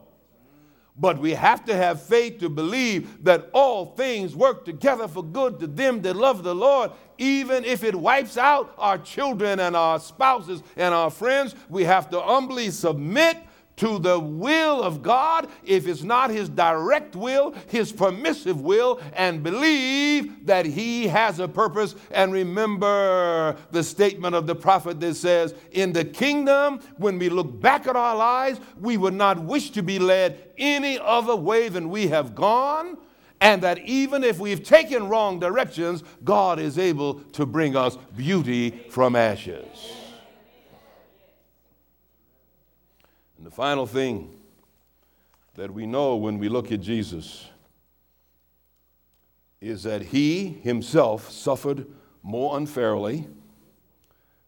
But 0.97 1.19
we 1.19 1.33
have 1.33 1.65
to 1.65 1.75
have 1.75 2.01
faith 2.01 2.39
to 2.39 2.49
believe 2.49 3.25
that 3.25 3.49
all 3.51 3.85
things 3.85 4.33
work 4.33 4.63
together 4.63 5.09
for 5.09 5.23
good 5.23 5.59
to 5.59 5.67
them 5.67 6.01
that 6.03 6.15
love 6.15 6.43
the 6.43 6.55
Lord. 6.55 6.91
Even 7.17 7.65
if 7.65 7.83
it 7.83 7.95
wipes 7.95 8.37
out 8.37 8.73
our 8.77 8.97
children 8.97 9.59
and 9.59 9.75
our 9.75 9.99
spouses 9.99 10.63
and 10.77 10.93
our 10.93 11.09
friends, 11.09 11.53
we 11.67 11.83
have 11.83 12.09
to 12.11 12.21
humbly 12.21 12.71
submit 12.71 13.37
to 13.77 13.99
the 13.99 14.19
will 14.19 14.81
of 14.81 15.01
God, 15.01 15.49
if 15.63 15.87
it's 15.87 16.03
not 16.03 16.29
His 16.29 16.49
direct 16.49 17.15
will, 17.15 17.53
His 17.67 17.91
permissive 17.91 18.61
will, 18.61 19.01
and 19.13 19.43
believe 19.43 20.45
that 20.45 20.65
He 20.65 21.07
has 21.07 21.39
a 21.39 21.47
purpose. 21.47 21.95
And 22.11 22.31
remember 22.31 23.57
the 23.71 23.83
statement 23.83 24.35
of 24.35 24.47
the 24.47 24.55
prophet 24.55 24.99
that 25.01 25.15
says, 25.15 25.53
In 25.71 25.93
the 25.93 26.05
kingdom, 26.05 26.79
when 26.97 27.19
we 27.19 27.29
look 27.29 27.59
back 27.59 27.87
at 27.87 27.95
our 27.95 28.15
lives, 28.15 28.59
we 28.79 28.97
would 28.97 29.13
not 29.13 29.39
wish 29.39 29.71
to 29.71 29.83
be 29.83 29.99
led 29.99 30.51
any 30.57 30.97
other 30.99 31.35
way 31.35 31.69
than 31.69 31.89
we 31.89 32.07
have 32.07 32.35
gone. 32.35 32.97
And 33.41 33.61
that 33.63 33.79
even 33.79 34.23
if 34.23 34.39
we've 34.39 34.63
taken 34.63 35.09
wrong 35.09 35.39
directions, 35.39 36.03
God 36.23 36.57
is 36.57 36.79
able 36.79 37.15
to 37.33 37.45
bring 37.45 37.75
us 37.75 37.97
beauty 38.15 38.71
from 38.89 39.15
ashes. 39.15 39.67
And 43.37 43.44
the 43.44 43.44
final 43.55 43.87
thing 43.87 44.29
that 45.53 45.71
we 45.71 45.85
know 45.85 46.17
when 46.17 46.37
we 46.37 46.49
look 46.49 46.73
at 46.73 46.81
Jesus 46.81 47.47
is 49.61 49.83
that 49.83 50.01
he 50.01 50.49
himself 50.61 51.31
suffered 51.31 51.87
more 52.21 52.57
unfairly 52.57 53.25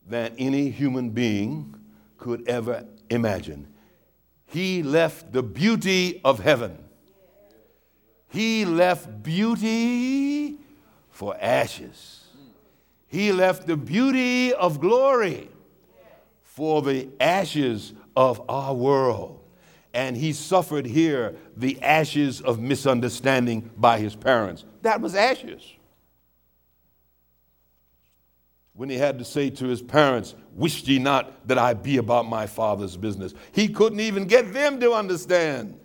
than 0.05 0.35
any 0.37 0.69
human 0.69 1.09
being 1.09 1.73
could 2.17 2.45
ever 2.49 2.85
imagine. 3.09 3.65
He 4.45 4.83
left 4.83 5.31
the 5.31 5.41
beauty 5.41 6.19
of 6.25 6.39
heaven. 6.39 6.77
He 8.27 8.65
left 8.65 9.23
beauty 9.23 10.57
for 11.11 11.33
ashes. 11.39 12.25
He 13.07 13.31
left 13.31 13.67
the 13.67 13.77
beauty 13.77 14.53
of 14.53 14.81
glory 14.81 15.47
for 16.57 16.81
the 16.81 17.07
ashes 17.19 17.93
of 18.15 18.41
our 18.49 18.73
world. 18.73 19.39
And 19.93 20.17
he 20.17 20.33
suffered 20.33 20.87
here 20.87 21.35
the 21.55 21.79
ashes 21.83 22.41
of 22.41 22.57
misunderstanding 22.59 23.69
by 23.77 23.99
his 23.99 24.15
parents. 24.15 24.65
That 24.81 24.99
was 24.99 25.13
ashes. 25.13 25.61
When 28.73 28.89
he 28.89 28.95
had 28.97 29.19
to 29.19 29.25
say 29.25 29.51
to 29.51 29.67
his 29.67 29.83
parents, 29.83 30.33
Wish 30.55 30.81
ye 30.85 30.97
not 30.97 31.47
that 31.47 31.59
I 31.59 31.75
be 31.75 31.97
about 31.97 32.25
my 32.25 32.47
father's 32.47 32.97
business. 32.97 33.35
He 33.51 33.67
couldn't 33.67 33.99
even 33.99 34.25
get 34.25 34.51
them 34.51 34.79
to 34.79 34.93
understand. 34.93 35.79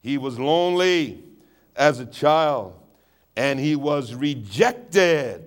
He 0.00 0.18
was 0.18 0.36
lonely 0.36 1.22
as 1.76 2.00
a 2.00 2.06
child, 2.06 2.74
and 3.36 3.60
he 3.60 3.76
was 3.76 4.16
rejected 4.16 5.44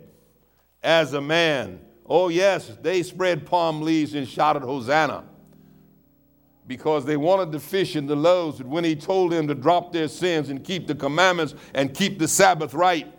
as 0.81 1.11
a 1.11 1.19
man. 1.19 1.81
Oh, 2.13 2.27
yes, 2.27 2.69
they 2.81 3.03
spread 3.03 3.45
palm 3.45 3.81
leaves 3.81 4.15
and 4.15 4.27
shouted, 4.27 4.63
Hosanna 4.63 5.23
because 6.67 7.05
they 7.05 7.15
wanted 7.15 7.53
the 7.53 7.59
fish 7.59 7.95
and 7.95 8.09
the 8.09 8.15
loaves. 8.17 8.57
But 8.57 8.67
when 8.67 8.83
he 8.83 8.97
told 8.97 9.31
them 9.31 9.47
to 9.47 9.55
drop 9.55 9.93
their 9.93 10.09
sins 10.09 10.49
and 10.49 10.61
keep 10.61 10.87
the 10.87 10.95
commandments 10.95 11.55
and 11.73 11.93
keep 11.93 12.19
the 12.19 12.27
Sabbath 12.27 12.73
right, 12.73 13.09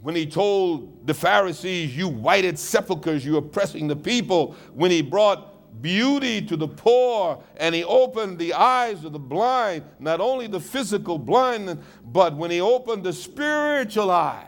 when 0.00 0.14
he 0.14 0.24
told 0.24 1.06
the 1.06 1.12
Pharisees, 1.12 1.94
You 1.94 2.08
whited 2.08 2.58
sepulchres, 2.58 3.26
you 3.26 3.36
oppressing 3.36 3.88
the 3.88 3.96
people, 3.96 4.54
when 4.72 4.90
he 4.90 5.02
brought 5.02 5.82
beauty 5.82 6.40
to 6.46 6.56
the 6.56 6.68
poor 6.68 7.42
and 7.58 7.74
he 7.74 7.84
opened 7.84 8.38
the 8.38 8.54
eyes 8.54 9.04
of 9.04 9.12
the 9.12 9.18
blind, 9.18 9.84
not 9.98 10.18
only 10.18 10.46
the 10.46 10.60
physical 10.60 11.18
blind, 11.18 11.78
but 12.06 12.34
when 12.34 12.50
he 12.50 12.62
opened 12.62 13.04
the 13.04 13.12
spiritual 13.12 14.10
eyes 14.10 14.47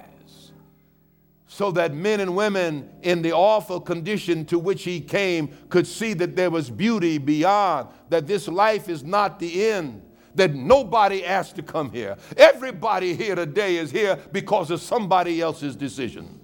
so 1.60 1.70
that 1.70 1.92
men 1.92 2.20
and 2.20 2.34
women 2.34 2.88
in 3.02 3.20
the 3.20 3.32
awful 3.32 3.78
condition 3.78 4.46
to 4.46 4.58
which 4.58 4.82
he 4.82 4.98
came 4.98 5.54
could 5.68 5.86
see 5.86 6.14
that 6.14 6.34
there 6.34 6.48
was 6.48 6.70
beauty 6.70 7.18
beyond, 7.18 7.86
that 8.08 8.26
this 8.26 8.48
life 8.48 8.88
is 8.88 9.04
not 9.04 9.38
the 9.38 9.66
end, 9.66 10.00
that 10.34 10.54
nobody 10.54 11.22
asked 11.22 11.56
to 11.56 11.62
come 11.62 11.92
here. 11.92 12.16
Everybody 12.34 13.14
here 13.14 13.34
today 13.34 13.76
is 13.76 13.90
here 13.90 14.18
because 14.32 14.70
of 14.70 14.80
somebody 14.80 15.42
else's 15.42 15.76
decision. 15.76 16.40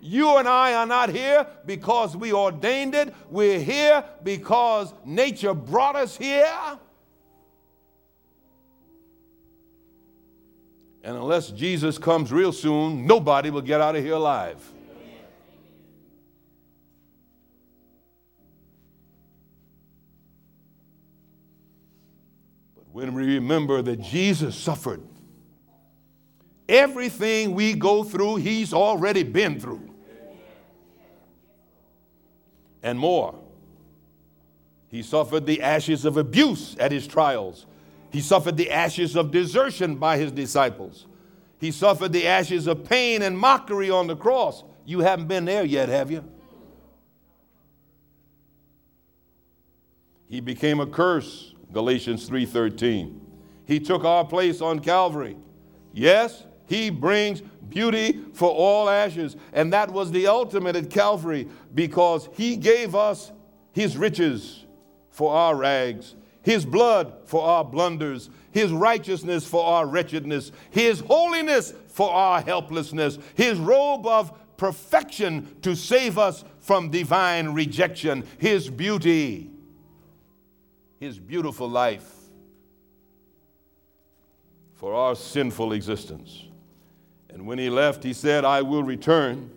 You 0.00 0.38
and 0.38 0.48
I 0.48 0.72
are 0.72 0.86
not 0.86 1.10
here 1.10 1.46
because 1.66 2.16
we 2.16 2.32
ordained 2.32 2.94
it. 2.94 3.14
We're 3.28 3.60
here 3.60 4.02
because 4.22 4.94
nature 5.04 5.52
brought 5.52 5.94
us 5.94 6.16
here. 6.16 6.78
And 11.04 11.18
unless 11.18 11.50
Jesus 11.50 11.98
comes 11.98 12.32
real 12.32 12.50
soon, 12.50 13.06
nobody 13.06 13.50
will 13.50 13.60
get 13.60 13.78
out 13.78 13.94
of 13.94 14.02
here 14.02 14.14
alive. 14.14 14.56
But 22.74 22.84
when 22.92 23.12
we 23.12 23.34
remember 23.34 23.82
that 23.82 24.00
Jesus 24.00 24.56
suffered, 24.56 25.02
everything 26.70 27.54
we 27.54 27.74
go 27.74 28.02
through, 28.02 28.36
He's 28.36 28.72
already 28.72 29.24
been 29.24 29.60
through. 29.60 29.90
And 32.82 32.98
more. 32.98 33.38
He 34.88 35.02
suffered 35.02 35.44
the 35.44 35.60
ashes 35.60 36.06
of 36.06 36.16
abuse 36.16 36.76
at 36.80 36.92
His 36.92 37.06
trials. 37.06 37.66
He 38.14 38.20
suffered 38.20 38.56
the 38.56 38.70
ashes 38.70 39.16
of 39.16 39.32
desertion 39.32 39.96
by 39.96 40.18
his 40.18 40.30
disciples. 40.30 41.08
He 41.58 41.72
suffered 41.72 42.12
the 42.12 42.28
ashes 42.28 42.68
of 42.68 42.84
pain 42.84 43.22
and 43.22 43.36
mockery 43.36 43.90
on 43.90 44.06
the 44.06 44.14
cross. 44.14 44.62
You 44.84 45.00
haven't 45.00 45.26
been 45.26 45.44
there 45.46 45.64
yet, 45.64 45.88
have 45.88 46.12
you? 46.12 46.24
He 50.26 50.38
became 50.38 50.78
a 50.78 50.86
curse, 50.86 51.54
Galatians 51.72 52.28
3:13. 52.28 53.20
He 53.64 53.80
took 53.80 54.04
our 54.04 54.24
place 54.24 54.60
on 54.60 54.78
Calvary. 54.78 55.36
Yes, 55.92 56.46
he 56.66 56.90
brings 56.90 57.42
beauty 57.68 58.20
for 58.32 58.48
all 58.48 58.88
ashes, 58.88 59.34
and 59.52 59.72
that 59.72 59.90
was 59.90 60.12
the 60.12 60.28
ultimate 60.28 60.76
at 60.76 60.88
Calvary 60.88 61.48
because 61.74 62.28
he 62.34 62.54
gave 62.54 62.94
us 62.94 63.32
his 63.72 63.96
riches 63.96 64.66
for 65.10 65.34
our 65.34 65.56
rags 65.56 66.14
his 66.44 66.66
blood 66.66 67.14
for 67.24 67.42
our 67.42 67.64
blunders, 67.64 68.28
His 68.52 68.70
righteousness 68.70 69.46
for 69.46 69.64
our 69.64 69.86
wretchedness, 69.86 70.52
His 70.70 71.00
holiness 71.00 71.72
for 71.88 72.12
our 72.12 72.42
helplessness, 72.42 73.18
His 73.34 73.58
robe 73.58 74.06
of 74.06 74.56
perfection 74.58 75.56
to 75.62 75.74
save 75.74 76.18
us 76.18 76.44
from 76.60 76.90
divine 76.90 77.48
rejection, 77.48 78.24
His 78.36 78.68
beauty, 78.68 79.50
His 81.00 81.18
beautiful 81.18 81.68
life 81.68 82.10
for 84.74 84.92
our 84.92 85.16
sinful 85.16 85.72
existence. 85.72 86.44
And 87.30 87.46
when 87.46 87.58
He 87.58 87.70
left, 87.70 88.04
He 88.04 88.12
said, 88.12 88.44
I 88.44 88.60
will 88.60 88.82
return. 88.82 89.50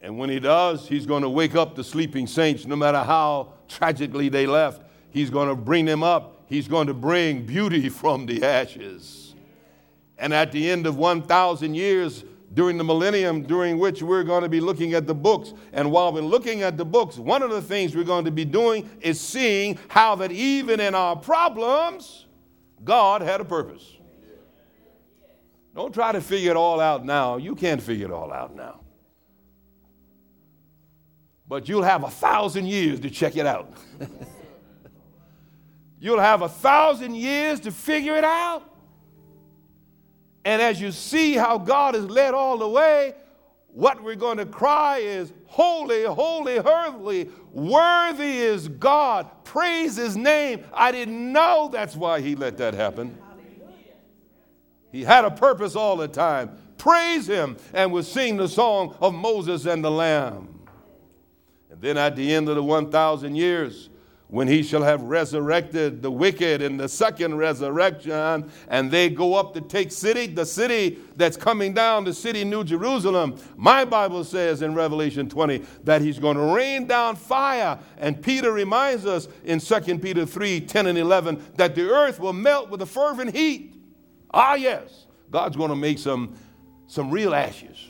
And 0.00 0.16
when 0.16 0.30
He 0.30 0.38
does, 0.38 0.86
He's 0.86 1.06
going 1.06 1.22
to 1.22 1.28
wake 1.28 1.56
up 1.56 1.74
the 1.74 1.82
sleeping 1.82 2.28
saints, 2.28 2.66
no 2.66 2.76
matter 2.76 3.02
how 3.02 3.54
tragically 3.66 4.28
they 4.28 4.46
left. 4.46 4.82
He's 5.10 5.30
going 5.30 5.48
to 5.48 5.56
bring 5.56 5.84
them 5.84 6.02
up. 6.02 6.44
He's 6.46 6.68
going 6.68 6.86
to 6.86 6.94
bring 6.94 7.46
beauty 7.46 7.88
from 8.00 8.26
the 8.26 8.44
ashes. 8.44 9.34
And 10.18 10.34
at 10.34 10.52
the 10.52 10.70
end 10.70 10.86
of 10.86 10.96
1,000 10.96 11.74
years, 11.74 12.24
during 12.52 12.76
the 12.76 12.84
millennium, 12.84 13.42
during 13.42 13.78
which 13.78 14.02
we're 14.02 14.24
going 14.24 14.42
to 14.42 14.48
be 14.48 14.60
looking 14.60 14.94
at 14.94 15.06
the 15.06 15.14
books. 15.14 15.54
And 15.72 15.90
while 15.92 16.12
we're 16.12 16.20
looking 16.20 16.62
at 16.62 16.76
the 16.76 16.84
books, 16.84 17.16
one 17.16 17.42
of 17.42 17.50
the 17.50 17.62
things 17.62 17.94
we're 17.94 18.04
going 18.04 18.24
to 18.24 18.30
be 18.30 18.44
doing 18.44 18.90
is 19.00 19.20
seeing 19.20 19.78
how 19.88 20.16
that 20.16 20.32
even 20.32 20.80
in 20.80 20.94
our 20.94 21.14
problems, 21.14 22.26
God 22.82 23.22
had 23.22 23.40
a 23.40 23.44
purpose. 23.44 23.98
Don't 25.74 25.94
try 25.94 26.10
to 26.10 26.20
figure 26.20 26.50
it 26.50 26.56
all 26.56 26.80
out 26.80 27.04
now. 27.04 27.36
You 27.36 27.54
can't 27.54 27.80
figure 27.80 28.06
it 28.06 28.12
all 28.12 28.32
out 28.32 28.56
now. 28.56 28.80
But 31.46 31.68
you'll 31.68 31.84
have 31.84 32.02
a 32.02 32.10
thousand 32.10 32.66
years 32.66 33.00
to 33.00 33.10
check 33.10 33.36
it 33.36 33.46
out. 33.46 33.72
you'll 36.00 36.20
have 36.20 36.42
a 36.42 36.48
thousand 36.48 37.14
years 37.14 37.60
to 37.60 37.70
figure 37.70 38.16
it 38.16 38.24
out. 38.24 38.64
And 40.44 40.60
as 40.62 40.80
you 40.80 40.90
see 40.90 41.34
how 41.34 41.58
God 41.58 41.94
has 41.94 42.06
led 42.06 42.34
all 42.34 42.58
the 42.58 42.68
way, 42.68 43.14
what 43.68 44.02
we're 44.02 44.16
going 44.16 44.38
to 44.38 44.46
cry 44.46 44.98
is, 44.98 45.32
Holy, 45.50 46.04
holy, 46.04 46.58
holy, 46.58 47.28
worthy 47.52 48.38
is 48.38 48.68
God. 48.68 49.28
Praise 49.42 49.96
his 49.96 50.16
name. 50.16 50.64
I 50.72 50.92
didn't 50.92 51.32
know 51.32 51.68
that's 51.72 51.96
why 51.96 52.20
he 52.20 52.36
let 52.36 52.56
that 52.58 52.72
happen. 52.72 53.18
He 54.92 55.02
had 55.02 55.24
a 55.24 55.30
purpose 55.30 55.74
all 55.74 55.96
the 55.96 56.06
time. 56.06 56.56
Praise 56.78 57.26
him, 57.26 57.56
and 57.74 57.92
we'll 57.92 58.04
sing 58.04 58.36
the 58.36 58.48
song 58.48 58.96
of 59.00 59.12
Moses 59.12 59.66
and 59.66 59.84
the 59.84 59.90
Lamb. 59.90 60.60
And 61.68 61.80
then 61.80 61.98
at 61.98 62.14
the 62.14 62.32
end 62.32 62.48
of 62.48 62.54
the 62.54 62.62
1,000 62.62 63.34
years, 63.34 63.89
when 64.30 64.46
he 64.46 64.62
shall 64.62 64.82
have 64.82 65.02
resurrected 65.02 66.02
the 66.02 66.10
wicked 66.10 66.62
in 66.62 66.76
the 66.76 66.88
second 66.88 67.36
resurrection, 67.36 68.48
and 68.68 68.90
they 68.90 69.10
go 69.10 69.34
up 69.34 69.52
to 69.54 69.60
take 69.60 69.90
city, 69.90 70.28
the 70.28 70.46
city 70.46 70.98
that's 71.16 71.36
coming 71.36 71.74
down, 71.74 72.04
the 72.04 72.14
city 72.14 72.44
New 72.44 72.62
Jerusalem. 72.62 73.36
My 73.56 73.84
Bible 73.84 74.22
says 74.22 74.62
in 74.62 74.74
Revelation 74.74 75.28
20 75.28 75.58
that 75.82 76.00
he's 76.00 76.20
going 76.20 76.36
to 76.36 76.54
rain 76.54 76.86
down 76.86 77.16
fire. 77.16 77.78
And 77.98 78.22
Peter 78.22 78.52
reminds 78.52 79.04
us 79.04 79.26
in 79.44 79.58
2 79.58 79.98
Peter 79.98 80.24
3 80.24 80.60
10 80.60 80.86
and 80.86 80.96
11 80.96 81.42
that 81.56 81.74
the 81.74 81.90
earth 81.90 82.20
will 82.20 82.32
melt 82.32 82.70
with 82.70 82.82
a 82.82 82.86
fervent 82.86 83.34
heat. 83.34 83.74
Ah, 84.32 84.54
yes, 84.54 85.06
God's 85.30 85.56
going 85.56 85.70
to 85.70 85.76
make 85.76 85.98
some, 85.98 86.36
some 86.86 87.10
real 87.10 87.34
ashes. 87.34 87.88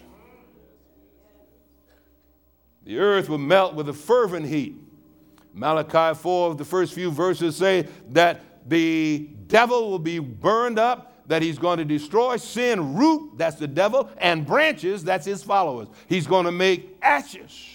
The 2.85 2.99
earth 2.99 3.29
will 3.29 3.39
melt 3.39 3.75
with 3.75 3.91
a 3.91 3.93
fervent 3.93 4.47
heat. 4.47 4.75
Malachi 5.53 6.19
4, 6.19 6.55
the 6.55 6.65
first 6.65 6.95
few 6.95 7.11
verses 7.11 7.57
say 7.57 7.87
that 8.11 8.41
the 8.69 9.29
devil 9.47 9.91
will 9.91 9.99
be 9.99 10.19
burned 10.19 10.79
up, 10.79 11.27
that 11.29 11.43
he's 11.43 11.59
going 11.59 11.79
to 11.79 11.85
destroy 11.85 12.37
sin, 12.37 12.95
root, 12.95 13.33
that's 13.37 13.57
the 13.57 13.67
devil, 13.69 14.11
and 14.19 14.47
branches, 14.47 15.05
that's 15.05 15.27
his 15.27 15.43
followers. 15.43 15.89
He's 16.09 16.27
going 16.27 16.47
to 16.47 16.53
make 16.53 16.97
ashes. 17.03 17.69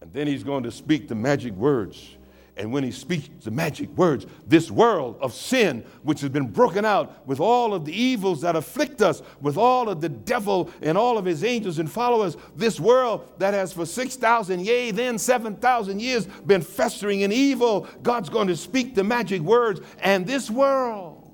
And 0.00 0.12
then 0.12 0.26
he's 0.26 0.44
going 0.44 0.62
to 0.64 0.70
speak 0.70 1.08
the 1.08 1.14
magic 1.14 1.54
words 1.54 2.17
and 2.58 2.72
when 2.72 2.82
he 2.82 2.90
speaks 2.90 3.28
the 3.44 3.52
magic 3.52 3.88
words, 3.96 4.26
this 4.46 4.70
world 4.70 5.16
of 5.20 5.32
sin, 5.32 5.84
which 6.02 6.20
has 6.20 6.30
been 6.30 6.48
broken 6.48 6.84
out 6.84 7.26
with 7.26 7.38
all 7.38 7.72
of 7.72 7.84
the 7.84 7.92
evils 7.92 8.40
that 8.40 8.56
afflict 8.56 9.00
us, 9.00 9.22
with 9.40 9.56
all 9.56 9.88
of 9.88 10.00
the 10.00 10.08
devil 10.08 10.68
and 10.82 10.98
all 10.98 11.16
of 11.16 11.24
his 11.24 11.44
angels 11.44 11.78
and 11.78 11.90
followers, 11.90 12.36
this 12.56 12.80
world 12.80 13.32
that 13.38 13.54
has 13.54 13.72
for 13.72 13.86
6,000, 13.86 14.60
yea, 14.60 14.90
then 14.90 15.18
7,000 15.18 16.00
years 16.00 16.26
been 16.26 16.60
festering 16.60 17.20
in 17.20 17.30
evil, 17.30 17.86
God's 18.02 18.28
going 18.28 18.48
to 18.48 18.56
speak 18.56 18.96
the 18.96 19.04
magic 19.04 19.40
words, 19.40 19.80
and 20.00 20.26
this 20.26 20.50
world 20.50 21.32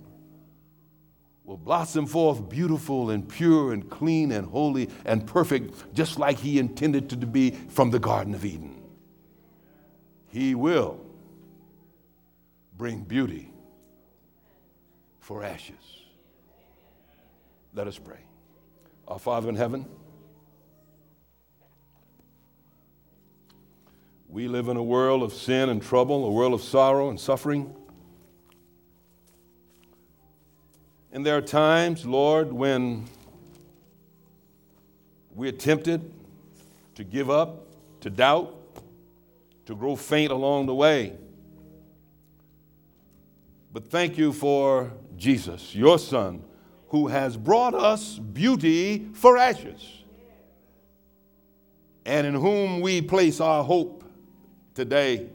will 1.44 1.56
blossom 1.56 2.06
forth 2.06 2.48
beautiful 2.48 3.10
and 3.10 3.26
pure 3.26 3.72
and 3.72 3.88
clean 3.90 4.32
and 4.32 4.46
holy 4.46 4.90
and 5.06 5.26
perfect, 5.26 5.94
just 5.94 6.18
like 6.18 6.38
he 6.38 6.58
intended 6.58 7.04
it 7.12 7.20
to 7.20 7.26
be 7.26 7.50
from 7.50 7.90
the 7.90 7.98
Garden 7.98 8.34
of 8.34 8.44
Eden. 8.44 8.82
He 10.28 10.54
will 10.54 11.03
bring 12.84 13.00
beauty 13.00 13.50
for 15.18 15.42
ashes. 15.42 16.02
Let 17.72 17.86
us 17.86 17.98
pray. 17.98 18.18
Our 19.08 19.18
Father 19.18 19.48
in 19.48 19.56
heaven, 19.56 19.86
we 24.28 24.48
live 24.48 24.68
in 24.68 24.76
a 24.76 24.82
world 24.82 25.22
of 25.22 25.32
sin 25.32 25.70
and 25.70 25.80
trouble, 25.80 26.26
a 26.26 26.30
world 26.30 26.52
of 26.52 26.60
sorrow 26.60 27.08
and 27.08 27.18
suffering. 27.18 27.74
And 31.10 31.24
there 31.24 31.38
are 31.38 31.40
times, 31.40 32.04
Lord, 32.04 32.52
when 32.52 33.06
we're 35.34 35.52
tempted 35.52 36.12
to 36.96 37.02
give 37.02 37.30
up, 37.30 37.66
to 38.02 38.10
doubt, 38.10 38.54
to 39.64 39.74
grow 39.74 39.96
faint 39.96 40.30
along 40.30 40.66
the 40.66 40.74
way. 40.74 41.14
But 43.74 43.90
thank 43.90 44.16
you 44.16 44.32
for 44.32 44.92
Jesus, 45.16 45.74
your 45.74 45.98
Son, 45.98 46.44
who 46.90 47.08
has 47.08 47.36
brought 47.36 47.74
us 47.74 48.20
beauty 48.20 49.08
for 49.14 49.36
ashes, 49.36 50.04
and 52.06 52.24
in 52.24 52.34
whom 52.34 52.80
we 52.80 53.02
place 53.02 53.40
our 53.40 53.64
hope 53.64 54.04
today. 54.74 55.28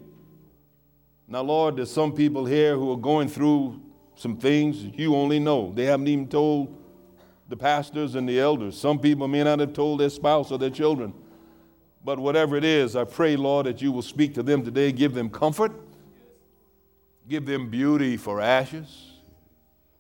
Now, 1.28 1.42
Lord, 1.42 1.76
there's 1.76 1.92
some 1.92 2.14
people 2.14 2.46
here 2.46 2.78
who 2.78 2.90
are 2.94 2.98
going 2.98 3.28
through 3.28 3.82
some 4.16 4.38
things 4.38 4.86
you 4.98 5.18
only 5.18 5.40
know. 5.40 5.74
They 5.76 5.84
haven't 5.84 6.08
even 6.08 6.30
told 6.30 6.74
the 7.50 7.58
pastors 7.58 8.16
and 8.16 8.28
the 8.28 8.40
elders. 8.40 8.80
Some 8.80 9.00
people 9.00 9.28
may 9.28 9.44
not 9.44 9.60
have 9.60 9.74
told 9.74 10.00
their 10.00 10.10
spouse 10.10 10.50
or 10.50 10.58
their 10.58 10.70
children. 10.70 11.14
But 12.06 12.20
whatever 12.20 12.56
it 12.56 12.64
is, 12.64 12.96
I 12.96 13.04
pray, 13.04 13.36
Lord, 13.36 13.66
that 13.66 13.82
you 13.82 13.92
will 13.92 14.02
speak 14.02 14.34
to 14.36 14.44
them 14.44 14.64
today, 14.64 14.94
give 14.94 15.14
them 15.14 15.30
comfort 15.30 15.74
Give 17.30 17.46
them 17.46 17.70
beauty 17.70 18.18
for 18.18 18.42
ashes. 18.42 19.12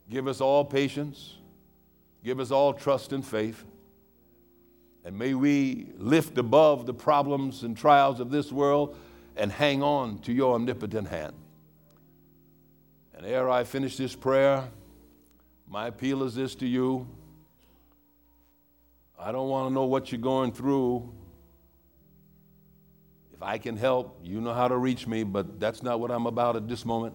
Give 0.10 0.28
us 0.28 0.42
all 0.42 0.66
patience. 0.66 1.36
Give 2.24 2.40
us 2.40 2.50
all 2.50 2.74
trust 2.74 3.14
and 3.14 3.26
faith. 3.26 3.64
And 5.06 5.18
may 5.18 5.36
we 5.36 5.92
lift 5.98 6.40
above 6.40 6.88
the 6.88 6.94
problems 6.94 7.64
and 7.64 7.78
trials 7.78 8.20
of 8.20 8.32
this 8.32 8.52
world 8.52 8.98
and 9.38 9.52
hang 9.52 9.84
on 9.84 10.18
to 10.20 10.34
your 10.34 10.56
omnipotent 10.56 11.08
hand. 11.08 11.34
And 13.16 13.26
ere 13.26 13.50
I 13.50 13.64
finish 13.64 13.96
this 13.96 14.16
prayer, 14.16 14.68
my 15.68 15.88
appeal 15.88 16.24
is 16.24 16.34
this 16.34 16.56
to 16.56 16.68
you. 16.68 17.08
I 19.20 19.32
don't 19.32 19.50
want 19.50 19.70
to 19.70 19.74
know 19.74 19.86
what 19.86 20.12
you're 20.12 20.20
going 20.20 20.52
through. 20.52 21.14
If 23.40 23.44
I 23.44 23.58
can 23.58 23.78
help, 23.78 24.20
you 24.22 24.42
know 24.42 24.54
how 24.54 24.68
to 24.68 24.76
reach 24.76 25.08
me, 25.08 25.24
but 25.24 25.62
that's 25.62 25.82
not 25.82 26.02
what 26.02 26.12
I'm 26.12 26.26
about 26.26 26.58
at 26.58 26.68
this 26.68 26.84
moment. 26.84 27.14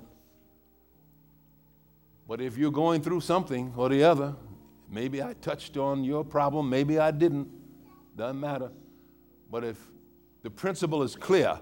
But 2.26 2.40
if 2.40 2.56
you're 2.56 2.72
going 2.72 3.02
through 3.02 3.20
something 3.20 3.74
or 3.76 3.90
the 3.90 4.04
other, 4.04 4.34
maybe 4.88 5.22
I 5.22 5.34
touched 5.34 5.76
on 5.76 6.02
your 6.02 6.24
problem, 6.24 6.70
maybe 6.70 6.98
I 6.98 7.10
didn't, 7.10 7.50
doesn't 8.16 8.40
matter. 8.40 8.70
But 9.50 9.64
if 9.64 9.76
the 10.42 10.48
principle 10.48 11.02
is 11.02 11.14
clear 11.14 11.60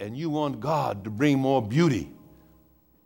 and 0.00 0.16
you 0.16 0.28
want 0.28 0.58
God 0.58 1.04
to 1.04 1.10
bring 1.10 1.38
more 1.38 1.62
beauty, 1.62 2.10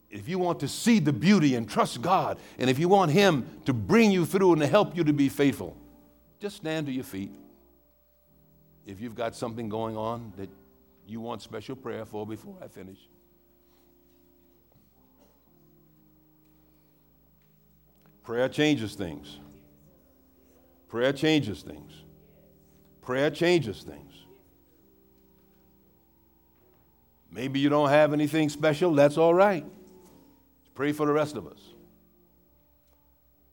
if 0.09 0.27
you 0.27 0.39
want 0.39 0.59
to 0.61 0.69
see 0.69 1.01
the 1.01 1.13
beauty 1.13 1.55
and 1.55 1.69
trust 1.69 2.01
God, 2.01 2.39
and 2.59 2.71
if 2.71 2.79
you 2.79 2.89
want 2.89 3.11
Him 3.11 3.47
to 3.67 3.75
bring 3.75 4.11
you 4.11 4.25
through 4.25 4.53
and 4.53 4.63
to 4.63 4.67
help 4.67 4.97
you 4.97 5.05
to 5.05 5.13
be 5.13 5.29
faithful, 5.29 5.77
just 6.41 6.57
stand 6.57 6.87
to 6.87 6.93
your 6.93 7.05
feet. 7.05 7.35
If 8.87 9.03
you've 9.03 9.15
got 9.15 9.37
something 9.37 9.69
going 9.69 9.95
on 9.95 10.33
that 10.39 10.49
you 11.09 11.21
want 11.21 11.43
special 11.43 11.75
prayer 11.75 12.05
for 12.05 12.27
before 12.27 12.57
I 12.63 12.69
finish. 12.69 12.99
Prayer 18.23 18.49
changes 18.49 18.95
things. 18.95 19.39
Prayer 20.89 21.13
changes 21.13 21.63
things. 21.63 21.93
Prayer 23.01 23.31
changes 23.31 23.83
things. 23.83 24.13
Maybe 27.31 27.59
you 27.59 27.71
don't 27.71 27.89
have 27.89 28.13
anything 28.13 28.49
special, 28.51 28.95
that's 28.95 29.17
all 29.17 29.33
right. 29.33 29.65
Pray 30.75 30.93
for 30.93 31.07
the 31.07 31.13
rest 31.13 31.37
of 31.37 31.47
us. 31.47 31.61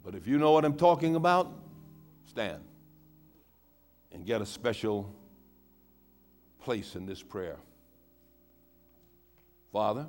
But 0.04 0.14
if 0.16 0.28
you 0.28 0.38
know 0.38 0.52
what 0.52 0.66
I'm 0.66 0.76
talking 0.76 1.16
about, 1.16 1.52
stand 2.26 2.62
and 4.12 4.26
get 4.26 4.42
a 4.42 4.46
special 4.46 5.14
place 6.66 6.96
in 6.96 7.06
this 7.06 7.22
prayer. 7.22 7.58
Father, 9.72 10.08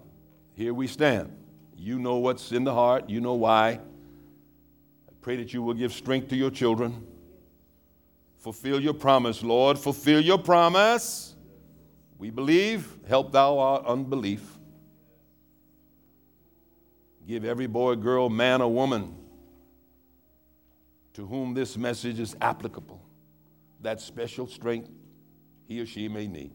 here 0.54 0.72
we 0.72 0.86
stand. 0.86 1.30
You 1.76 1.98
know 1.98 2.16
what's 2.16 2.50
in 2.50 2.64
the 2.64 2.72
heart, 2.72 3.10
you 3.10 3.20
know 3.20 3.34
why. 3.34 3.72
I 3.72 5.12
pray 5.20 5.36
that 5.36 5.52
you 5.52 5.62
will 5.62 5.74
give 5.74 5.92
strength 5.92 6.28
to 6.28 6.36
your 6.36 6.50
children. 6.50 7.06
Fulfill 8.38 8.80
your 8.80 8.94
promise, 8.94 9.42
Lord. 9.42 9.78
Fulfill 9.78 10.20
your 10.20 10.38
promise. 10.38 11.36
We 12.16 12.30
believe, 12.30 12.88
help 13.06 13.32
thou 13.32 13.58
our 13.58 13.84
unbelief. 13.84 14.42
Give 17.28 17.44
every 17.44 17.66
boy, 17.66 17.96
girl, 17.96 18.30
man, 18.30 18.62
or 18.62 18.72
woman 18.72 19.14
to 21.12 21.26
whom 21.26 21.52
this 21.52 21.76
message 21.76 22.18
is 22.18 22.34
applicable 22.40 23.02
that 23.82 24.00
special 24.00 24.46
strength 24.46 24.88
he 25.66 25.80
or 25.80 25.86
she 25.86 26.08
may 26.08 26.26
need. 26.26 26.52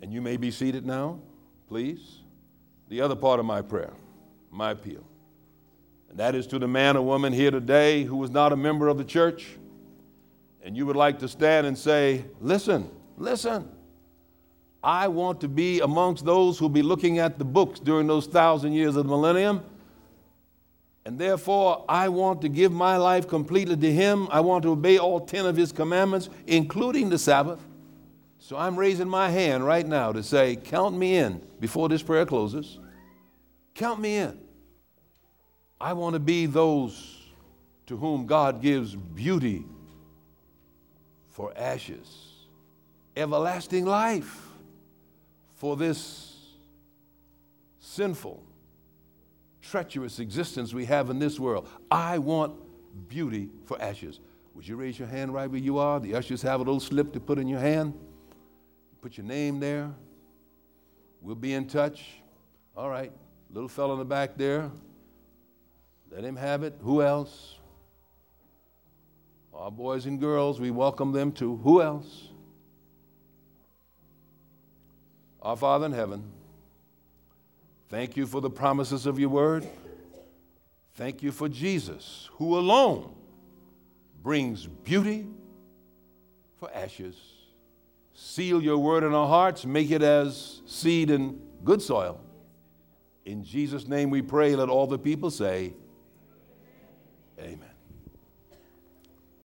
And 0.00 0.12
you 0.12 0.20
may 0.20 0.36
be 0.36 0.50
seated 0.50 0.86
now, 0.86 1.20
please. 1.68 2.18
The 2.88 3.00
other 3.00 3.16
part 3.16 3.40
of 3.40 3.46
my 3.46 3.62
prayer, 3.62 3.92
my 4.50 4.70
appeal. 4.70 5.04
And 6.08 6.18
that 6.18 6.34
is 6.34 6.46
to 6.48 6.58
the 6.58 6.68
man 6.68 6.96
or 6.96 7.02
woman 7.02 7.32
here 7.32 7.50
today 7.50 8.04
who 8.04 8.22
is 8.24 8.30
not 8.30 8.52
a 8.52 8.56
member 8.56 8.88
of 8.88 8.98
the 8.98 9.04
church, 9.04 9.58
and 10.62 10.76
you 10.76 10.86
would 10.86 10.96
like 10.96 11.18
to 11.20 11.28
stand 11.28 11.66
and 11.66 11.76
say, 11.76 12.24
Listen, 12.40 12.90
listen. 13.16 13.70
I 14.82 15.08
want 15.08 15.40
to 15.40 15.48
be 15.48 15.80
amongst 15.80 16.24
those 16.24 16.56
who'll 16.56 16.68
be 16.68 16.82
looking 16.82 17.18
at 17.18 17.36
the 17.38 17.44
books 17.44 17.80
during 17.80 18.06
those 18.06 18.26
thousand 18.26 18.74
years 18.74 18.94
of 18.94 19.04
the 19.04 19.10
millennium. 19.10 19.64
And 21.08 21.18
therefore, 21.18 21.86
I 21.88 22.10
want 22.10 22.42
to 22.42 22.50
give 22.50 22.70
my 22.70 22.98
life 22.98 23.26
completely 23.26 23.78
to 23.78 23.90
Him. 23.90 24.28
I 24.30 24.40
want 24.40 24.62
to 24.64 24.72
obey 24.72 24.98
all 24.98 25.20
10 25.20 25.46
of 25.46 25.56
His 25.56 25.72
commandments, 25.72 26.28
including 26.46 27.08
the 27.08 27.16
Sabbath. 27.16 27.66
So 28.38 28.58
I'm 28.58 28.78
raising 28.78 29.08
my 29.08 29.30
hand 29.30 29.64
right 29.64 29.86
now 29.86 30.12
to 30.12 30.22
say, 30.22 30.56
Count 30.56 30.94
me 30.94 31.16
in 31.16 31.40
before 31.60 31.88
this 31.88 32.02
prayer 32.02 32.26
closes. 32.26 32.78
Count 33.74 34.00
me 34.00 34.16
in. 34.16 34.38
I 35.80 35.94
want 35.94 36.12
to 36.12 36.20
be 36.20 36.44
those 36.44 37.16
to 37.86 37.96
whom 37.96 38.26
God 38.26 38.60
gives 38.60 38.94
beauty 38.94 39.64
for 41.30 41.54
ashes, 41.56 42.34
everlasting 43.16 43.86
life 43.86 44.46
for 45.54 45.74
this 45.74 46.36
sinful, 47.80 48.42
treacherous 49.70 50.18
existence 50.18 50.72
we 50.72 50.84
have 50.86 51.10
in 51.10 51.18
this 51.18 51.38
world. 51.38 51.68
I 51.90 52.18
want 52.18 52.54
beauty 53.08 53.50
for 53.64 53.80
ashes. 53.80 54.20
Would 54.54 54.66
you 54.66 54.76
raise 54.76 54.98
your 54.98 55.08
hand 55.08 55.32
right 55.32 55.50
where 55.50 55.60
you 55.60 55.78
are? 55.78 56.00
The 56.00 56.14
ushers 56.14 56.42
have 56.42 56.60
a 56.60 56.64
little 56.64 56.80
slip 56.80 57.12
to 57.12 57.20
put 57.20 57.38
in 57.38 57.46
your 57.46 57.60
hand. 57.60 57.94
Put 59.00 59.16
your 59.16 59.26
name 59.26 59.60
there. 59.60 59.90
We'll 61.20 61.36
be 61.36 61.54
in 61.54 61.66
touch. 61.66 62.22
All 62.76 62.88
right, 62.88 63.12
little 63.52 63.68
fellow 63.68 63.92
in 63.92 63.98
the 63.98 64.04
back 64.04 64.36
there. 64.36 64.70
Let 66.10 66.24
him 66.24 66.36
have 66.36 66.62
it. 66.62 66.74
Who 66.82 67.02
else? 67.02 67.56
Our 69.52 69.70
boys 69.70 70.06
and 70.06 70.20
girls, 70.20 70.60
we 70.60 70.70
welcome 70.70 71.12
them 71.12 71.32
to 71.32 71.56
Who 71.56 71.82
else? 71.82 72.28
Our 75.42 75.56
Father 75.56 75.86
in 75.86 75.92
heaven, 75.92 76.24
thank 77.88 78.16
you 78.16 78.26
for 78.26 78.40
the 78.40 78.50
promises 78.50 79.06
of 79.06 79.18
your 79.18 79.28
word. 79.28 79.66
Thank 80.94 81.22
you 81.22 81.30
for 81.30 81.48
Jesus, 81.48 82.28
who 82.32 82.58
alone 82.58 83.14
brings 84.22 84.66
beauty 84.66 85.26
for 86.56 86.70
ashes. 86.74 87.16
Seal 88.14 88.60
your 88.60 88.78
word 88.78 89.04
in 89.04 89.14
our 89.14 89.28
hearts, 89.28 89.64
make 89.64 89.90
it 89.92 90.02
as 90.02 90.60
seed 90.66 91.10
in 91.10 91.40
good 91.64 91.80
soil. 91.80 92.20
In 93.24 93.44
Jesus' 93.44 93.86
name 93.86 94.10
we 94.10 94.22
pray, 94.22 94.56
let 94.56 94.68
all 94.68 94.86
the 94.86 94.98
people 94.98 95.30
say, 95.30 95.74
Amen. 97.38 97.67